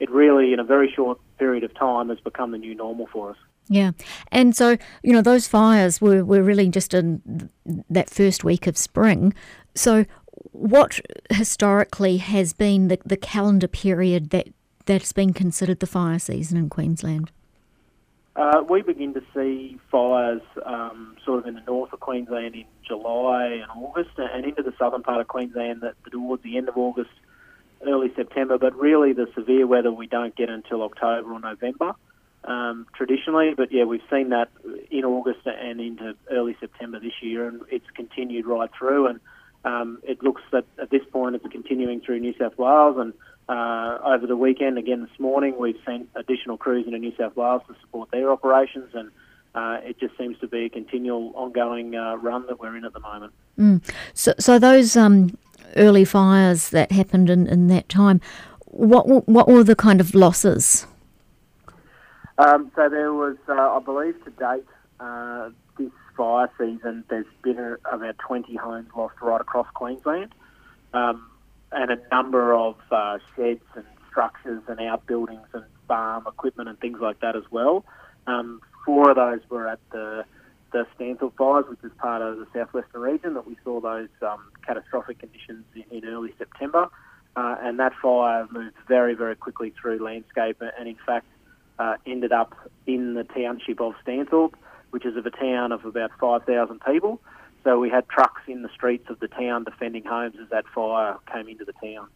it 0.00 0.10
really, 0.10 0.52
in 0.52 0.60
a 0.60 0.64
very 0.64 0.90
short 0.90 1.18
period 1.38 1.64
of 1.64 1.74
time, 1.74 2.08
has 2.08 2.20
become 2.20 2.50
the 2.50 2.58
new 2.58 2.74
normal 2.74 3.06
for 3.06 3.30
us. 3.30 3.36
Yeah. 3.68 3.92
And 4.30 4.54
so, 4.54 4.76
you 5.02 5.12
know, 5.12 5.22
those 5.22 5.48
fires 5.48 6.00
were, 6.00 6.24
were 6.24 6.42
really 6.42 6.68
just 6.68 6.94
in 6.94 7.50
that 7.90 8.10
first 8.10 8.44
week 8.44 8.66
of 8.66 8.76
spring. 8.76 9.34
So, 9.74 10.04
what 10.52 11.00
historically 11.30 12.18
has 12.18 12.52
been 12.52 12.88
the, 12.88 12.98
the 13.04 13.16
calendar 13.16 13.68
period 13.68 14.30
that, 14.30 14.48
that's 14.84 15.12
been 15.12 15.32
considered 15.32 15.80
the 15.80 15.86
fire 15.86 16.18
season 16.18 16.56
in 16.56 16.68
Queensland? 16.68 17.30
Uh, 18.36 18.62
we 18.68 18.82
begin 18.82 19.14
to 19.14 19.22
see 19.34 19.78
fires 19.90 20.42
um, 20.66 21.16
sort 21.24 21.38
of 21.38 21.46
in 21.46 21.54
the 21.54 21.62
north 21.66 21.92
of 21.92 22.00
Queensland 22.00 22.54
in 22.54 22.64
July 22.86 23.46
and 23.46 23.70
August, 23.74 24.10
and 24.18 24.44
into 24.44 24.62
the 24.62 24.74
southern 24.78 25.02
part 25.02 25.20
of 25.20 25.28
Queensland 25.28 25.80
that 25.80 25.94
towards 26.10 26.42
the 26.42 26.58
end 26.58 26.68
of 26.68 26.76
August, 26.76 27.10
early 27.86 28.12
September. 28.14 28.58
But 28.58 28.76
really, 28.76 29.14
the 29.14 29.26
severe 29.34 29.66
weather 29.66 29.90
we 29.90 30.06
don't 30.06 30.36
get 30.36 30.50
until 30.50 30.82
October 30.82 31.32
or 31.32 31.40
November 31.40 31.94
um, 32.44 32.86
traditionally. 32.94 33.54
But 33.56 33.72
yeah, 33.72 33.84
we've 33.84 34.02
seen 34.10 34.28
that 34.30 34.50
in 34.90 35.04
August 35.04 35.46
and 35.46 35.80
into 35.80 36.14
early 36.30 36.56
September 36.60 37.00
this 37.00 37.14
year, 37.22 37.48
and 37.48 37.62
it's 37.70 37.88
continued 37.94 38.46
right 38.46 38.70
through. 38.78 39.06
And 39.08 39.20
um, 39.66 39.98
it 40.04 40.22
looks 40.22 40.42
that 40.52 40.64
at 40.80 40.90
this 40.90 41.02
point 41.10 41.34
it's 41.34 41.46
continuing 41.50 42.00
through 42.00 42.20
New 42.20 42.34
South 42.38 42.56
Wales. 42.56 42.96
And 42.98 43.12
uh, 43.48 43.98
over 44.04 44.26
the 44.26 44.36
weekend, 44.36 44.78
again 44.78 45.00
this 45.02 45.18
morning, 45.18 45.56
we've 45.58 45.78
sent 45.84 46.08
additional 46.14 46.56
crews 46.56 46.86
into 46.86 46.98
New 46.98 47.14
South 47.16 47.36
Wales 47.36 47.62
to 47.66 47.74
support 47.80 48.10
their 48.12 48.30
operations. 48.30 48.90
And 48.94 49.10
uh, 49.56 49.78
it 49.82 49.98
just 49.98 50.16
seems 50.16 50.38
to 50.38 50.46
be 50.46 50.66
a 50.66 50.68
continual, 50.68 51.32
ongoing 51.34 51.96
uh, 51.96 52.16
run 52.16 52.46
that 52.46 52.60
we're 52.60 52.76
in 52.76 52.84
at 52.84 52.92
the 52.92 53.00
moment. 53.00 53.32
Mm. 53.58 53.82
So, 54.14 54.34
so 54.38 54.58
those 54.60 54.96
um, 54.96 55.36
early 55.76 56.04
fires 56.04 56.70
that 56.70 56.92
happened 56.92 57.28
in, 57.28 57.48
in 57.48 57.66
that 57.66 57.88
time, 57.88 58.20
what 58.66 59.08
what 59.26 59.48
were 59.48 59.64
the 59.64 59.76
kind 59.76 60.00
of 60.00 60.14
losses? 60.14 60.86
Um, 62.38 62.70
so 62.76 62.88
there 62.88 63.14
was, 63.14 63.36
uh, 63.48 63.52
I 63.54 63.80
believe, 63.80 64.22
to 64.24 64.30
date 64.30 64.66
uh, 65.00 65.48
fire 66.16 66.50
season, 66.58 67.04
there's 67.08 67.26
been 67.42 67.58
about 67.90 68.18
20 68.18 68.54
homes 68.56 68.88
lost 68.96 69.14
right 69.20 69.40
across 69.40 69.66
Queensland, 69.74 70.34
um, 70.94 71.28
and 71.72 71.90
a 71.90 71.98
number 72.10 72.54
of 72.54 72.76
uh, 72.90 73.18
sheds 73.34 73.64
and 73.74 73.84
structures 74.10 74.62
and 74.68 74.80
outbuildings 74.80 75.46
and 75.52 75.64
farm 75.86 76.26
equipment 76.26 76.68
and 76.68 76.78
things 76.80 76.98
like 77.00 77.20
that 77.20 77.36
as 77.36 77.44
well. 77.50 77.84
Um, 78.26 78.60
four 78.84 79.10
of 79.10 79.16
those 79.16 79.40
were 79.50 79.68
at 79.68 79.80
the 79.92 80.24
the 80.72 80.86
Stanthorpe 80.98 81.36
fires, 81.36 81.64
which 81.68 81.78
is 81.84 81.92
part 81.98 82.22
of 82.22 82.38
the 82.38 82.46
southwestern 82.52 83.00
region, 83.00 83.34
that 83.34 83.46
we 83.46 83.56
saw 83.64 83.80
those 83.80 84.08
um, 84.20 84.50
catastrophic 84.66 85.18
conditions 85.18 85.64
in, 85.74 85.84
in 85.90 86.04
early 86.04 86.34
September. 86.38 86.88
Uh, 87.36 87.56
and 87.62 87.78
that 87.78 87.92
fire 88.02 88.46
moved 88.50 88.74
very, 88.88 89.14
very 89.14 89.36
quickly 89.36 89.72
through 89.80 90.02
landscape, 90.02 90.60
and 90.78 90.88
in 90.88 90.96
fact, 91.06 91.26
uh, 91.78 91.96
ended 92.06 92.32
up 92.32 92.54
in 92.86 93.14
the 93.14 93.24
township 93.24 93.80
of 93.80 93.94
Stanthorpe, 94.04 94.54
which 94.90 95.04
is 95.04 95.16
of 95.16 95.26
a 95.26 95.30
town 95.30 95.72
of 95.72 95.84
about 95.84 96.10
5,000 96.20 96.80
people. 96.80 97.20
So 97.64 97.80
we 97.80 97.90
had 97.90 98.08
trucks 98.08 98.42
in 98.46 98.62
the 98.62 98.68
streets 98.68 99.10
of 99.10 99.18
the 99.18 99.28
town 99.28 99.64
defending 99.64 100.04
homes 100.04 100.36
as 100.40 100.48
that 100.50 100.66
fire 100.72 101.16
came 101.32 101.48
into 101.48 101.64
the 101.64 101.72
town. 101.72 102.08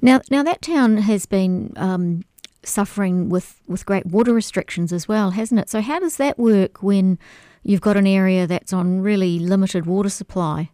Now, 0.00 0.20
now 0.30 0.42
that 0.42 0.62
town 0.62 0.96
has 0.98 1.26
been 1.26 1.74
um, 1.76 2.24
suffering 2.62 3.28
with, 3.28 3.60
with 3.68 3.84
great 3.84 4.06
water 4.06 4.32
restrictions 4.32 4.92
as 4.92 5.06
well, 5.06 5.32
hasn't 5.32 5.60
it? 5.60 5.68
So 5.68 5.80
how 5.80 5.98
does 5.98 6.16
that 6.16 6.38
work 6.38 6.82
when 6.82 7.18
you've 7.62 7.80
got 7.80 7.96
an 7.96 8.06
area 8.06 8.46
that's 8.46 8.72
on 8.72 9.00
really 9.00 9.38
limited 9.38 9.86
water 9.86 10.08
supply? 10.08 10.70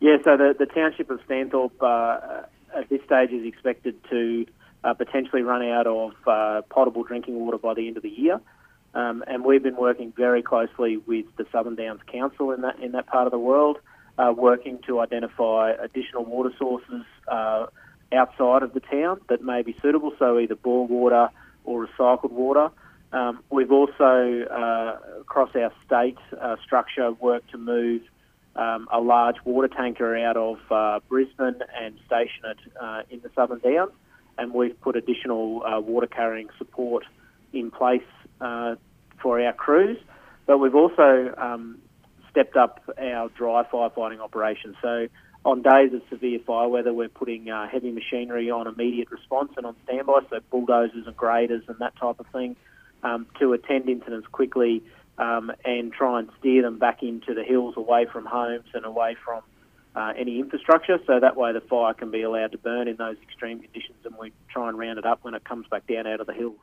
Yeah, 0.00 0.18
so 0.22 0.36
the, 0.36 0.54
the 0.58 0.66
township 0.66 1.10
of 1.10 1.20
Stanthorpe 1.26 1.80
uh, 1.80 2.46
at 2.76 2.88
this 2.88 3.02
stage 3.04 3.30
is 3.30 3.46
expected 3.46 3.96
to 4.10 4.46
uh, 4.84 4.94
potentially 4.94 5.42
run 5.42 5.62
out 5.62 5.86
of 5.86 6.12
uh, 6.26 6.62
potable 6.68 7.02
drinking 7.02 7.36
water 7.40 7.58
by 7.58 7.74
the 7.74 7.88
end 7.88 7.96
of 7.96 8.02
the 8.02 8.10
year. 8.10 8.40
Um, 8.94 9.24
and 9.26 9.44
we've 9.44 9.62
been 9.62 9.76
working 9.76 10.12
very 10.16 10.42
closely 10.42 10.98
with 10.98 11.26
the 11.36 11.46
Southern 11.50 11.74
Downs 11.74 12.00
Council 12.10 12.52
in 12.52 12.60
that 12.62 12.78
in 12.78 12.92
that 12.92 13.06
part 13.06 13.26
of 13.26 13.32
the 13.32 13.38
world, 13.38 13.78
uh, 14.18 14.32
working 14.36 14.78
to 14.86 15.00
identify 15.00 15.72
additional 15.72 16.24
water 16.24 16.52
sources 16.58 17.02
uh, 17.26 17.66
outside 18.12 18.62
of 18.62 18.72
the 18.72 18.80
town 18.80 19.20
that 19.28 19.42
may 19.42 19.62
be 19.62 19.76
suitable. 19.82 20.12
So 20.18 20.38
either 20.38 20.54
bore 20.54 20.86
water 20.86 21.28
or 21.64 21.86
recycled 21.86 22.30
water. 22.30 22.70
Um, 23.12 23.42
we've 23.50 23.72
also, 23.72 24.44
uh, 24.50 25.20
across 25.20 25.50
our 25.54 25.72
state 25.86 26.18
uh, 26.40 26.56
structure, 26.64 27.12
worked 27.12 27.50
to 27.50 27.58
move 27.58 28.02
um, 28.56 28.88
a 28.92 29.00
large 29.00 29.36
water 29.44 29.68
tanker 29.68 30.16
out 30.16 30.36
of 30.36 31.02
Brisbane 31.08 31.60
and 31.80 31.98
station 32.06 32.44
it 32.44 32.58
in 33.10 33.20
the 33.20 33.30
Southern 33.34 33.58
Downs 33.58 33.92
and 34.38 34.52
we've 34.52 34.78
put 34.80 34.96
additional 34.96 35.62
uh, 35.64 35.80
water 35.80 36.06
carrying 36.06 36.48
support 36.58 37.04
in 37.52 37.70
place 37.70 38.02
uh, 38.44 38.74
for 39.20 39.40
our 39.40 39.52
crews. 39.52 39.98
But 40.46 40.58
we've 40.58 40.74
also 40.74 41.34
um, 41.38 41.78
stepped 42.30 42.56
up 42.56 42.80
our 42.98 43.28
dry 43.30 43.64
firefighting 43.72 44.20
operations. 44.20 44.76
So 44.82 45.08
on 45.44 45.62
days 45.62 45.92
of 45.92 46.02
severe 46.10 46.38
fire 46.46 46.68
weather, 46.68 46.92
we're 46.92 47.08
putting 47.08 47.50
uh, 47.50 47.68
heavy 47.68 47.90
machinery 47.90 48.50
on 48.50 48.66
immediate 48.66 49.10
response 49.10 49.52
and 49.56 49.66
on 49.66 49.76
standby, 49.84 50.20
so 50.30 50.40
bulldozers 50.50 51.06
and 51.06 51.16
graders 51.16 51.64
and 51.68 51.78
that 51.78 51.94
type 51.96 52.18
of 52.18 52.26
thing, 52.28 52.56
um, 53.02 53.26
to 53.38 53.52
attend 53.52 53.88
incidents 53.88 54.26
quickly 54.30 54.82
um, 55.18 55.52
and 55.64 55.92
try 55.92 56.18
and 56.18 56.28
steer 56.38 56.62
them 56.62 56.78
back 56.78 57.02
into 57.02 57.34
the 57.34 57.44
hills 57.44 57.74
away 57.76 58.06
from 58.12 58.24
homes 58.24 58.68
and 58.74 58.84
away 58.84 59.16
from 59.24 59.42
uh, 59.94 60.12
any 60.16 60.40
infrastructure, 60.40 60.98
so 61.06 61.20
that 61.20 61.36
way 61.36 61.52
the 61.52 61.60
fire 61.60 61.94
can 61.94 62.10
be 62.10 62.22
allowed 62.22 62.50
to 62.52 62.58
burn 62.58 62.88
in 62.88 62.96
those 62.96 63.16
extreme 63.22 63.60
conditions, 63.60 63.98
and 64.04 64.14
we 64.18 64.32
try 64.48 64.68
and 64.68 64.76
round 64.78 64.98
it 64.98 65.06
up 65.06 65.20
when 65.22 65.34
it 65.34 65.44
comes 65.44 65.66
back 65.68 65.86
down 65.86 66.06
out 66.06 66.20
of 66.20 66.26
the 66.26 66.34
hills. 66.34 66.58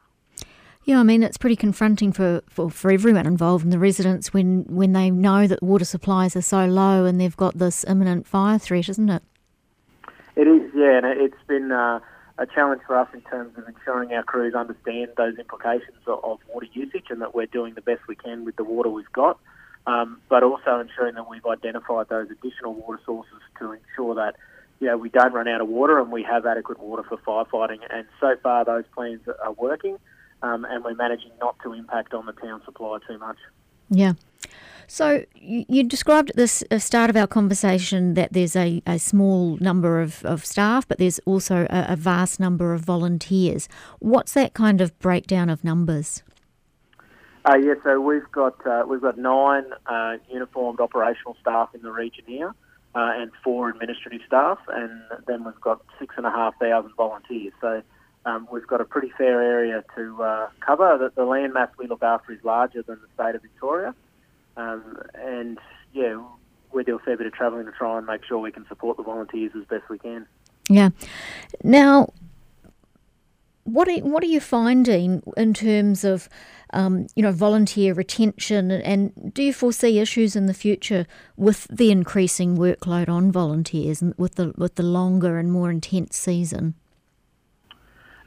Yeah, 0.83 0.99
I 0.99 1.03
mean 1.03 1.23
it's 1.23 1.37
pretty 1.37 1.55
confronting 1.55 2.11
for, 2.11 2.41
for, 2.49 2.69
for 2.69 2.91
everyone 2.91 3.27
involved 3.27 3.63
and 3.63 3.71
the 3.71 3.79
residents 3.79 4.33
when, 4.33 4.65
when 4.67 4.93
they 4.93 5.09
know 5.11 5.47
that 5.47 5.61
water 5.61 5.85
supplies 5.85 6.35
are 6.35 6.41
so 6.41 6.65
low 6.65 7.05
and 7.05 7.19
they've 7.19 7.37
got 7.37 7.57
this 7.57 7.85
imminent 7.87 8.25
fire 8.25 8.57
threat, 8.57 8.89
isn't 8.89 9.09
it? 9.09 9.23
It 10.35 10.47
is, 10.47 10.71
yeah, 10.75 10.97
and 10.97 11.05
it's 11.05 11.35
been 11.47 11.71
uh, 11.71 11.99
a 12.37 12.47
challenge 12.47 12.81
for 12.87 12.97
us 12.97 13.09
in 13.13 13.21
terms 13.21 13.57
of 13.57 13.67
ensuring 13.67 14.13
our 14.13 14.23
crews 14.23 14.55
understand 14.55 15.09
those 15.17 15.37
implications 15.37 15.97
of, 16.07 16.23
of 16.23 16.39
water 16.51 16.67
usage 16.73 17.05
and 17.09 17.21
that 17.21 17.35
we're 17.35 17.45
doing 17.45 17.75
the 17.75 17.81
best 17.81 18.01
we 18.07 18.15
can 18.15 18.45
with 18.45 18.55
the 18.55 18.63
water 18.63 18.89
we've 18.89 19.11
got 19.11 19.39
um, 19.87 20.19
but 20.29 20.43
also 20.43 20.79
ensuring 20.79 21.15
that 21.15 21.29
we've 21.29 21.45
identified 21.45 22.07
those 22.09 22.29
additional 22.29 22.73
water 22.73 22.99
sources 23.05 23.39
to 23.59 23.71
ensure 23.71 24.15
that 24.15 24.35
you 24.79 24.87
know, 24.87 24.97
we 24.97 25.09
don't 25.09 25.33
run 25.33 25.47
out 25.47 25.61
of 25.61 25.67
water 25.67 25.99
and 25.99 26.11
we 26.11 26.23
have 26.23 26.45
adequate 26.45 26.79
water 26.79 27.03
for 27.03 27.17
firefighting. 27.17 27.79
And 27.91 28.05
so 28.19 28.35
far, 28.41 28.65
those 28.65 28.83
plans 28.93 29.21
are 29.27 29.51
working, 29.53 29.97
um, 30.41 30.65
and 30.65 30.83
we're 30.83 30.95
managing 30.95 31.31
not 31.39 31.55
to 31.63 31.73
impact 31.73 32.13
on 32.13 32.25
the 32.25 32.33
town 32.33 32.61
supply 32.65 32.97
too 33.07 33.17
much. 33.17 33.37
Yeah. 33.89 34.13
So 34.87 35.23
you 35.33 35.83
described 35.83 36.31
at 36.31 36.35
the 36.35 36.79
start 36.79 37.09
of 37.09 37.15
our 37.15 37.27
conversation 37.27 38.13
that 38.15 38.33
there's 38.33 38.57
a, 38.57 38.81
a 38.85 38.99
small 38.99 39.57
number 39.61 40.01
of, 40.01 40.25
of 40.25 40.45
staff, 40.45 40.85
but 40.85 40.97
there's 40.97 41.19
also 41.19 41.65
a, 41.69 41.93
a 41.93 41.95
vast 41.95 42.41
number 42.41 42.73
of 42.73 42.81
volunteers. 42.81 43.69
What's 43.99 44.33
that 44.33 44.53
kind 44.53 44.81
of 44.81 44.97
breakdown 44.99 45.49
of 45.49 45.63
numbers? 45.63 46.23
Uh, 47.45 47.55
yeah, 47.55 47.73
so 47.83 48.01
we've 48.01 48.29
got 48.31 48.55
uh, 48.67 48.83
we've 48.87 49.01
got 49.01 49.17
nine 49.17 49.63
uh, 49.87 50.17
uniformed 50.29 50.79
operational 50.79 51.35
staff 51.41 51.69
in 51.73 51.81
the 51.81 51.91
region 51.91 52.23
here, 52.27 52.53
uh, 52.93 53.13
and 53.15 53.31
four 53.43 53.69
administrative 53.69 54.21
staff, 54.27 54.59
and 54.67 55.01
then 55.25 55.43
we've 55.43 55.61
got 55.61 55.81
six 55.99 56.13
and 56.17 56.25
a 56.25 56.29
half 56.29 56.53
thousand 56.59 56.91
volunteers. 56.95 57.53
So 57.61 57.81
um, 58.25 58.47
we've 58.51 58.67
got 58.67 58.81
a 58.81 58.85
pretty 58.85 59.11
fair 59.17 59.41
area 59.41 59.83
to 59.95 60.23
uh, 60.23 60.47
cover. 60.59 60.97
The, 60.97 61.21
the 61.21 61.25
land 61.25 61.53
mass 61.53 61.69
we 61.77 61.87
look 61.87 62.03
after 62.03 62.31
is 62.31 62.39
larger 62.43 62.83
than 62.83 62.99
the 63.01 63.07
state 63.13 63.35
of 63.35 63.41
Victoria, 63.41 63.95
um, 64.57 65.01
and 65.15 65.57
yeah, 65.93 66.21
we 66.71 66.83
do 66.83 66.95
a 66.95 66.99
fair 66.99 67.17
bit 67.17 67.27
of 67.27 67.33
travelling 67.33 67.65
to 67.65 67.71
try 67.71 67.97
and 67.97 68.05
make 68.05 68.23
sure 68.25 68.37
we 68.37 68.51
can 68.51 68.67
support 68.67 68.97
the 68.97 69.03
volunteers 69.03 69.51
as 69.57 69.65
best 69.65 69.89
we 69.89 69.97
can. 69.97 70.25
Yeah. 70.69 70.89
Now, 71.63 72.13
what 73.63 73.87
are, 73.87 73.97
what 73.99 74.23
are 74.23 74.27
you 74.27 74.39
finding 74.39 75.23
in 75.37 75.53
terms 75.53 76.03
of 76.03 76.29
um, 76.73 77.07
you 77.15 77.23
know 77.23 77.31
volunteer 77.31 77.93
retention 77.93 78.71
and 78.71 79.33
do 79.33 79.43
you 79.43 79.53
foresee 79.53 79.99
issues 79.99 80.35
in 80.35 80.45
the 80.45 80.53
future 80.53 81.05
with 81.35 81.67
the 81.69 81.91
increasing 81.91 82.57
workload 82.57 83.09
on 83.09 83.31
volunteers 83.31 84.01
and 84.01 84.13
with 84.17 84.35
the 84.35 84.53
with 84.57 84.75
the 84.75 84.83
longer 84.83 85.37
and 85.37 85.51
more 85.51 85.69
intense 85.69 86.15
season? 86.15 86.75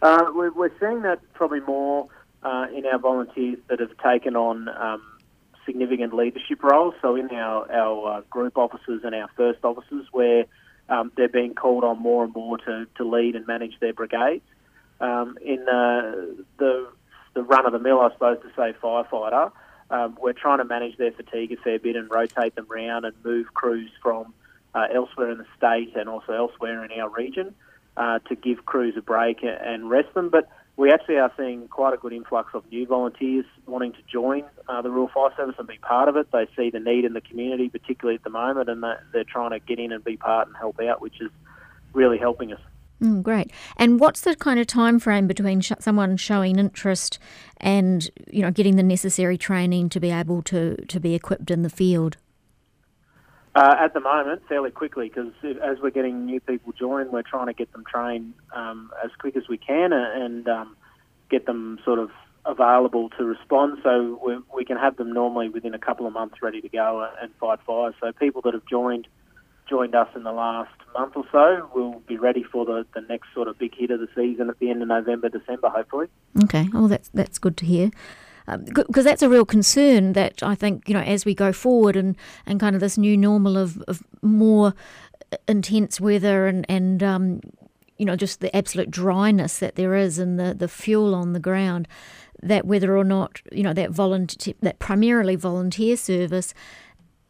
Uh, 0.04 0.26
we're, 0.34 0.52
we're, 0.52 0.78
seeing 0.78 1.00
that 1.00 1.18
probably 1.32 1.60
more 1.60 2.06
uh, 2.42 2.66
in 2.76 2.84
our 2.84 2.98
volunteers 2.98 3.58
that 3.70 3.80
have 3.80 3.96
taken 4.04 4.36
on 4.36 4.68
um, 4.68 5.02
significant 5.64 6.12
leadership 6.12 6.62
roles. 6.62 6.92
So 7.00 7.16
in 7.16 7.30
our 7.30 7.72
our 7.72 8.18
uh, 8.18 8.20
group 8.28 8.58
officers 8.58 9.00
and 9.02 9.14
our 9.14 9.30
first 9.34 9.64
officers, 9.64 10.06
where 10.12 10.44
um, 10.90 11.10
they're 11.16 11.30
being 11.30 11.54
called 11.54 11.84
on 11.84 12.02
more 12.02 12.22
and 12.22 12.34
more 12.34 12.58
to, 12.58 12.86
to 12.96 13.04
lead 13.08 13.34
and 13.34 13.46
manage 13.46 13.80
their 13.80 13.94
brigades 13.94 14.44
um, 15.00 15.38
in 15.42 15.62
uh, 15.62 16.34
the 16.58 16.86
the 17.32 17.42
run 17.42 17.64
of 17.64 17.72
the 17.72 17.78
mill, 17.78 18.00
I 18.00 18.12
suppose, 18.12 18.42
to 18.42 18.48
say 18.54 18.76
firefighter. 18.78 19.52
Um, 19.90 20.18
we're 20.20 20.34
trying 20.34 20.58
to 20.58 20.66
manage 20.66 20.98
their 20.98 21.12
fatigue 21.12 21.52
a 21.52 21.56
fair 21.56 21.78
bit 21.78 21.96
and 21.96 22.10
rotate 22.10 22.56
them 22.56 22.66
around 22.70 23.06
and 23.06 23.14
move 23.24 23.54
crews 23.54 23.90
from 24.02 24.34
uh, 24.74 24.86
elsewhere 24.94 25.30
in 25.30 25.38
the 25.38 25.46
state 25.56 25.96
and 25.96 26.10
also 26.10 26.34
elsewhere 26.34 26.84
in 26.84 27.00
our 27.00 27.08
region 27.08 27.54
uh, 27.96 28.18
to 28.20 28.34
give 28.34 28.66
crews 28.66 28.94
a 28.96 29.02
break 29.02 29.38
and 29.42 29.90
rest 29.90 30.12
them. 30.14 30.30
But 30.30 30.48
we 30.76 30.90
actually 30.90 31.16
are 31.16 31.32
seeing 31.36 31.68
quite 31.68 31.94
a 31.94 31.96
good 31.96 32.12
influx 32.12 32.50
of 32.54 32.64
new 32.70 32.86
volunteers 32.86 33.44
wanting 33.66 33.92
to 33.92 34.02
join 34.10 34.44
uh, 34.68 34.82
the 34.82 34.90
Rural 34.90 35.10
Fire 35.12 35.30
Service 35.36 35.54
and 35.58 35.68
be 35.68 35.78
part 35.78 36.08
of 36.08 36.16
it. 36.16 36.30
They 36.32 36.48
see 36.56 36.70
the 36.70 36.80
need 36.80 37.04
in 37.04 37.12
the 37.12 37.20
community, 37.20 37.68
particularly 37.68 38.16
at 38.16 38.24
the 38.24 38.30
moment, 38.30 38.68
and 38.68 38.82
they're 39.12 39.24
trying 39.24 39.50
to 39.50 39.60
get 39.60 39.78
in 39.78 39.92
and 39.92 40.02
be 40.02 40.16
part 40.16 40.48
and 40.48 40.56
help 40.56 40.80
out, 40.80 41.00
which 41.00 41.20
is 41.20 41.30
really 41.92 42.18
helping 42.18 42.52
us. 42.52 42.60
Mm, 43.00 43.22
great. 43.22 43.52
And 43.76 44.00
what's 44.00 44.22
the 44.22 44.34
kind 44.34 44.58
of 44.58 44.66
time 44.66 44.98
frame 44.98 45.26
between 45.26 45.60
sh- 45.60 45.72
someone 45.78 46.16
showing 46.16 46.58
interest 46.58 47.18
and 47.58 48.08
you 48.30 48.42
know 48.42 48.50
getting 48.50 48.76
the 48.76 48.82
necessary 48.82 49.36
training 49.36 49.88
to 49.90 50.00
be 50.00 50.10
able 50.10 50.42
to, 50.42 50.76
to 50.76 51.00
be 51.00 51.14
equipped 51.14 51.50
in 51.50 51.62
the 51.62 51.70
field? 51.70 52.16
Uh, 53.56 53.76
at 53.78 53.94
the 53.94 54.00
moment, 54.00 54.42
fairly 54.48 54.72
quickly, 54.72 55.08
because 55.08 55.32
as 55.62 55.78
we're 55.80 55.90
getting 55.90 56.26
new 56.26 56.40
people 56.40 56.72
join, 56.72 57.12
we're 57.12 57.22
trying 57.22 57.46
to 57.46 57.52
get 57.52 57.72
them 57.72 57.84
trained 57.88 58.34
um, 58.52 58.90
as 59.04 59.12
quick 59.20 59.36
as 59.36 59.44
we 59.48 59.56
can 59.56 59.92
and 59.92 60.48
um, 60.48 60.76
get 61.30 61.46
them 61.46 61.78
sort 61.84 62.00
of 62.00 62.10
available 62.44 63.10
to 63.10 63.24
respond. 63.24 63.78
So 63.84 64.20
we, 64.26 64.38
we 64.52 64.64
can 64.64 64.76
have 64.76 64.96
them 64.96 65.12
normally 65.12 65.48
within 65.48 65.72
a 65.72 65.78
couple 65.78 66.04
of 66.04 66.12
months 66.12 66.42
ready 66.42 66.60
to 66.60 66.68
go 66.68 67.08
and 67.22 67.32
fight 67.36 67.60
fires. 67.64 67.94
So 68.00 68.10
people 68.12 68.42
that 68.42 68.54
have 68.54 68.66
joined 68.66 69.06
joined 69.68 69.94
us 69.94 70.08
in 70.14 70.24
the 70.24 70.32
last 70.32 70.74
month 70.92 71.16
or 71.16 71.24
so. 71.32 71.70
We'll 71.74 72.00
be 72.00 72.18
ready 72.18 72.42
for 72.42 72.66
the, 72.66 72.84
the 72.94 73.00
next 73.02 73.28
sort 73.32 73.48
of 73.48 73.58
big 73.58 73.74
hit 73.74 73.90
of 73.90 74.00
the 74.00 74.08
season 74.14 74.50
at 74.50 74.58
the 74.58 74.68
end 74.68 74.82
of 74.82 74.88
November, 74.88 75.28
December, 75.28 75.68
hopefully. 75.68 76.08
Okay, 76.44 76.68
well, 76.72 76.88
that's, 76.88 77.08
that's 77.14 77.38
good 77.38 77.56
to 77.58 77.64
hear. 77.64 77.90
Because 78.46 78.98
um, 78.98 79.04
that's 79.04 79.22
a 79.22 79.28
real 79.28 79.44
concern 79.44 80.12
that 80.12 80.42
I 80.42 80.54
think, 80.54 80.88
you 80.88 80.94
know, 80.94 81.00
as 81.00 81.24
we 81.24 81.34
go 81.34 81.52
forward 81.52 81.96
and, 81.96 82.16
and 82.46 82.60
kind 82.60 82.76
of 82.76 82.80
this 82.80 82.98
new 82.98 83.16
normal 83.16 83.56
of, 83.56 83.80
of 83.88 84.02
more 84.22 84.74
intense 85.48 86.00
weather 86.00 86.46
and, 86.46 86.66
and 86.68 87.02
um, 87.02 87.40
you 87.96 88.04
know, 88.04 88.16
just 88.16 88.40
the 88.40 88.54
absolute 88.54 88.90
dryness 88.90 89.58
that 89.58 89.76
there 89.76 89.94
is 89.94 90.18
and 90.18 90.38
the, 90.38 90.54
the 90.54 90.68
fuel 90.68 91.14
on 91.14 91.32
the 91.32 91.40
ground, 91.40 91.88
that 92.42 92.66
whether 92.66 92.96
or 92.96 93.04
not, 93.04 93.40
you 93.52 93.62
know, 93.62 93.72
that 93.72 93.90
volunteer, 93.90 94.54
that 94.60 94.78
primarily 94.78 95.36
volunteer 95.36 95.96
service 95.96 96.52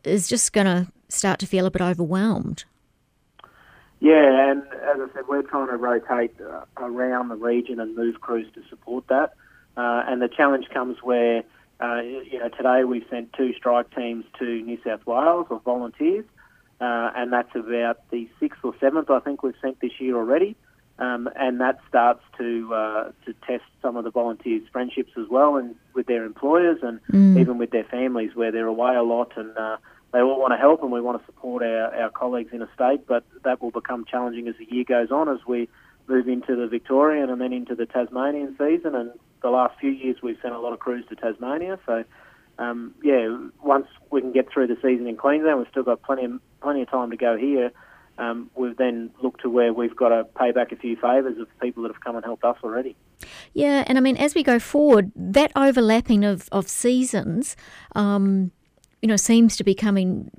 is 0.03 0.29
just 0.29 0.53
going 0.53 0.67
to 0.67 0.91
start 1.09 1.39
to 1.41 1.47
feel 1.47 1.67
a 1.67 1.71
bit 1.71 1.83
overwhelmed. 1.83 2.65
Yeah, 4.01 4.51
and 4.51 4.63
as 4.63 4.99
I 5.01 5.07
said, 5.15 5.29
we're 5.29 5.43
trying 5.43 5.69
to 5.69 5.77
rotate 5.77 6.35
uh, 6.41 6.65
around 6.77 7.29
the 7.29 7.37
region 7.37 7.79
and 7.81 7.97
move 7.97 8.21
crews 8.21 8.47
to 8.55 8.63
support 8.69 9.07
that. 9.09 9.35
Uh, 9.77 10.05
and 10.07 10.23
the 10.23 10.29
challenge 10.29 10.67
comes 10.73 10.99
where, 11.03 11.43
uh, 11.81 12.01
you 12.01 12.39
know, 12.39 12.49
today 12.49 12.85
we've 12.85 13.07
sent 13.11 13.33
two 13.33 13.53
strike 13.55 13.95
teams 13.95 14.25
to 14.39 14.45
New 14.63 14.79
South 14.85 15.07
Wales 15.07 15.47
of 15.51 15.63
volunteers, 15.65 16.25
uh, 16.81 17.11
and 17.17 17.33
that's 17.33 17.55
about 17.55 18.09
the 18.11 18.29
sixth 18.41 18.61
or 18.63 18.75
seventh 18.81 19.11
I 19.11 19.21
think 19.21 19.43
we've 19.43 19.55
sent 19.61 19.81
this 19.81 19.93
year 19.99 20.17
already. 20.17 20.57
Um, 20.97 21.29
and 21.35 21.61
that 21.61 21.81
starts 21.89 22.23
to 22.39 22.73
uh, 22.73 23.11
to 23.27 23.35
test 23.49 23.65
some 23.83 23.97
of 23.97 24.05
the 24.05 24.13
volunteers' 24.13 24.63
friendships 24.71 25.11
as 25.19 25.27
well, 25.29 25.57
and 25.57 25.75
with 25.93 26.07
their 26.07 26.25
employers, 26.25 26.79
and 26.83 27.01
mm. 27.11 27.41
even 27.41 27.59
with 27.59 27.73
their 27.73 27.83
families, 27.83 28.37
where 28.37 28.53
they're 28.53 28.69
away 28.69 28.95
a 28.95 29.03
lot 29.03 29.33
and 29.37 29.59
uh, 29.59 29.77
they 30.15 30.21
all 30.21 30.39
want 30.39 30.53
to 30.53 30.57
help 30.57 30.81
and 30.83 30.93
we 30.93 31.01
want 31.01 31.21
to 31.21 31.27
support 31.27 31.65
our, 31.65 31.93
our 31.93 32.09
colleagues 32.09 32.53
in 32.53 32.63
a 32.63 32.69
state, 32.73 33.05
but 33.09 33.25
that 33.43 33.61
will 33.61 33.73
become 33.73 34.05
challenging 34.05 34.47
as 34.47 34.55
the 34.59 34.67
year 34.73 34.85
goes 34.85 35.11
on 35.11 35.29
as 35.29 35.41
we 35.45 35.69
move 36.07 36.29
into 36.29 36.55
the 36.55 36.69
Victorian 36.69 37.29
and 37.31 37.41
then 37.41 37.53
into 37.53 37.75
the 37.75 37.85
Tasmanian 37.85 38.57
season. 38.57 38.95
And 38.95 39.11
the 39.45 39.51
last 39.51 39.79
few 39.79 39.91
years 39.91 40.17
we've 40.23 40.39
sent 40.43 40.55
a 40.55 40.59
lot 40.59 40.73
of 40.73 40.79
crews 40.79 41.05
to 41.11 41.15
Tasmania. 41.15 41.79
So, 41.87 42.03
um, 42.59 42.95
yeah, 43.03 43.37
once 43.63 43.87
we 44.11 44.23
can 44.23 44.33
get 44.33 44.51
through 44.51 44.69
the 44.69 44.77
season 44.77 45.07
in 45.07 45.17
Queensland, 45.17 45.59
we've 45.59 45.69
still 45.71 45.83
got 45.83 46.03
plenty 46.03 46.25
of, 46.25 46.41
plenty 46.63 46.83
of 46.83 46.91
time 46.91 47.11
to 47.11 47.17
go 47.17 47.37
here. 47.37 47.71
Um, 48.17 48.51
we've 48.55 48.77
then 48.77 49.11
looked 49.23 49.43
to 49.43 49.51
where 49.51 49.73
we've 49.73 49.95
got 49.95 50.09
to 50.09 50.25
pay 50.25 50.53
back 50.53 50.73
a 50.73 50.77
few 50.77 50.97
favours 50.97 51.37
of 51.39 51.47
people 51.61 51.83
that 51.83 51.93
have 51.93 52.01
come 52.01 52.17
and 52.17 52.25
helped 52.25 52.45
us 52.45 52.57
already. 52.65 52.97
Yeah, 53.53 53.85
and 53.87 53.99
I 53.99 54.01
mean, 54.01 54.17
as 54.17 54.35
we 54.35 54.43
go 54.43 54.59
forward, 54.59 55.13
that 55.15 55.53
overlapping 55.55 56.25
of, 56.25 56.49
of 56.51 56.69
seasons, 56.69 57.55
um, 57.95 58.51
you 59.03 59.09
know, 59.09 59.17
seems 59.17 59.57
to 59.57 59.65
be 59.65 59.75
coming. 59.75 60.31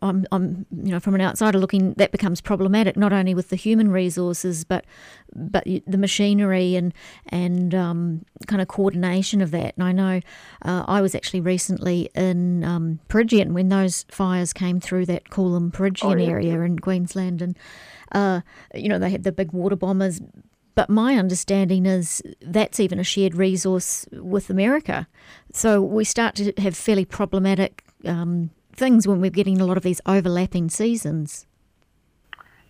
I'm, 0.00 0.26
I'm, 0.32 0.66
you 0.70 0.92
know, 0.92 1.00
from 1.00 1.14
an 1.14 1.20
outsider 1.20 1.58
looking, 1.58 1.94
that 1.94 2.12
becomes 2.12 2.40
problematic 2.40 2.96
not 2.96 3.12
only 3.12 3.34
with 3.34 3.48
the 3.48 3.56
human 3.56 3.90
resources, 3.90 4.64
but 4.64 4.84
but 5.34 5.64
the 5.64 5.98
machinery 5.98 6.76
and 6.76 6.92
and 7.28 7.74
um, 7.74 8.24
kind 8.46 8.62
of 8.62 8.68
coordination 8.68 9.40
of 9.40 9.50
that. 9.50 9.74
And 9.76 9.84
I 9.84 9.92
know 9.92 10.20
uh, 10.62 10.84
I 10.86 11.00
was 11.00 11.14
actually 11.14 11.40
recently 11.40 12.10
in 12.14 12.64
um, 12.64 13.00
Peregian 13.08 13.52
when 13.54 13.68
those 13.68 14.04
fires 14.10 14.52
came 14.52 14.80
through 14.80 15.06
that 15.06 15.30
Coolum 15.30 15.72
Peregian 15.72 16.12
oh, 16.12 16.16
yeah, 16.16 16.30
area 16.30 16.60
in 16.60 16.78
Queensland, 16.78 17.42
and 17.42 17.58
uh, 18.12 18.40
you 18.74 18.88
know 18.88 18.98
they 18.98 19.10
had 19.10 19.24
the 19.24 19.32
big 19.32 19.52
water 19.52 19.76
bombers. 19.76 20.20
But 20.74 20.88
my 20.88 21.16
understanding 21.16 21.84
is 21.84 22.22
that's 22.40 22.80
even 22.80 22.98
a 22.98 23.04
shared 23.04 23.34
resource 23.34 24.06
with 24.12 24.48
America. 24.48 25.06
So 25.52 25.82
we 25.82 26.04
start 26.04 26.34
to 26.36 26.52
have 26.58 26.74
fairly 26.74 27.04
problematic 27.04 27.84
um, 28.06 28.50
things 28.74 29.06
when 29.06 29.20
we're 29.20 29.30
getting 29.30 29.60
a 29.60 29.66
lot 29.66 29.76
of 29.76 29.82
these 29.82 30.00
overlapping 30.06 30.70
seasons. 30.70 31.46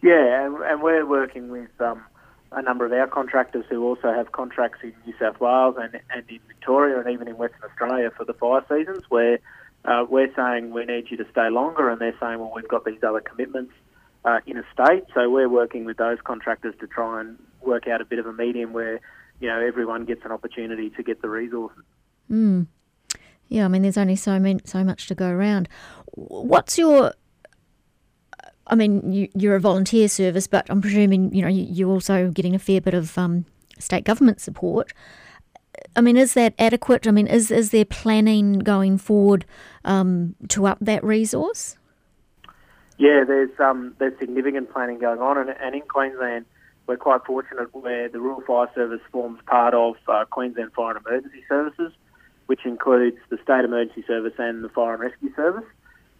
Yeah, 0.03 0.46
and, 0.46 0.57
and 0.62 0.82
we're 0.82 1.07
working 1.07 1.50
with 1.50 1.70
um, 1.80 2.03
a 2.50 2.62
number 2.62 2.84
of 2.84 2.92
our 2.92 3.07
contractors 3.07 3.64
who 3.70 3.84
also 3.84 4.12
have 4.12 4.32
contracts 4.32 4.80
in 4.82 4.92
New 5.07 5.14
South 5.18 5.40
Wales 5.40 5.76
and, 5.80 6.00
and 6.14 6.24
in 6.28 6.40
Victoria 6.48 6.98
and 6.98 7.09
even 7.09 7.28
in 7.28 7.36
Western 7.36 7.62
Australia 7.64 8.11
for 8.16 8.24
the 8.24 8.34
fire 8.34 8.64
seasons 8.68 9.05
where 9.09 9.38
uh, 9.84 10.05
we're 10.09 10.32
saying 10.34 10.70
we 10.70 10.84
need 10.84 11.11
you 11.11 11.16
to 11.16 11.26
stay 11.30 11.48
longer 11.50 11.88
and 11.88 12.00
they're 12.00 12.16
saying, 12.20 12.38
well, 12.38 12.53
we've 12.55 12.68
got 12.68 12.84
these 12.84 13.03
other 13.03 13.20
commitments 13.20 13.72
uh, 14.24 14.40
in 14.46 14.57
a 14.57 14.64
state. 14.72 15.05
So 15.14 15.28
we're 15.30 15.48
working 15.48 15.84
with 15.84 15.96
those 15.96 16.18
contractors 16.22 16.74
to 16.80 16.86
try 16.86 17.20
and 17.20 17.38
work 17.61 17.88
out 17.88 18.00
a 18.00 18.05
bit 18.05 18.18
of 18.18 18.26
a 18.26 18.32
medium 18.32 18.72
where, 18.72 19.00
you 19.40 19.48
know, 19.48 19.61
everyone 19.61 20.05
gets 20.05 20.24
an 20.24 20.32
opportunity 20.32 20.90
to 20.90 21.03
get 21.03 21.22
the 21.22 21.28
resources. 21.28 21.84
Mm. 22.30 22.66
Yeah, 23.53 23.66
I 23.66 23.68
mean, 23.68 23.82
there's 23.82 23.98
only 23.98 24.16
so 24.16 24.38
many, 24.38 24.61
so 24.64 24.82
much 24.82 25.09
to 25.09 25.14
go 25.14 25.28
around. 25.28 25.68
What's 26.14 26.78
your 26.78 27.12
I 28.66 28.74
mean, 28.74 29.12
you, 29.12 29.28
you're 29.34 29.57
a 29.57 29.61
volunteer 29.61 30.09
service, 30.09 30.46
but 30.46 30.64
I'm 30.70 30.80
presuming 30.80 31.34
you 31.34 31.42
know 31.42 31.48
you're 31.48 31.90
also 31.90 32.30
getting 32.30 32.55
a 32.55 32.59
fair 32.59 32.80
bit 32.80 32.94
of 32.94 33.18
um, 33.18 33.44
state 33.78 34.05
government 34.05 34.40
support. 34.40 34.94
I 35.94 36.00
mean, 36.00 36.16
is 36.16 36.32
that 36.32 36.55
adequate? 36.59 37.07
I 37.07 37.11
mean, 37.11 37.26
is 37.26 37.50
is 37.50 37.72
there 37.72 37.84
planning 37.84 38.61
going 38.61 38.96
forward 38.96 39.44
um, 39.84 40.34
to 40.48 40.66
up 40.66 40.78
that 40.80 41.05
resource? 41.05 41.76
Yeah, 42.96 43.24
there's 43.26 43.50
um, 43.59 43.94
there's 43.98 44.18
significant 44.18 44.72
planning 44.72 44.98
going 44.98 45.20
on, 45.20 45.36
and, 45.36 45.50
and 45.50 45.74
in 45.74 45.82
Queensland, 45.82 46.46
we're 46.86 46.96
quite 46.96 47.22
fortunate 47.26 47.74
where 47.74 48.09
the 48.09 48.18
Rural 48.18 48.40
Fire 48.46 48.70
Service 48.74 49.03
forms 49.11 49.40
part 49.46 49.74
of 49.74 49.96
uh, 50.09 50.24
Queensland 50.30 50.72
Fire 50.72 50.96
and 50.96 51.07
Emergency 51.07 51.44
Services, 51.46 51.92
which 52.53 52.66
includes 52.66 53.16
the 53.30 53.38
State 53.42 53.64
Emergency 53.64 54.05
Service 54.07 54.34
and 54.36 54.62
the 54.62 54.68
Fire 54.68 54.92
and 54.92 55.03
Rescue 55.03 55.34
Service. 55.34 55.64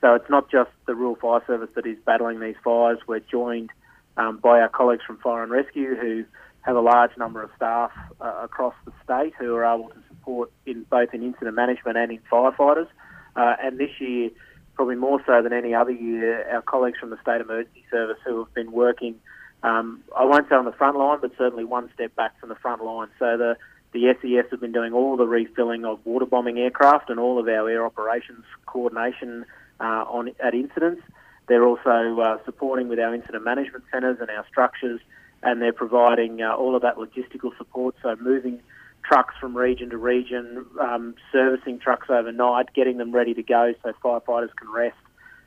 So 0.01 0.15
it's 0.15 0.31
not 0.31 0.51
just 0.51 0.71
the 0.87 0.95
Rural 0.95 1.15
Fire 1.17 1.43
Service 1.47 1.69
that 1.75 1.85
is 1.85 1.99
battling 2.07 2.41
these 2.41 2.55
fires. 2.65 2.99
We're 3.07 3.21
joined 3.21 3.69
um, 4.17 4.39
by 4.39 4.63
our 4.63 4.71
colleagues 4.71 5.03
from 5.07 5.19
Fire 5.19 5.43
and 5.43 5.53
Rescue 5.53 5.95
who 5.95 6.25
have 6.63 6.75
a 6.75 6.81
large 6.81 7.11
number 7.19 7.43
of 7.43 7.51
staff 7.55 7.91
uh, 8.19 8.35
across 8.43 8.73
the 8.87 8.93
state 9.05 9.35
who 9.39 9.55
are 9.57 9.75
able 9.75 9.91
to 9.91 9.99
support 10.09 10.51
in 10.65 10.85
both 10.85 11.13
in 11.13 11.23
incident 11.23 11.55
management 11.55 11.99
and 11.99 12.11
in 12.11 12.21
firefighters. 12.33 12.89
Uh, 13.37 13.57
and 13.63 13.79
this 13.79 13.91
year 14.01 14.31
probably 14.75 14.97
more 14.97 15.23
so 15.27 15.43
than 15.43 15.53
any 15.53 15.75
other 15.75 15.93
year, 15.93 16.49
our 16.51 16.63
colleagues 16.63 16.99
from 16.99 17.11
the 17.11 17.21
State 17.21 17.43
Emergency 17.43 17.85
Service 17.91 18.17
who 18.25 18.39
have 18.39 18.55
been 18.55 18.73
working, 18.73 19.17
um, 19.63 20.03
I 20.17 20.25
won't 20.25 20.49
say 20.49 20.55
on 20.55 20.65
the 20.65 20.73
front 20.73 20.97
line, 20.97 21.19
but 21.21 21.33
certainly 21.37 21.65
one 21.65 21.91
step 21.93 22.17
back 22.17 22.41
from 22.41 22.49
the 22.49 22.55
front 22.55 22.83
line. 22.83 23.09
So 23.19 23.37
the, 23.37 23.59
the 23.93 24.15
SES 24.21 24.51
have 24.51 24.61
been 24.61 24.73
doing 24.73 24.93
all 24.93 25.17
the 25.17 25.27
refilling 25.27 25.85
of 25.85 26.05
water 26.05 26.27
bombing 26.27 26.59
aircraft 26.59 27.11
and 27.11 27.21
all 27.21 27.39
of 27.39 27.47
our 27.47 27.69
air 27.69 27.85
operations 27.85 28.45
coordination 28.67 29.45
uh, 29.81 30.05
on 30.09 30.31
at 30.43 30.55
incidents. 30.55 31.03
They're 31.49 31.65
also 31.65 32.21
uh, 32.21 32.39
supporting 32.45 32.89
with 32.89 32.99
our 32.99 33.15
incident 33.15 33.45
management 33.45 33.85
centres 33.93 34.19
and 34.21 34.31
our 34.31 34.47
structures, 34.49 35.01
and 35.43 35.61
they're 35.61 35.73
providing 35.73 36.41
uh, 36.41 36.55
all 36.55 36.75
of 36.75 36.83
that 36.83 36.97
logistical 36.97 37.57
support. 37.59 37.95
So 38.03 38.17
moving 38.21 38.61
trucks 39.05 39.35
from 39.41 39.57
region 39.57 39.91
to 39.91 39.99
region, 39.99 40.65
um, 40.81 41.15
servicing 41.31 41.79
trucks 41.79 42.09
overnight, 42.09 42.73
getting 42.75 42.99
them 42.99 43.13
ready 43.13 43.35
to 43.35 43.43
go 43.43 43.75
so 43.83 43.93
firefighters 44.03 44.55
can 44.57 44.71
rest. 44.73 44.97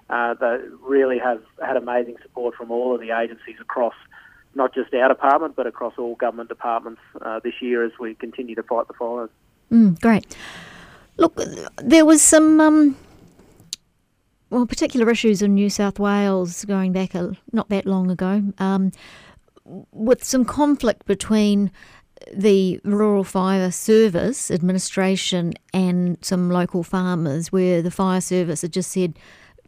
Uh, 0.09 0.35
they 0.35 0.57
really 0.81 1.17
have 1.17 1.41
had 1.65 1.77
amazing 1.77 2.17
support 2.21 2.53
from 2.55 2.69
all 2.69 2.93
of 2.93 3.01
the 3.01 3.09
agencies 3.09 3.55
across 3.59 3.95
not 4.55 4.73
just 4.73 4.93
our 4.93 5.09
department 5.09 5.55
but 5.55 5.67
across 5.67 5.93
all 5.97 6.15
government 6.15 6.49
departments 6.49 7.01
uh, 7.21 7.39
this 7.43 7.61
year 7.61 7.85
as 7.85 7.91
we 7.99 8.15
continue 8.15 8.55
to 8.55 8.63
fight 8.63 8.87
the 8.87 8.93
fires. 8.93 9.29
Mm, 9.71 9.99
great. 10.01 10.35
Look, 11.17 11.39
there 11.77 12.05
was 12.05 12.21
some 12.21 12.59
um, 12.59 12.97
well 14.49 14.65
particular 14.65 15.09
issues 15.09 15.41
in 15.41 15.55
New 15.55 15.69
South 15.69 15.99
Wales 15.99 16.65
going 16.65 16.91
back 16.91 17.15
a, 17.15 17.35
not 17.51 17.69
that 17.69 17.85
long 17.85 18.11
ago, 18.11 18.43
um, 18.57 18.91
with 19.91 20.23
some 20.23 20.45
conflict 20.45 21.05
between 21.05 21.71
the 22.33 22.79
Rural 22.83 23.23
Fire 23.23 23.71
Service 23.71 24.49
administration 24.51 25.53
and 25.73 26.17
some 26.21 26.49
local 26.49 26.83
farmers, 26.83 27.51
where 27.51 27.81
the 27.81 27.91
fire 27.91 28.21
service 28.21 28.61
had 28.61 28.73
just 28.73 28.91
said 28.91 29.17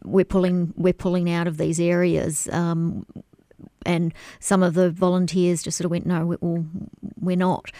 we're 0.04 0.24
pulling 0.24 0.72
we're 0.76 0.92
pulling 0.92 1.30
out 1.30 1.46
of 1.46 1.58
these 1.58 1.80
areas, 1.80 2.48
um, 2.52 3.04
and 3.88 4.14
some 4.38 4.62
of 4.62 4.74
the 4.74 4.90
volunteers 4.90 5.62
just 5.62 5.78
sort 5.78 5.86
of 5.86 5.90
went 5.90 6.06
no, 6.06 6.26
we, 6.26 6.36
we're 7.20 7.36
not, 7.36 7.72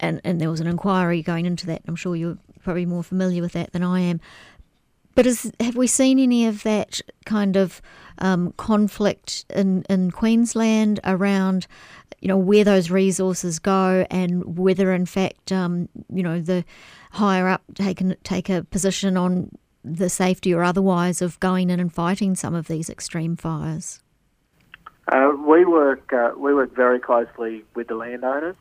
and 0.00 0.20
and 0.24 0.40
there 0.40 0.50
was 0.50 0.60
an 0.60 0.66
inquiry 0.66 1.22
going 1.22 1.46
into 1.46 1.66
that. 1.66 1.82
I'm 1.86 1.96
sure 1.96 2.14
you're 2.14 2.38
probably 2.62 2.86
more 2.86 3.02
familiar 3.02 3.40
with 3.40 3.52
that 3.52 3.72
than 3.72 3.82
I 3.82 4.00
am. 4.00 4.20
But 5.14 5.26
is, 5.26 5.52
have 5.60 5.76
we 5.76 5.86
seen 5.86 6.18
any 6.18 6.46
of 6.46 6.62
that 6.62 7.00
kind 7.26 7.56
of 7.56 7.82
um, 8.18 8.52
conflict 8.56 9.44
in, 9.54 9.82
in 9.90 10.10
Queensland 10.10 11.00
around, 11.04 11.66
you 12.20 12.28
know, 12.28 12.38
where 12.38 12.64
those 12.64 12.90
resources 12.90 13.58
go 13.58 14.06
and 14.10 14.56
whether, 14.56 14.92
in 14.92 15.04
fact, 15.04 15.52
um, 15.52 15.88
you 16.08 16.22
know, 16.22 16.40
the 16.40 16.64
higher 17.10 17.46
up 17.46 17.62
take, 17.74 18.02
take 18.22 18.48
a 18.48 18.64
position 18.64 19.18
on 19.18 19.50
the 19.84 20.08
safety 20.08 20.54
or 20.54 20.62
otherwise 20.62 21.20
of 21.20 21.38
going 21.40 21.68
in 21.68 21.78
and 21.78 21.92
fighting 21.92 22.34
some 22.34 22.54
of 22.54 22.68
these 22.68 22.88
extreme 22.88 23.36
fires? 23.36 24.01
Uh, 25.08 25.32
we 25.46 25.64
work 25.64 26.12
uh, 26.12 26.30
we 26.36 26.54
work 26.54 26.74
very 26.74 27.00
closely 27.00 27.64
with 27.74 27.88
the 27.88 27.94
landowners, 27.94 28.56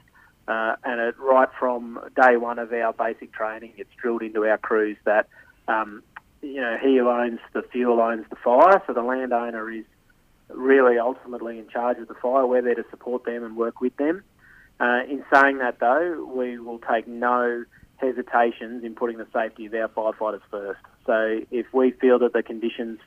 uh, 0.48 0.76
and 0.84 1.00
it, 1.00 1.16
right 1.20 1.50
from 1.60 2.00
day 2.16 2.36
one 2.38 2.58
of 2.58 2.74
our 2.74 2.94
basic 2.94 3.32
training, 3.32 3.74
it's 3.78 3.92
drilled 4.02 4.24
into 4.24 4.44
our 4.46 4.58
crews 4.58 4.98
that 5.06 5.28
um, 5.68 6.02
you 6.42 6.60
know, 6.60 6.78
he 6.82 6.98
who 6.98 7.08
owns 7.08 7.40
the 7.54 7.62
fuel 7.62 8.00
owns 8.02 8.26
the 8.30 8.36
fire, 8.36 8.82
so 8.88 8.94
the 8.94 9.04
landowner 9.04 9.72
is 9.72 9.86
really 10.50 10.98
ultimately 10.98 11.60
in 11.60 11.68
charge 11.70 11.98
of 12.00 12.08
the 12.08 12.16
fire. 12.16 12.46
We're 12.46 12.62
there 12.62 12.76
to 12.76 12.86
support 12.90 13.24
them 13.26 13.44
and 13.44 13.56
work 13.56 13.80
with 13.80 13.96
them. 13.98 14.24
Uh, 14.80 15.02
in 15.08 15.24
saying 15.34 15.60
that, 15.60 15.80
though, 15.80 16.26
we 16.26 16.58
will 16.58 16.80
take 16.80 17.08
no 17.08 17.64
hesitations 17.98 18.84
in 18.84 18.96
putting 18.96 19.18
the 19.18 19.28
safety 19.32 19.68
of 19.68 19.76
our 19.76 19.90
firefighters 19.90 20.42
first. 20.50 20.80
So 21.06 21.42
if 21.52 21.72
we 21.72 21.92
feel 21.92 22.18
that 22.20 22.34
the 22.34 22.42
conditions 22.42 23.00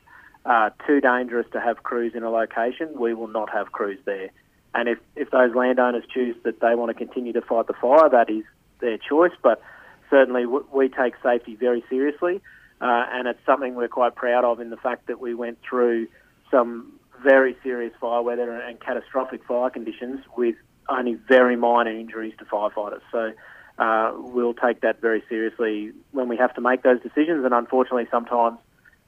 are 0.45 0.73
too 0.85 1.01
dangerous 1.01 1.47
to 1.53 1.59
have 1.59 1.83
crews 1.83 2.13
in 2.15 2.23
a 2.23 2.29
location, 2.29 2.89
we 2.97 3.13
will 3.13 3.27
not 3.27 3.49
have 3.49 3.71
crews 3.71 3.99
there. 4.05 4.29
And 4.73 4.89
if, 4.89 4.99
if 5.15 5.31
those 5.31 5.55
landowners 5.55 6.03
choose 6.13 6.35
that 6.43 6.59
they 6.59 6.75
want 6.75 6.89
to 6.89 6.93
continue 6.93 7.33
to 7.33 7.41
fight 7.41 7.67
the 7.67 7.73
fire, 7.73 8.09
that 8.09 8.29
is 8.29 8.43
their 8.79 8.97
choice. 8.97 9.31
But 9.41 9.61
certainly 10.09 10.45
we 10.45 10.89
take 10.89 11.13
safety 11.23 11.55
very 11.55 11.83
seriously. 11.89 12.41
Uh, 12.81 13.05
and 13.11 13.27
it's 13.27 13.39
something 13.45 13.75
we're 13.75 13.87
quite 13.87 14.15
proud 14.15 14.43
of 14.43 14.59
in 14.59 14.69
the 14.69 14.77
fact 14.77 15.07
that 15.07 15.19
we 15.19 15.33
went 15.33 15.57
through 15.67 16.07
some 16.51 16.91
very 17.23 17.55
serious 17.63 17.93
fire 17.99 18.21
weather 18.21 18.51
and 18.51 18.79
catastrophic 18.79 19.43
fire 19.45 19.69
conditions 19.69 20.19
with 20.35 20.55
only 20.89 21.15
very 21.27 21.55
minor 21.55 21.91
injuries 21.91 22.33
to 22.37 22.45
firefighters. 22.45 23.01
So 23.11 23.31
uh, 23.79 24.11
we'll 24.15 24.53
take 24.53 24.81
that 24.81 25.01
very 25.01 25.23
seriously 25.29 25.91
when 26.11 26.27
we 26.27 26.37
have 26.37 26.53
to 26.55 26.61
make 26.61 26.83
those 26.83 27.01
decisions. 27.01 27.45
And 27.45 27.53
unfortunately, 27.53 28.07
sometimes 28.11 28.57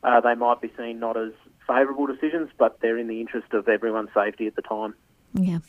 uh, 0.03 0.21
they 0.21 0.35
might 0.35 0.61
be 0.61 0.71
seen 0.77 0.99
not 0.99 1.17
as 1.17 1.31
favourable 1.67 2.07
decisions, 2.07 2.49
but 2.57 2.79
they're 2.81 2.97
in 2.97 3.07
the 3.07 3.19
interest 3.19 3.53
of 3.53 3.67
everyone's 3.67 4.09
safety 4.13 4.47
at 4.47 4.55
the 4.55 4.61
time. 4.61 4.93
Yeah. 5.33 5.59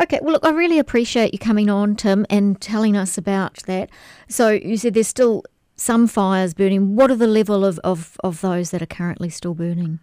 Okay, 0.00 0.18
well, 0.22 0.34
look, 0.34 0.44
I 0.44 0.50
really 0.50 0.78
appreciate 0.78 1.32
you 1.32 1.38
coming 1.38 1.70
on, 1.70 1.96
Tim, 1.96 2.26
and 2.30 2.60
telling 2.60 2.96
us 2.96 3.18
about 3.18 3.58
that. 3.66 3.90
So, 4.28 4.50
you 4.50 4.76
said 4.76 4.94
there's 4.94 5.08
still 5.08 5.44
some 5.76 6.06
fires 6.06 6.54
burning. 6.54 6.96
What 6.96 7.10
are 7.10 7.16
the 7.16 7.26
level 7.26 7.64
of, 7.64 7.78
of, 7.80 8.16
of 8.24 8.40
those 8.40 8.70
that 8.70 8.82
are 8.82 8.86
currently 8.86 9.28
still 9.28 9.54
burning? 9.54 10.00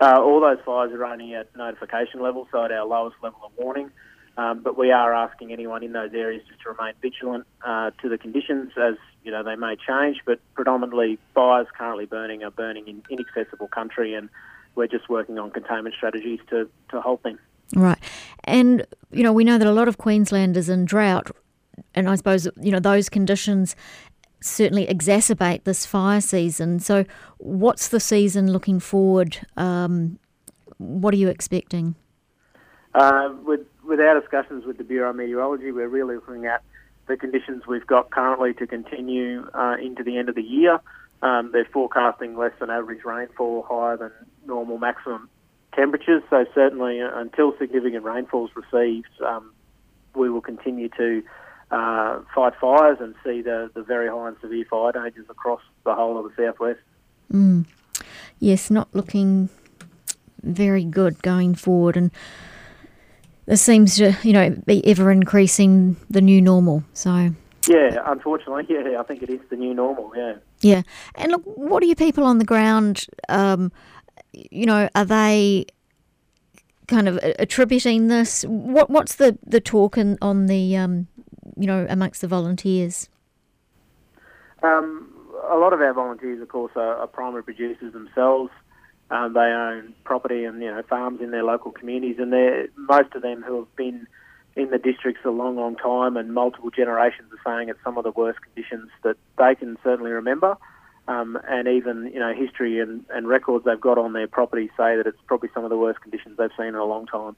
Uh, 0.00 0.20
all 0.20 0.40
those 0.40 0.58
fires 0.64 0.92
are 0.92 1.04
only 1.04 1.34
at 1.34 1.54
notification 1.56 2.20
level, 2.20 2.46
so 2.52 2.64
at 2.64 2.72
our 2.72 2.84
lowest 2.84 3.16
level 3.22 3.40
of 3.44 3.52
warning. 3.56 3.90
Um, 4.36 4.60
but 4.62 4.76
we 4.76 4.90
are 4.90 5.14
asking 5.14 5.52
anyone 5.52 5.82
in 5.82 5.92
those 5.92 6.12
areas 6.12 6.42
just 6.46 6.60
to 6.62 6.70
remain 6.70 6.92
vigilant 7.00 7.46
uh, 7.64 7.92
to 8.02 8.08
the 8.08 8.18
conditions 8.18 8.72
as 8.76 8.94
you 9.26 9.32
know 9.32 9.42
they 9.42 9.56
may 9.56 9.76
change. 9.76 10.18
But 10.24 10.40
predominantly, 10.54 11.18
fires 11.34 11.66
currently 11.76 12.06
burning 12.06 12.44
are 12.44 12.50
burning 12.50 12.86
in 12.88 13.02
inaccessible 13.10 13.68
country, 13.68 14.14
and 14.14 14.30
we're 14.76 14.86
just 14.86 15.10
working 15.10 15.38
on 15.38 15.50
containment 15.50 15.94
strategies 15.96 16.38
to 16.48 16.70
to 16.90 17.00
halt 17.00 17.22
them. 17.24 17.38
Right, 17.74 17.98
and 18.44 18.86
you 19.10 19.24
know 19.24 19.32
we 19.32 19.44
know 19.44 19.58
that 19.58 19.66
a 19.66 19.72
lot 19.72 19.88
of 19.88 19.98
Queenslanders 19.98 20.68
in 20.68 20.84
drought, 20.84 21.30
and 21.94 22.08
I 22.08 22.14
suppose 22.14 22.48
you 22.62 22.70
know 22.70 22.80
those 22.80 23.08
conditions 23.08 23.74
certainly 24.40 24.86
exacerbate 24.86 25.64
this 25.64 25.84
fire 25.84 26.20
season. 26.20 26.78
So, 26.78 27.04
what's 27.38 27.88
the 27.88 28.00
season 28.00 28.52
looking 28.52 28.78
forward? 28.78 29.44
Um, 29.56 30.20
what 30.78 31.12
are 31.12 31.16
you 31.16 31.28
expecting? 31.28 31.96
Uh, 32.94 33.30
with 33.44 33.66
with 33.84 33.98
our 33.98 34.20
discussions 34.20 34.64
with 34.64 34.78
the 34.78 34.84
Bureau 34.84 35.10
of 35.10 35.16
Meteorology, 35.16 35.72
we're 35.72 35.88
really 35.88 36.14
looking 36.14 36.46
at 36.46 36.62
the 37.06 37.16
conditions 37.16 37.66
we've 37.66 37.86
got 37.86 38.10
currently 38.10 38.54
to 38.54 38.66
continue 38.66 39.48
uh, 39.54 39.76
into 39.80 40.02
the 40.02 40.18
end 40.18 40.28
of 40.28 40.34
the 40.34 40.42
year. 40.42 40.80
Um, 41.22 41.50
they're 41.52 41.68
forecasting 41.72 42.36
less 42.36 42.52
than 42.60 42.70
average 42.70 43.04
rainfall, 43.04 43.64
higher 43.68 43.96
than 43.96 44.12
normal 44.44 44.78
maximum 44.78 45.28
temperatures. 45.74 46.22
So 46.30 46.44
certainly, 46.54 47.00
uh, 47.00 47.10
until 47.18 47.56
significant 47.58 48.04
rainfall 48.04 48.48
is 48.48 48.52
received, 48.56 49.08
um, 49.24 49.52
we 50.14 50.28
will 50.28 50.40
continue 50.40 50.88
to 50.90 51.22
uh, 51.70 52.20
fight 52.34 52.54
fires 52.60 52.98
and 53.00 53.14
see 53.24 53.42
the, 53.42 53.70
the 53.74 53.82
very 53.82 54.08
high 54.08 54.28
and 54.28 54.36
severe 54.40 54.64
fire 54.68 54.92
dangers 54.92 55.26
across 55.28 55.60
the 55.84 55.94
whole 55.94 56.18
of 56.18 56.24
the 56.24 56.44
southwest. 56.44 56.80
Mm. 57.32 57.66
Yes, 58.38 58.70
not 58.70 58.88
looking 58.92 59.48
very 60.42 60.84
good 60.84 61.22
going 61.22 61.54
forward, 61.54 61.96
and 61.96 62.10
this 63.46 63.62
seems 63.62 63.96
to 63.96 64.16
you 64.22 64.32
know 64.32 64.50
be 64.66 64.86
ever 64.86 65.10
increasing 65.10 65.96
the 66.10 66.20
new 66.20 66.40
normal. 66.40 66.84
So 66.92 67.30
yeah, 67.66 67.98
unfortunately, 68.06 68.66
yeah, 68.68 69.00
I 69.00 69.02
think 69.02 69.22
it 69.22 69.30
is 69.30 69.40
the 69.50 69.56
new 69.56 69.74
normal. 69.74 70.12
Yeah. 70.16 70.34
Yeah, 70.60 70.82
and 71.16 71.32
look, 71.32 71.42
what 71.44 71.82
are 71.82 71.86
you 71.86 71.94
people 71.94 72.24
on 72.24 72.38
the 72.38 72.44
ground? 72.44 73.06
Um, 73.28 73.70
you 74.32 74.64
know, 74.64 74.88
are 74.94 75.04
they 75.04 75.66
kind 76.88 77.08
of 77.08 77.18
attributing 77.38 78.08
this? 78.08 78.44
What 78.44 78.88
what's 78.88 79.16
the 79.16 79.38
the 79.44 79.60
talk 79.60 79.98
in, 79.98 80.16
on 80.22 80.46
the 80.46 80.76
um, 80.76 81.08
you 81.56 81.66
know, 81.66 81.86
amongst 81.88 82.20
the 82.20 82.28
volunteers? 82.28 83.08
Um, 84.62 85.12
a 85.50 85.56
lot 85.56 85.72
of 85.72 85.80
our 85.80 85.92
volunteers, 85.92 86.40
of 86.40 86.48
course, 86.48 86.72
are, 86.76 86.96
are 86.96 87.06
primary 87.06 87.42
producers 87.42 87.92
themselves. 87.92 88.50
Um, 89.10 89.34
they 89.34 89.40
own 89.40 89.94
property 90.04 90.44
and 90.44 90.60
you 90.60 90.70
know 90.70 90.82
farms 90.82 91.20
in 91.20 91.30
their 91.30 91.44
local 91.44 91.70
communities, 91.70 92.16
and 92.18 92.32
they're 92.32 92.68
most 92.76 93.14
of 93.14 93.22
them 93.22 93.42
who 93.42 93.58
have 93.58 93.76
been 93.76 94.06
in 94.56 94.70
the 94.70 94.78
districts 94.78 95.20
a 95.24 95.30
long, 95.30 95.56
long 95.56 95.76
time, 95.76 96.16
and 96.16 96.32
multiple 96.34 96.70
generations 96.70 97.30
are 97.32 97.40
saying 97.44 97.68
it's 97.68 97.78
some 97.84 97.98
of 97.98 98.04
the 98.04 98.10
worst 98.10 98.40
conditions 98.40 98.90
that 99.04 99.16
they 99.38 99.54
can 99.54 99.76
certainly 99.84 100.10
remember. 100.10 100.56
Um, 101.08 101.38
and 101.48 101.68
even 101.68 102.10
you 102.12 102.18
know 102.18 102.34
history 102.34 102.80
and, 102.80 103.04
and 103.10 103.28
records 103.28 103.64
they've 103.64 103.80
got 103.80 103.96
on 103.96 104.12
their 104.12 104.26
property 104.26 104.68
say 104.76 104.96
that 104.96 105.06
it's 105.06 105.18
probably 105.26 105.50
some 105.54 105.62
of 105.62 105.70
the 105.70 105.76
worst 105.76 106.00
conditions 106.00 106.36
they've 106.36 106.50
seen 106.56 106.68
in 106.68 106.74
a 106.74 106.84
long 106.84 107.06
time. 107.06 107.36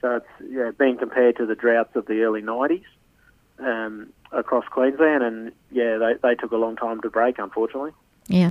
So 0.00 0.16
it's 0.16 0.50
yeah, 0.50 0.70
being 0.78 0.98
compared 0.98 1.36
to 1.38 1.46
the 1.46 1.56
droughts 1.56 1.96
of 1.96 2.06
the 2.06 2.22
early 2.22 2.42
90s 2.42 2.84
um, 3.58 4.10
across 4.32 4.64
Queensland, 4.66 5.22
and 5.22 5.52
yeah, 5.72 5.98
they, 5.98 6.12
they 6.22 6.34
took 6.34 6.52
a 6.52 6.56
long 6.56 6.76
time 6.76 7.00
to 7.00 7.10
break, 7.10 7.38
unfortunately. 7.38 7.92
Yeah. 8.28 8.50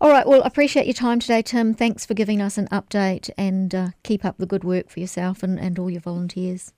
All 0.00 0.10
right. 0.10 0.26
Well, 0.26 0.42
appreciate 0.42 0.86
your 0.86 0.94
time 0.94 1.20
today, 1.20 1.42
Tim. 1.42 1.74
Thanks 1.74 2.04
for 2.04 2.14
giving 2.14 2.40
us 2.40 2.58
an 2.58 2.68
update 2.68 3.30
and 3.38 3.74
uh, 3.74 3.88
keep 4.02 4.24
up 4.24 4.36
the 4.38 4.46
good 4.46 4.64
work 4.64 4.90
for 4.90 5.00
yourself 5.00 5.42
and, 5.42 5.58
and 5.58 5.78
all 5.78 5.90
your 5.90 6.00
volunteers. 6.00 6.72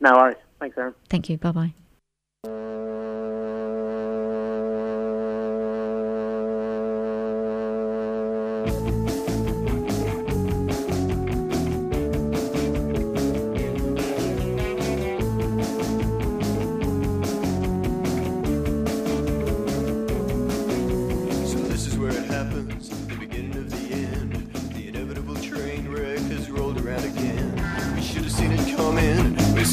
No 0.00 0.12
worries. 0.12 0.36
Thanks, 0.60 0.76
Erin. 0.76 0.94
Thank 1.08 1.28
you. 1.28 1.38
Bye 1.38 1.52
bye. 1.52 1.74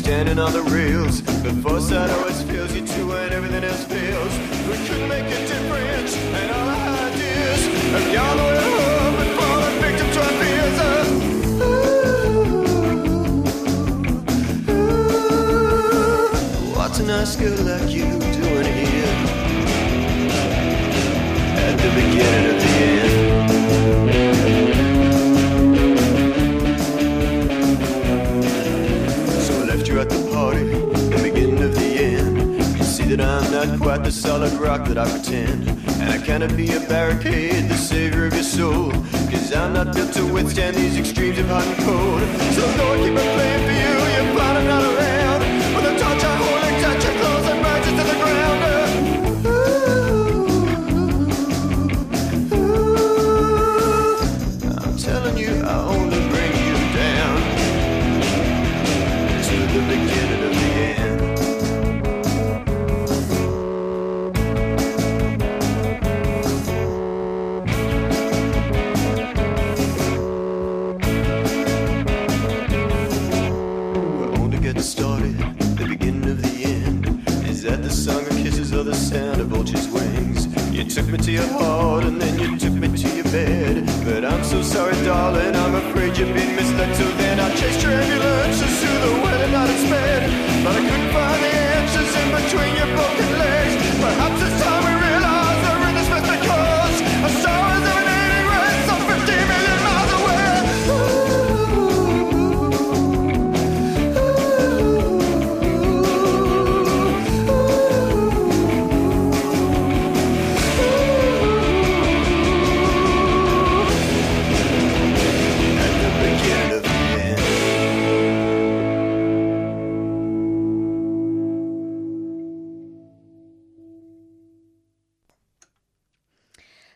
Standing 0.06 0.38
on 0.38 0.54
the 0.54 0.62
rails. 0.62 1.24
The 1.42 1.52
foresight 1.64 2.12
always 2.12 2.40
fails 2.44 2.72
you 2.76 2.86
too 2.86 3.12
and 3.12 3.34
everything 3.34 3.64
else 3.64 3.84
fails. 3.86 4.34
We 4.70 4.78
couldn't 4.86 5.10
make 5.10 5.26
a 5.26 5.48
difference, 5.48 6.16
and 6.16 6.52
all 6.52 6.70
our 6.78 7.10
ideas 7.10 7.62
have 7.96 8.14
gone 8.14 8.38
away 8.44 8.60
home 8.70 9.16
and 9.24 9.32
fallen 9.40 9.74
victim 9.82 10.08
to 10.16 10.20
our 10.28 10.36
fears. 10.42 10.78
Uh, 10.90 11.06
ooh, 14.74 16.76
What's 16.78 16.98
a 17.00 17.04
nice 17.04 17.36
girl 17.36 17.58
like 17.66 17.90
you 17.90 18.06
doing 18.40 18.68
here? 18.78 19.16
At 21.66 21.76
the 21.84 21.90
beginning 21.98 22.46
of 22.52 22.58
the 22.62 22.74
end. 24.22 24.35
Left 29.76 29.90
you 29.90 30.00
at 30.00 30.10
the 30.10 30.32
party, 30.32 30.64
the 30.64 31.22
beginning 31.22 31.62
of 31.62 31.76
the 31.76 31.90
end. 32.00 32.38
You 32.78 32.84
see 32.84 33.04
that 33.16 33.20
I'm 33.20 33.52
not 33.52 33.80
quite 33.80 34.04
the 34.04 34.12
solid 34.12 34.54
rock 34.54 34.88
that 34.88 34.98
I 34.98 35.10
pretend. 35.10 35.68
And 36.00 36.10
I 36.12 36.18
cannot 36.18 36.56
be 36.56 36.72
a 36.72 36.80
barricade, 36.80 37.68
the 37.68 37.76
savior 37.76 38.28
of 38.28 38.34
your 38.34 38.44
soul. 38.44 38.92
Cause 39.32 39.54
I'm 39.54 39.74
not 39.74 39.94
built 39.94 40.14
to 40.14 40.34
withstand 40.34 40.78
these 40.78 40.98
extremes 40.98 41.40
of 41.40 41.48
hot 41.48 41.66
and 41.66 41.78
cold. 41.84 42.22
So 42.56 42.64
I 42.64 42.98
keep 43.04 43.18
on 43.22 43.30
playing 43.36 43.64
for 43.68 43.76
you, 43.82 43.94
you're 44.16 44.36
plotting 44.36 44.70
sound 79.06 79.40
of 79.40 79.48
vulture's 79.48 79.88
wings? 79.90 80.48
You 80.74 80.84
took 80.84 81.08
me 81.08 81.18
to 81.20 81.32
your 81.32 81.48
heart 81.60 82.06
and 82.06 82.20
then 82.20 82.40
you 82.40 82.58
took 82.58 82.74
me 82.74 82.88
to 82.88 83.08
your 83.16 83.26
bed. 83.26 83.86
But 84.04 84.26
I'm 84.26 84.44
so 84.44 84.64
sorry, 84.64 84.96
darling, 85.06 85.56
I'm 85.56 85.76
afraid 85.76 86.18
you've 86.18 86.34
been 86.34 86.56
misled. 86.56 86.96
So 86.96 87.06
then 87.22 87.40
I 87.40 87.54
chased 87.56 87.84
your 87.84 87.92
ambulances 87.92 88.74
to 88.82 88.90
the 89.06 89.12
wedding 89.24 89.54
and 89.54 89.78
sped. 89.86 90.22
But 90.66 90.74
I 90.80 90.82
couldn't 90.90 91.12
find 91.14 91.40
the 91.46 91.54
answers 91.78 92.12
in 92.22 92.28
between 92.40 92.72
your 92.80 92.90
broken 92.98 93.30
legs. 93.38 93.74
Perhaps 94.02 94.42
it's 94.48 94.55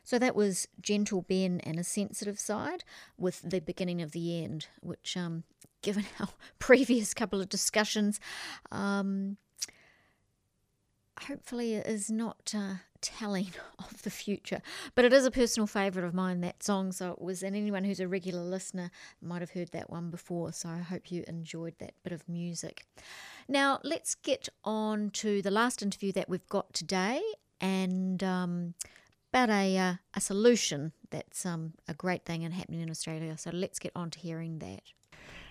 So 0.10 0.18
that 0.18 0.36
was 0.36 0.68
Gentle 0.82 1.22
Ben 1.22 1.60
and 1.60 1.78
a 1.78 1.84
Sensitive 1.84 2.39
Side 2.39 2.84
with 3.16 3.47
the 3.47 3.62
beginning 3.62 4.01
of 4.01 4.12
the 4.12 4.43
end, 4.43 4.66
which, 4.82 5.16
um, 5.16 5.43
given 5.84 6.03
our 6.20 6.30
previous 6.57 7.14
couple 7.14 7.39
of 7.39 7.47
discussions, 7.47 8.20
um, 8.72 9.38
hopefully 11.28 11.76
is 11.76 12.10
not 12.10 12.55
uh, 12.57 12.78
telling 13.01 13.51
of 13.78 14.01
the 14.01 14.10
future. 14.10 14.64
But 14.95 15.05
it 15.05 15.14
is 15.14 15.28
a 15.28 15.32
personal 15.32 15.68
favourite 15.68 16.07
of 16.07 16.16
mine, 16.16 16.41
that 16.41 16.64
song. 16.64 16.91
So 16.91 17.12
it 17.12 17.22
was, 17.22 17.43
and 17.43 17.55
anyone 17.55 17.84
who's 17.84 17.99
a 17.99 18.07
regular 18.07 18.41
listener 18.41 18.89
might 19.22 19.41
have 19.41 19.51
heard 19.51 19.72
that 19.74 19.91
one 19.91 20.10
before. 20.10 20.53
So 20.53 20.70
I 20.70 20.80
hope 20.80 21.12
you 21.12 21.24
enjoyed 21.28 21.76
that 21.78 21.93
bit 22.01 22.14
of 22.14 22.28
music. 22.28 22.84
Now 23.47 23.80
let's 23.84 24.16
get 24.16 24.49
on 24.64 25.12
to 25.12 25.43
the 25.43 25.51
last 25.51 25.84
interview 25.84 26.12
that 26.14 26.30
we've 26.30 26.49
got 26.49 26.74
today, 26.74 27.22
and 27.62 28.24
um, 28.24 28.74
about 29.32 29.50
a 29.50 29.78
uh, 29.78 29.94
a 30.14 30.22
solution 30.22 30.92
that's 31.10 31.46
um, 31.46 31.74
a 31.88 31.94
great 31.94 32.26
thing 32.26 32.44
and 32.44 32.54
happening 32.54 32.82
in 32.82 32.90
Australia. 32.90 33.38
So 33.38 33.52
let's 33.52 33.80
get 33.80 33.92
on 33.96 34.10
to 34.12 34.20
hearing 34.20 34.60
that. 34.60 34.84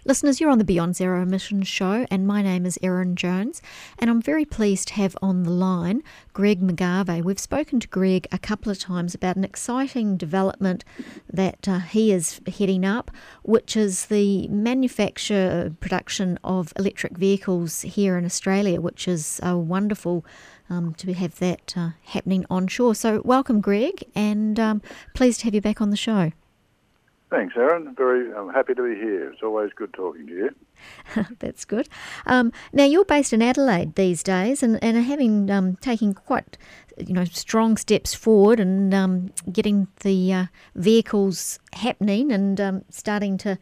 Listeners, 0.05 0.40
you're 0.40 0.51
on 0.51 0.59
the 0.59 0.64
Beyond 0.64 0.94
Zero 0.94 1.22
Emissions 1.22 1.66
show, 1.66 2.07
and 2.09 2.24
my 2.24 2.40
name 2.40 2.64
is 2.64 2.78
Erin 2.82 3.16
Jones, 3.16 3.61
and 3.99 4.09
I'm 4.09 4.22
very 4.22 4.44
pleased 4.44 4.88
to 4.88 4.94
have 4.94 5.16
on 5.20 5.42
the 5.42 5.51
line 5.51 6.05
Greg 6.32 6.61
McGarvey. 6.61 7.22
We've 7.22 7.38
spoken 7.38 7.80
to 7.80 7.88
Greg 7.88 8.28
a 8.30 8.38
couple 8.38 8.70
of 8.70 8.78
times 8.78 9.12
about 9.12 9.34
an 9.34 9.42
exciting 9.42 10.16
development 10.16 10.84
that 11.28 11.66
uh, 11.66 11.80
he 11.80 12.12
is 12.12 12.40
heading 12.46 12.84
up, 12.84 13.11
which 13.42 13.76
is 13.76 14.07
the 14.07 14.46
manufacture 14.49 15.74
production 15.80 16.38
of 16.44 16.72
electric 16.76 17.18
vehicles 17.18 17.82
here 17.82 18.16
in 18.16 18.24
Australia, 18.24 18.80
which 18.80 19.09
is 19.09 19.40
uh, 19.44 19.59
wonderful 19.59 20.24
um, 20.70 20.94
to 20.94 21.12
have 21.12 21.40
that 21.40 21.74
uh, 21.76 21.90
happening 22.05 22.46
onshore. 22.49 22.94
So, 22.94 23.20
welcome, 23.24 23.61
Greg, 23.61 24.05
and 24.14 24.61
um, 24.61 24.80
pleased 25.14 25.40
to 25.40 25.46
have 25.46 25.57
you 25.57 25.61
back 25.61 25.80
on 25.80 25.90
the 25.90 25.96
show. 25.96 26.30
Thanks, 27.31 27.55
Erin. 27.57 27.95
Very 27.95 28.33
I'm 28.33 28.49
happy 28.49 28.74
to 28.74 28.83
be 28.83 28.95
here. 28.99 29.31
It's 29.31 29.43
always 29.43 29.70
good 29.76 29.93
talking 29.93 30.26
to 30.29 30.33
you. 30.33 30.55
That's 31.41 31.66
good. 31.66 31.89
Um, 32.24 32.53
now 32.72 32.85
you're 32.85 33.05
based 33.05 33.35
in 33.35 33.43
Adelaide 33.43 33.97
these 33.97 34.22
days, 34.22 34.62
and, 34.62 34.83
and 34.83 34.97
are 34.97 35.03
having 35.03 35.51
um, 35.51 35.76
taking 35.76 36.14
quite 36.14 36.57
you 36.97 37.12
know 37.12 37.24
strong 37.24 37.76
steps 37.76 38.14
forward 38.14 38.59
and 38.61 38.95
um, 38.95 39.31
getting 39.53 39.89
the 40.01 40.33
uh, 40.33 40.47
vehicles 40.74 41.59
happening 41.74 42.33
and 42.33 42.61
um, 42.61 42.85
starting 42.89 43.37
to 43.39 43.59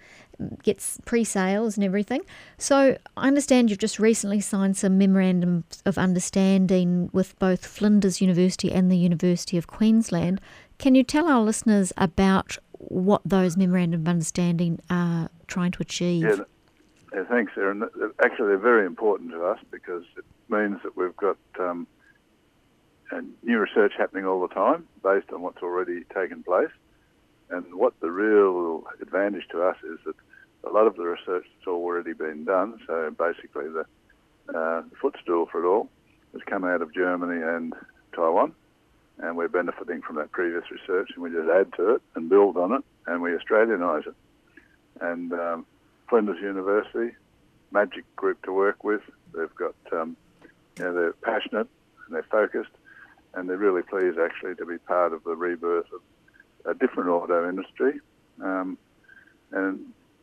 get 0.63 0.85
pre-sales 1.05 1.77
and 1.77 1.85
everything. 1.85 2.21
So 2.59 2.97
I 3.17 3.27
understand 3.27 3.71
you've 3.71 3.79
just 3.79 3.99
recently 3.99 4.41
signed 4.41 4.77
some 4.77 4.99
memorandum 4.99 5.65
of 5.85 5.99
understanding 5.99 7.11
with 7.13 7.39
both 7.39 7.67
Flinders 7.67 8.21
University 8.21 8.71
and 8.71 8.91
the 8.91 8.99
University 8.99 9.57
of 9.57 9.67
Queensland. 9.67 10.41
Can 10.79 10.95
you 10.95 11.03
tell 11.03 11.27
our 11.27 11.41
listeners 11.41 11.93
about 11.97 12.59
what 12.89 13.23
those 13.25 13.57
memorandum 13.57 14.03
of 14.03 14.09
understanding 14.09 14.81
are 14.91 15.31
trying 15.47 15.73
to 15.73 15.83
achieve? 15.83 16.25
Yeah, 16.25 16.45
yeah, 17.15 17.25
thanks, 17.25 17.53
Erin. 17.57 17.83
Actually, 18.23 18.49
they're 18.49 18.59
very 18.59 18.87
important 18.87 19.31
to 19.31 19.45
us 19.45 19.59
because 19.71 20.05
it 20.17 20.25
means 20.49 20.79
that 20.83 20.97
we've 20.97 21.17
got 21.17 21.39
um, 21.59 21.87
new 23.43 23.59
research 23.59 23.93
happening 23.97 24.27
all 24.27 24.41
the 24.41 24.55
time 24.55 24.87
based 25.03 25.31
on 25.33 25.41
what's 25.43 25.63
already 25.63 26.05
taken 26.15 26.43
place. 26.43 26.71
And 27.51 27.75
what 27.75 27.99
the 28.01 28.11
real 28.11 28.85
advantage 29.01 29.45
to 29.53 29.63
us 29.63 29.77
is 29.85 29.99
that 30.05 30.17
a 30.65 30.71
lot 30.71 30.87
of 30.87 30.97
the 30.97 31.05
research 31.05 31.47
that's 31.57 31.69
already 31.69 32.13
been 32.13 32.45
done, 32.45 32.81
so 32.87 33.15
basically 33.17 33.67
the 33.69 33.87
uh, 34.57 34.83
footstool 35.01 35.47
for 35.47 35.65
it 35.65 35.67
all, 35.67 35.89
has 36.33 36.43
come 36.47 36.65
out 36.65 36.83
of 36.83 36.93
Germany 36.93 37.41
and 37.41 37.73
Taiwan. 38.15 38.53
And 39.19 39.37
we're 39.37 39.49
benefiting 39.49 40.03
from 40.03 40.17
that 40.17 40.31
previous 40.31 40.65
research, 40.71 41.11
and 41.15 41.23
we 41.23 41.31
just 41.31 41.49
add 41.49 41.73
to 41.75 41.95
it 41.95 42.03
and 42.15 42.29
build 42.29 42.57
on 42.57 42.73
it, 42.73 42.85
and 43.07 43.23
we 43.23 43.31
Australianise 43.31 44.07
it. 44.07 44.15
And 45.01 45.33
um, 45.33 45.67
Flinders 46.09 46.41
University, 46.41 47.17
magic 47.71 48.05
group 48.17 48.43
to 48.45 48.53
work 48.53 48.85
with. 48.85 49.01
They've 49.35 49.55
got, 49.55 49.75
um, 49.93 50.17
you 50.79 50.85
know, 50.85 50.95
they're 50.95 51.13
passionate 51.13 51.69
and 52.07 52.15
they're 52.15 52.23
focused, 52.31 52.71
and 53.35 53.49
they're 53.49 53.57
really 53.57 53.83
pleased 53.83 54.19
actually 54.19 54.55
to 54.57 54.67
be 54.67 54.79
part 54.79 55.13
of 55.13 55.25
the 55.25 55.35
rebirth 55.35 55.87
of 55.93 56.01
a 56.71 56.75
different 56.75 57.09
auto 57.09 57.49
industry. 57.49 58.01
Um, 58.43 58.79
and 59.53 59.81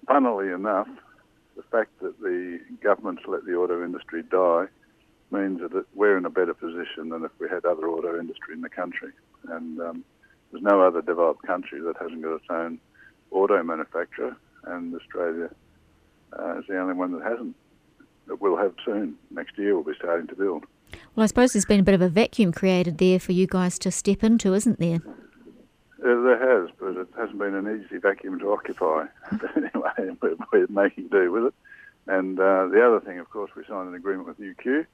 funnily 0.08 0.50
enough, 0.52 0.88
the 1.56 1.64
fact 1.64 1.92
that 2.02 2.20
the 2.20 2.60
government's 2.82 3.24
let 3.28 3.46
the 3.46 3.54
auto 3.54 3.84
industry 3.84 4.24
die 4.24 4.68
means 5.34 5.60
that 5.60 5.86
we're 5.94 6.18
in 6.18 6.26
a 6.26 6.30
better 6.30 6.54
position 6.54 7.10
than 7.10 7.26
if 7.26 7.32
we 7.40 7.50
had 7.50 7.66
other 7.66 7.88
auto 7.88 8.20
industry 8.20 8.54
in 8.54 8.62
the 8.62 8.70
country. 8.70 9.12
And 9.50 9.80
um, 9.82 10.06
there's 10.52 10.64
no 10.64 10.82
other 10.82 11.02
developed 11.02 11.44
country 11.44 11.82
that 11.82 11.98
hasn't 12.00 12.22
got 12.22 12.36
its 12.36 12.46
own 12.50 12.80
auto 13.32 13.62
manufacturer, 13.64 14.38
and 14.66 14.96
Australia 14.96 15.50
uh, 16.40 16.60
is 16.60 16.66
the 16.68 16.78
only 16.78 16.94
one 16.94 17.12
that 17.18 17.24
hasn't. 17.24 17.56
That 18.28 18.40
we'll 18.40 18.56
have 18.56 18.74
soon. 18.86 19.18
Next 19.32 19.58
year, 19.58 19.76
we'll 19.76 19.84
be 19.84 19.98
starting 20.00 20.28
to 20.28 20.36
build. 20.36 20.64
Well, 21.16 21.24
I 21.24 21.28
suppose 21.28 21.52
there's 21.52 21.66
been 21.66 21.82
a 21.82 21.84
bit 21.84 21.96
of 21.96 22.02
a 22.02 22.08
vacuum 22.08 22.54
created 22.54 22.98
there 22.98 23.20
for 23.20 23.34
you 23.34 23.48
guys 23.48 23.78
to 23.80 23.92
step 23.92 24.24
into, 24.24 24.54
isn't 24.54 24.80
there? 24.80 25.00
Uh, 26.00 26.22
there 26.22 26.62
has, 26.62 26.70
but 26.80 26.96
it 26.96 27.08
hasn't 27.18 27.38
been 27.38 27.56
an 27.56 27.84
easy 27.84 27.98
vacuum 27.98 28.40
to 28.40 28.52
occupy. 28.52 29.06
But 29.32 29.58
anyway, 29.58 30.16
we're, 30.22 30.36
we're 30.54 30.68
making 30.70 31.08
do 31.10 31.32
with 31.32 31.46
it. 31.46 31.54
And 32.08 32.40
uh, 32.40 32.68
the 32.68 32.86
other 32.86 33.00
thing, 33.00 33.20
of 33.20 33.30
course, 33.30 33.52
we 33.56 33.64
signed 33.68 33.90
an 33.90 33.96
agreement 33.96 34.28
with 34.28 34.40
UQ, 34.40 34.86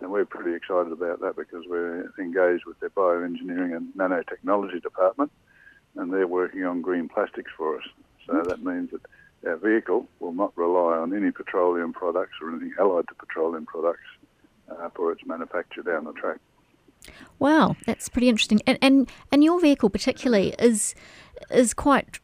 and 0.00 0.10
we're 0.10 0.24
pretty 0.24 0.54
excited 0.54 0.92
about 0.92 1.20
that 1.20 1.36
because 1.36 1.64
we're 1.68 2.12
engaged 2.18 2.64
with 2.66 2.78
their 2.80 2.90
bioengineering 2.90 3.76
and 3.76 3.92
nanotechnology 3.94 4.82
department, 4.82 5.30
and 5.96 6.12
they're 6.12 6.26
working 6.26 6.64
on 6.64 6.82
green 6.82 7.08
plastics 7.08 7.50
for 7.56 7.78
us. 7.78 7.84
So 8.26 8.42
that 8.42 8.62
means 8.62 8.90
that 8.90 9.02
our 9.46 9.56
vehicle 9.56 10.08
will 10.20 10.32
not 10.32 10.52
rely 10.56 10.96
on 10.96 11.14
any 11.14 11.30
petroleum 11.30 11.92
products 11.92 12.32
or 12.40 12.50
anything 12.50 12.72
allied 12.78 13.08
to 13.08 13.14
petroleum 13.14 13.66
products 13.66 14.00
uh, 14.70 14.88
for 14.94 15.12
its 15.12 15.22
manufacture 15.26 15.82
down 15.82 16.04
the 16.04 16.12
track. 16.12 16.38
Wow, 17.38 17.76
that's 17.86 18.08
pretty 18.08 18.28
interesting. 18.28 18.60
And 18.66 18.78
and, 18.80 19.10
and 19.30 19.44
your 19.44 19.60
vehicle 19.60 19.90
particularly 19.90 20.54
is 20.58 20.94
is 21.50 21.74
quite 21.74 22.18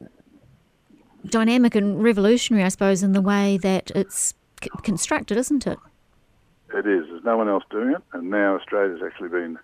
dynamic 1.26 1.74
and 1.74 2.02
revolutionary, 2.02 2.64
I 2.64 2.68
suppose, 2.68 3.02
in 3.02 3.12
the 3.12 3.20
way 3.20 3.58
that 3.58 3.90
it's 3.94 4.34
c- 4.62 4.70
constructed, 4.82 5.36
isn't 5.36 5.66
it? 5.66 5.78
It 6.72 6.86
is. 6.86 7.06
There's 7.08 7.24
no 7.24 7.36
one 7.36 7.48
else 7.48 7.64
doing 7.70 7.90
it, 7.90 8.02
and 8.12 8.30
now 8.30 8.56
Australia's 8.56 9.00
actually 9.04 9.28
been 9.28 9.58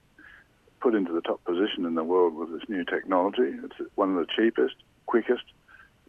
put 0.81 0.95
into 0.95 1.13
the 1.13 1.21
top 1.21 1.43
position 1.45 1.85
in 1.85 1.95
the 1.95 2.05
world 2.05 2.35
with 2.35 2.51
this 2.53 2.69
new 2.69 2.85
technology. 2.85 3.55
It's 3.65 3.91
one 3.95 4.17
of 4.17 4.17
the 4.17 4.33
cheapest, 4.37 4.75
quickest, 5.07 5.45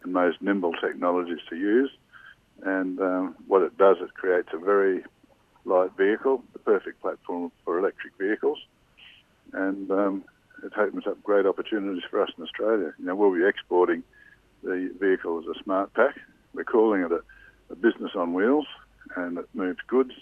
and 0.02 0.12
most 0.12 0.42
nimble 0.42 0.72
technologies 0.72 1.38
to 1.50 1.56
use. 1.56 1.90
And 2.62 3.00
um, 3.00 3.36
what 3.46 3.62
it 3.62 3.78
does, 3.78 3.98
it 4.00 4.14
creates 4.14 4.48
a 4.52 4.58
very 4.58 5.04
light 5.64 5.96
vehicle, 5.96 6.42
the 6.52 6.58
perfect 6.58 7.00
platform 7.00 7.52
for 7.64 7.78
electric 7.78 8.14
vehicles, 8.18 8.58
and 9.52 9.90
um, 9.90 10.24
it 10.64 10.72
opens 10.76 11.06
up 11.06 11.22
great 11.22 11.46
opportunities 11.46 12.02
for 12.10 12.22
us 12.22 12.30
in 12.36 12.42
Australia. 12.42 12.92
You 12.98 13.06
know, 13.06 13.14
we'll 13.14 13.34
be 13.34 13.46
exporting 13.46 14.02
the 14.64 14.92
vehicle 14.98 15.38
as 15.38 15.56
a 15.56 15.62
smart 15.62 15.94
pack. 15.94 16.16
We're 16.54 16.64
calling 16.64 17.02
it 17.02 17.12
a, 17.12 17.22
a 17.70 17.76
business 17.76 18.12
on 18.16 18.34
wheels, 18.34 18.66
and 19.16 19.38
it 19.38 19.48
moves 19.54 19.78
goods, 19.86 20.12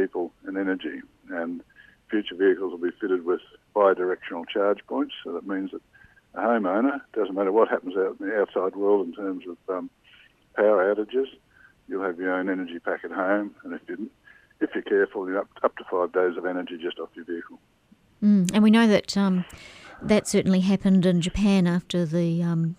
people, 0.00 0.32
and 0.46 0.56
energy. 0.56 1.00
And 1.30 1.62
future 2.10 2.36
vehicles 2.36 2.70
will 2.72 2.90
be 2.90 2.96
fitted 3.00 3.24
with 3.24 3.40
bi-directional 3.74 4.44
charge 4.46 4.80
points, 4.86 5.14
so 5.22 5.32
that 5.32 5.46
means 5.46 5.70
that 5.72 5.82
a 6.34 6.40
homeowner, 6.40 7.00
doesn't 7.14 7.34
matter 7.34 7.52
what 7.52 7.68
happens 7.68 7.96
out 7.96 8.16
in 8.20 8.28
the 8.28 8.40
outside 8.40 8.76
world 8.76 9.06
in 9.06 9.14
terms 9.14 9.44
of 9.48 9.56
um, 9.74 9.90
power 10.56 10.94
outages, 10.94 11.26
you'll 11.88 12.04
have 12.04 12.18
your 12.18 12.34
own 12.34 12.48
energy 12.48 12.78
pack 12.78 13.04
at 13.04 13.10
home, 13.10 13.54
and 13.64 13.72
if 13.74 13.80
you 13.88 14.10
if 14.60 14.70
you're 14.74 14.82
careful, 14.82 15.28
you're 15.28 15.38
up, 15.38 15.48
up 15.62 15.76
to 15.76 15.84
five 15.88 16.12
days 16.12 16.36
of 16.36 16.44
energy 16.44 16.76
just 16.82 16.98
off 16.98 17.10
your 17.14 17.24
vehicle. 17.24 17.60
Mm. 18.22 18.50
And 18.52 18.62
we 18.64 18.72
know 18.72 18.88
that 18.88 19.16
um, 19.16 19.44
that 20.02 20.26
certainly 20.26 20.60
happened 20.60 21.06
in 21.06 21.20
Japan 21.20 21.68
after 21.68 22.04
the 22.04 22.42
um, 22.42 22.76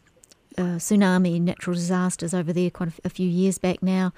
uh, 0.58 0.78
tsunami 0.78 1.40
natural 1.40 1.76
disasters 1.76 2.34
over 2.34 2.52
there 2.52 2.70
quite 2.70 2.92
a 3.06 3.10
few 3.10 3.28
years 3.28 3.58
back 3.58 3.82
now, 3.82 4.12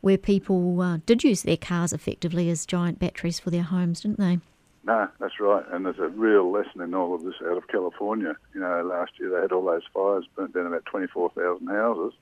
where 0.00 0.18
people 0.18 0.80
uh, 0.80 0.98
did 1.06 1.24
use 1.24 1.42
their 1.42 1.56
cars 1.56 1.92
effectively 1.92 2.50
as 2.50 2.66
giant 2.66 2.98
batteries 2.98 3.40
for 3.40 3.50
their 3.50 3.62
homes, 3.62 4.00
didn't 4.00 4.18
they? 4.18 4.38
No, 4.84 5.08
that's 5.20 5.38
right. 5.38 5.64
And 5.70 5.84
there's 5.84 5.98
a 5.98 6.08
real 6.08 6.50
lesson 6.50 6.80
in 6.80 6.94
all 6.94 7.14
of 7.14 7.22
this 7.22 7.34
out 7.44 7.58
of 7.58 7.68
California. 7.68 8.36
You 8.54 8.60
know, 8.60 8.82
last 8.82 9.12
year 9.18 9.30
they 9.30 9.42
had 9.42 9.52
all 9.52 9.64
those 9.64 9.82
fires, 9.92 10.24
burnt 10.34 10.54
down 10.54 10.66
about 10.66 10.86
24,000 10.86 11.66
houses. 11.66 12.14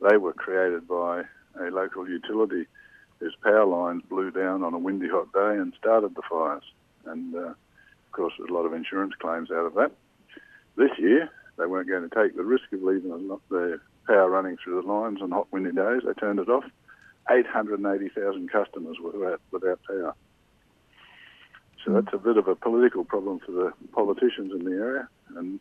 They 0.00 0.16
were 0.16 0.32
created 0.32 0.88
by 0.88 1.22
a 1.60 1.70
local 1.70 2.08
utility 2.08 2.66
whose 3.20 3.36
power 3.42 3.64
lines 3.64 4.02
blew 4.08 4.30
down 4.30 4.64
on 4.64 4.74
a 4.74 4.78
windy 4.78 5.08
hot 5.08 5.32
day 5.32 5.56
and 5.60 5.72
started 5.78 6.14
the 6.14 6.22
fires. 6.28 6.64
And 7.06 7.34
uh, 7.34 7.50
of 7.50 8.12
course, 8.12 8.34
there's 8.38 8.50
a 8.50 8.52
lot 8.52 8.66
of 8.66 8.72
insurance 8.72 9.14
claims 9.20 9.50
out 9.50 9.66
of 9.66 9.74
that. 9.74 9.92
This 10.76 10.90
year, 10.98 11.30
they 11.58 11.66
weren't 11.66 11.88
going 11.88 12.08
to 12.08 12.14
take 12.14 12.36
the 12.36 12.42
risk 12.42 12.72
of 12.72 12.82
leaving 12.82 13.10
the 13.50 13.80
power 14.06 14.28
running 14.28 14.56
through 14.56 14.82
the 14.82 14.88
lines 14.88 15.22
on 15.22 15.30
hot 15.30 15.46
windy 15.52 15.70
days. 15.70 16.02
They 16.04 16.12
turned 16.14 16.40
it 16.40 16.48
off. 16.48 16.64
880,000 17.30 18.50
customers 18.50 18.96
without, 19.02 19.40
without 19.50 19.80
power. 19.86 20.14
So 21.84 21.92
that's 21.92 22.12
a 22.12 22.18
bit 22.18 22.36
of 22.36 22.48
a 22.48 22.54
political 22.54 23.04
problem 23.04 23.40
for 23.44 23.52
the 23.52 23.72
politicians 23.92 24.52
in 24.52 24.64
the 24.64 24.72
area, 24.72 25.08
and 25.36 25.60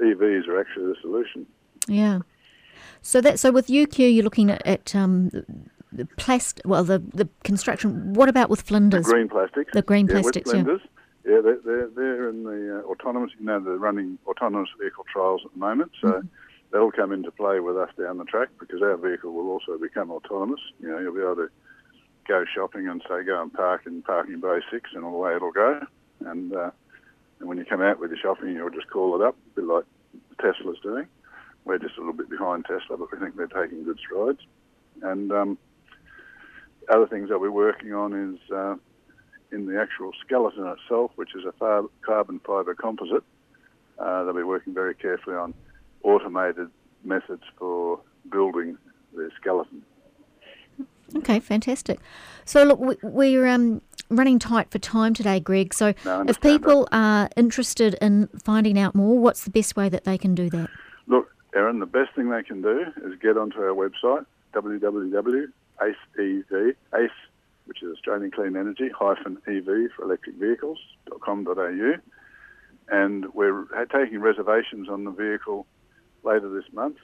EVs 0.00 0.46
are 0.48 0.60
actually 0.60 0.86
the 0.86 0.96
solution. 1.00 1.46
Yeah. 1.88 2.20
So 3.02 3.20
that 3.20 3.38
so 3.40 3.50
with 3.50 3.66
UQ, 3.66 4.14
you're 4.14 4.24
looking 4.24 4.50
at, 4.50 4.64
at 4.66 4.94
um, 4.94 5.30
the, 5.30 5.44
the 5.92 6.06
plast 6.16 6.60
well 6.64 6.84
the 6.84 7.00
the 7.12 7.28
construction. 7.42 8.14
What 8.14 8.28
about 8.28 8.50
with 8.50 8.60
The 8.60 8.66
Flinders? 8.66 9.06
green 9.06 9.28
plastics. 9.28 9.72
The 9.72 9.82
green 9.82 10.06
yeah, 10.06 10.14
with 10.14 10.22
plastics, 10.22 10.52
yeah. 10.52 10.60
blenders. 10.60 10.80
Yeah, 11.26 11.40
they're, 11.42 11.58
they're, 11.64 11.88
they're 11.88 12.28
in 12.28 12.44
the 12.44 12.80
uh, 12.80 12.82
autonomous, 12.82 13.30
you 13.38 13.46
know, 13.46 13.58
they're 13.58 13.78
running 13.78 14.18
autonomous 14.26 14.68
vehicle 14.78 15.06
trials 15.10 15.40
at 15.46 15.52
the 15.54 15.58
moment. 15.58 15.92
So 16.00 16.08
Mm-hmm. 16.08 16.26
They'll 16.74 16.90
come 16.90 17.12
into 17.12 17.30
play 17.30 17.60
with 17.60 17.78
us 17.78 17.88
down 17.96 18.18
the 18.18 18.24
track 18.24 18.48
because 18.58 18.82
our 18.82 18.96
vehicle 18.96 19.32
will 19.32 19.48
also 19.48 19.78
become 19.78 20.10
autonomous. 20.10 20.60
You 20.80 20.88
know, 20.88 20.98
you'll 20.98 21.14
be 21.14 21.20
able 21.20 21.36
to 21.36 21.48
go 22.26 22.44
shopping 22.52 22.88
and 22.88 23.00
say 23.08 23.22
go 23.22 23.40
and 23.40 23.52
park 23.52 23.82
in 23.86 24.02
parking 24.02 24.40
bay 24.40 24.58
six 24.72 24.90
and 24.92 25.04
away 25.04 25.36
it'll 25.36 25.52
go. 25.52 25.80
And, 26.26 26.52
uh, 26.52 26.72
and 27.38 27.48
when 27.48 27.58
you 27.58 27.64
come 27.64 27.80
out 27.80 28.00
with 28.00 28.10
your 28.10 28.18
shopping, 28.18 28.54
you'll 28.54 28.70
just 28.70 28.90
call 28.90 29.14
it 29.14 29.24
up, 29.24 29.36
a 29.52 29.60
bit 29.60 29.68
like 29.68 29.84
Tesla's 30.40 30.78
doing. 30.82 31.06
We're 31.64 31.78
just 31.78 31.96
a 31.96 32.00
little 32.00 32.12
bit 32.12 32.28
behind 32.28 32.64
Tesla, 32.64 32.96
but 32.96 33.12
we 33.12 33.18
think 33.20 33.36
they're 33.36 33.46
taking 33.46 33.84
good 33.84 34.00
strides. 34.04 34.40
And 35.00 35.30
um, 35.30 35.58
other 36.92 37.06
things 37.06 37.28
that 37.28 37.40
we're 37.40 37.52
working 37.52 37.94
on 37.94 38.34
is 38.34 38.50
uh, 38.50 38.74
in 39.52 39.66
the 39.66 39.80
actual 39.80 40.10
skeleton 40.26 40.66
itself, 40.66 41.12
which 41.14 41.36
is 41.36 41.44
a 41.44 41.84
carbon 42.04 42.40
fibre 42.40 42.74
composite. 42.74 43.22
Uh, 43.96 44.24
they'll 44.24 44.34
be 44.34 44.42
working 44.42 44.74
very 44.74 44.96
carefully 44.96 45.36
on 45.36 45.54
automated 46.04 46.70
methods 47.02 47.42
for 47.58 48.00
building 48.30 48.78
the 49.14 49.30
skeleton. 49.40 49.82
Okay, 51.16 51.40
fantastic. 51.40 52.00
So 52.44 52.64
look, 52.64 52.80
we, 52.80 52.96
we're 53.02 53.46
um, 53.46 53.82
running 54.10 54.38
tight 54.38 54.70
for 54.70 54.78
time 54.78 55.14
today, 55.14 55.40
Greg. 55.40 55.74
So 55.74 55.94
No, 56.04 56.24
if 56.26 56.40
people 56.40 56.88
are 56.92 57.28
interested 57.36 57.94
in 58.00 58.28
finding 58.42 58.78
out 58.78 58.94
more, 58.94 59.18
what's 59.18 59.44
the 59.44 59.50
best 59.50 59.76
way 59.76 59.88
that 59.88 60.04
they 60.04 60.18
can 60.18 60.34
do 60.34 60.50
that? 60.50 60.70
Look, 61.06 61.30
Erin, 61.54 61.78
the 61.78 61.86
best 61.86 62.14
thing 62.14 62.30
they 62.30 62.42
can 62.42 62.62
do 62.62 62.86
is 63.04 63.18
get 63.20 63.36
onto 63.36 63.58
our 63.58 63.74
website, 63.74 64.26
www.acev, 64.54 65.52
ACE, 66.94 67.10
which 67.66 67.82
is 67.82 67.92
Australian 67.92 68.30
Clean 68.30 68.56
Energy, 68.56 68.90
hyphen 68.90 69.38
EV 69.46 69.90
for 69.94 70.02
electric 70.02 70.36
vehicles, 70.36 70.78
.com.au. 71.20 71.94
And 72.88 73.32
we're 73.32 73.64
taking 73.92 74.20
reservations 74.20 74.88
on 74.88 75.04
the 75.04 75.10
vehicle 75.10 75.66
later 76.24 76.48
this 76.50 76.70
month. 76.72 76.96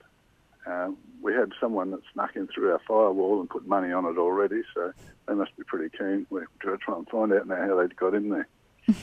Uh, 0.66 0.90
we 1.22 1.32
had 1.32 1.52
someone 1.60 1.90
that 1.90 2.00
snuck 2.12 2.36
in 2.36 2.46
through 2.48 2.72
our 2.72 2.80
firewall 2.86 3.40
and 3.40 3.48
put 3.48 3.66
money 3.66 3.92
on 3.92 4.04
it 4.04 4.18
already, 4.18 4.62
so 4.74 4.92
they 5.26 5.34
must 5.34 5.56
be 5.56 5.64
pretty 5.64 5.96
keen. 5.96 6.26
We're 6.30 6.46
trying 6.60 6.78
to 6.78 6.84
try 6.84 6.96
and 6.96 7.08
find 7.08 7.32
out 7.32 7.46
now 7.46 7.66
how 7.66 7.80
they 7.80 7.88
got 7.94 8.14
in 8.14 8.28
there. 8.28 8.48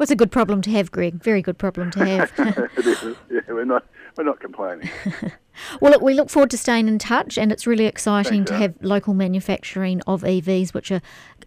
Well, 0.00 0.04
it's 0.04 0.12
a 0.12 0.16
good 0.16 0.32
problem 0.32 0.62
to 0.62 0.70
have, 0.70 0.90
Greg. 0.90 1.22
Very 1.22 1.42
good 1.42 1.58
problem 1.58 1.90
to 1.90 2.02
have. 2.06 2.32
it 2.38 2.86
is. 2.86 3.16
Yeah, 3.30 3.40
we're 3.48 3.66
not 3.66 3.84
we're 4.16 4.24
not 4.24 4.40
complaining. 4.40 4.88
well, 5.82 5.92
look, 5.92 6.00
we 6.00 6.14
look 6.14 6.30
forward 6.30 6.50
to 6.52 6.56
staying 6.56 6.88
in 6.88 6.98
touch, 6.98 7.36
and 7.36 7.52
it's 7.52 7.66
really 7.66 7.84
exciting 7.84 8.46
Thanks, 8.46 8.50
to 8.50 8.56
have 8.56 8.74
local 8.80 9.12
manufacturing 9.12 10.00
of 10.06 10.22
EVs, 10.22 10.72
which 10.72 10.90
are, 10.90 11.02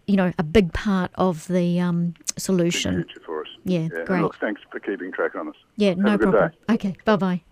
you 0.06 0.14
know, 0.14 0.32
a 0.38 0.44
big 0.44 0.72
part 0.72 1.10
of 1.16 1.48
the 1.48 1.80
um, 1.80 2.14
solution. 2.36 3.02
Future 3.02 3.20
for 3.26 3.40
us. 3.40 3.48
Yeah, 3.64 3.88
and 3.92 4.06
great. 4.06 4.22
Look, 4.22 4.36
thanks 4.36 4.60
for 4.70 4.78
keeping 4.78 5.10
track 5.10 5.34
on 5.34 5.48
us. 5.48 5.56
Yeah, 5.76 5.88
Have 5.88 5.98
no 5.98 6.18
problem. 6.18 6.52
day. 6.68 6.74
Okay, 6.74 6.94
bye 7.04 7.16
bye. 7.16 7.42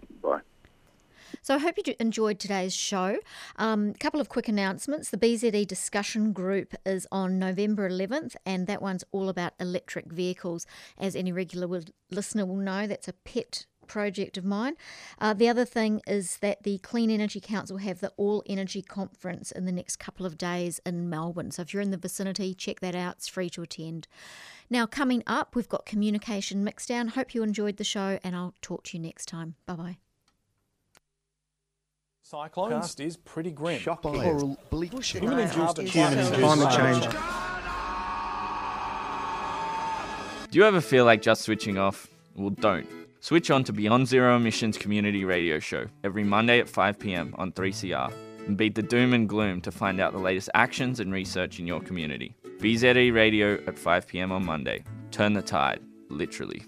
So 1.43 1.57
I 1.57 1.59
hope 1.59 1.75
you 1.77 1.95
enjoyed 1.99 2.39
today's 2.39 2.73
show. 2.73 3.19
A 3.57 3.65
um, 3.65 3.95
couple 3.95 4.21
of 4.21 4.29
quick 4.29 4.47
announcements. 4.47 5.11
The 5.11 5.19
BZE 5.19 5.67
discussion 5.67 6.33
group 6.33 6.75
is 6.87 7.07
on 7.11 7.41
November 7.41 7.91
11th, 7.91 8.37
and 8.47 8.69
that 8.69 8.81
one's 8.81 9.03
all 9.11 9.29
about 9.29 9.55
electric 9.59 10.13
vehicles. 10.13 10.67
As 10.97 11.17
any 11.17 11.33
regular 11.33 11.83
listener 12.13 12.47
will 12.47 12.57
know, 12.57 12.87
that's 12.87 13.09
a 13.09 13.13
pet 13.13 13.67
project 13.89 14.39
of 14.39 14.45
mine. 14.45 14.77
Uh, 15.21 15.35
the 15.35 15.49
other 15.49 15.65
thing 15.65 16.01
is 16.07 16.39
that 16.39 16.63
the 16.63 16.79
Clean 16.79 17.11
Energy 17.11 17.41
Council 17.41 17.79
have 17.79 17.99
the 17.99 18.13
All 18.17 18.45
Energy 18.47 18.81
Conference 18.81 19.51
in 19.51 19.65
the 19.65 19.73
next 19.73 19.97
couple 19.97 20.25
of 20.25 20.39
days 20.39 20.81
in 20.87 21.11
Melbourne. 21.11 21.51
So 21.51 21.63
if 21.63 21.75
you're 21.75 21.83
in 21.83 21.91
the 21.91 21.97
vicinity, 21.97 22.55
check 22.55 22.79
that 22.81 22.95
out. 22.95 23.17
It's 23.17 23.29
free 23.29 23.51
to 23.51 23.63
attend. 23.63 24.07
Now, 24.71 24.87
coming 24.87 25.25
up, 25.27 25.57
we've 25.57 25.69
got 25.69 25.87
Communication 25.87 26.65
Mixdown. 26.65 27.11
Hope 27.11 27.35
you 27.35 27.43
enjoyed 27.43 27.79
the 27.79 27.85
show, 27.85 28.21
and 28.23 28.37
I'll 28.37 28.55
talk 28.63 28.85
to 28.85 28.97
you 28.97 29.03
next 29.03 29.27
time. 29.27 29.57
Bye 29.67 29.75
bye. 29.75 30.12
Cyclones 32.33 32.99
is 32.99 33.19
pretty 33.19 33.51
grim. 33.51 33.79
Shocking. 33.79 34.15
Human 34.15 34.57
Human-induced 34.71 35.13
Human-induced 35.13 36.33
climate 36.33 36.71
climate 36.71 37.03
change. 37.03 37.05
Do 40.51 40.59
you 40.59 40.65
ever 40.65 40.81
feel 40.81 41.05
like 41.05 41.21
just 41.21 41.43
switching 41.43 41.77
off? 41.77 42.09
Well, 42.35 42.49
don't. 42.49 42.87
Switch 43.21 43.51
on 43.51 43.65
to 43.65 43.73
Beyond 43.75 44.09
Zero 44.09 44.35
Emissions 44.35 44.79
Community 44.79 45.27
Radio 45.27 45.59
Show 45.59 45.89
every 46.05 46.25
Monday 46.25 46.59
at 46.59 46.71
5 46.71 46.99
pm 46.99 47.35
on 47.37 47.53
3CR 47.53 48.11
and 48.47 48.57
beat 48.57 48.77
the 48.77 48.83
doom 48.83 49.13
and 49.13 49.29
gloom 49.29 49.61
to 49.61 49.71
find 49.71 50.01
out 50.01 50.15
the 50.15 50.19
latest 50.19 50.49
actions 50.55 51.01
and 51.01 51.13
research 51.13 51.61
in 51.61 51.67
your 51.67 51.83
community. 51.83 52.35
BZE 52.61 53.13
Radio 53.13 53.63
at 53.67 53.79
5 53.79 54.09
pm 54.09 54.33
on 54.33 54.47
Monday. 54.47 54.85
Turn 55.11 55.35
the 55.35 55.43
tide, 55.43 55.81
literally. 56.09 56.63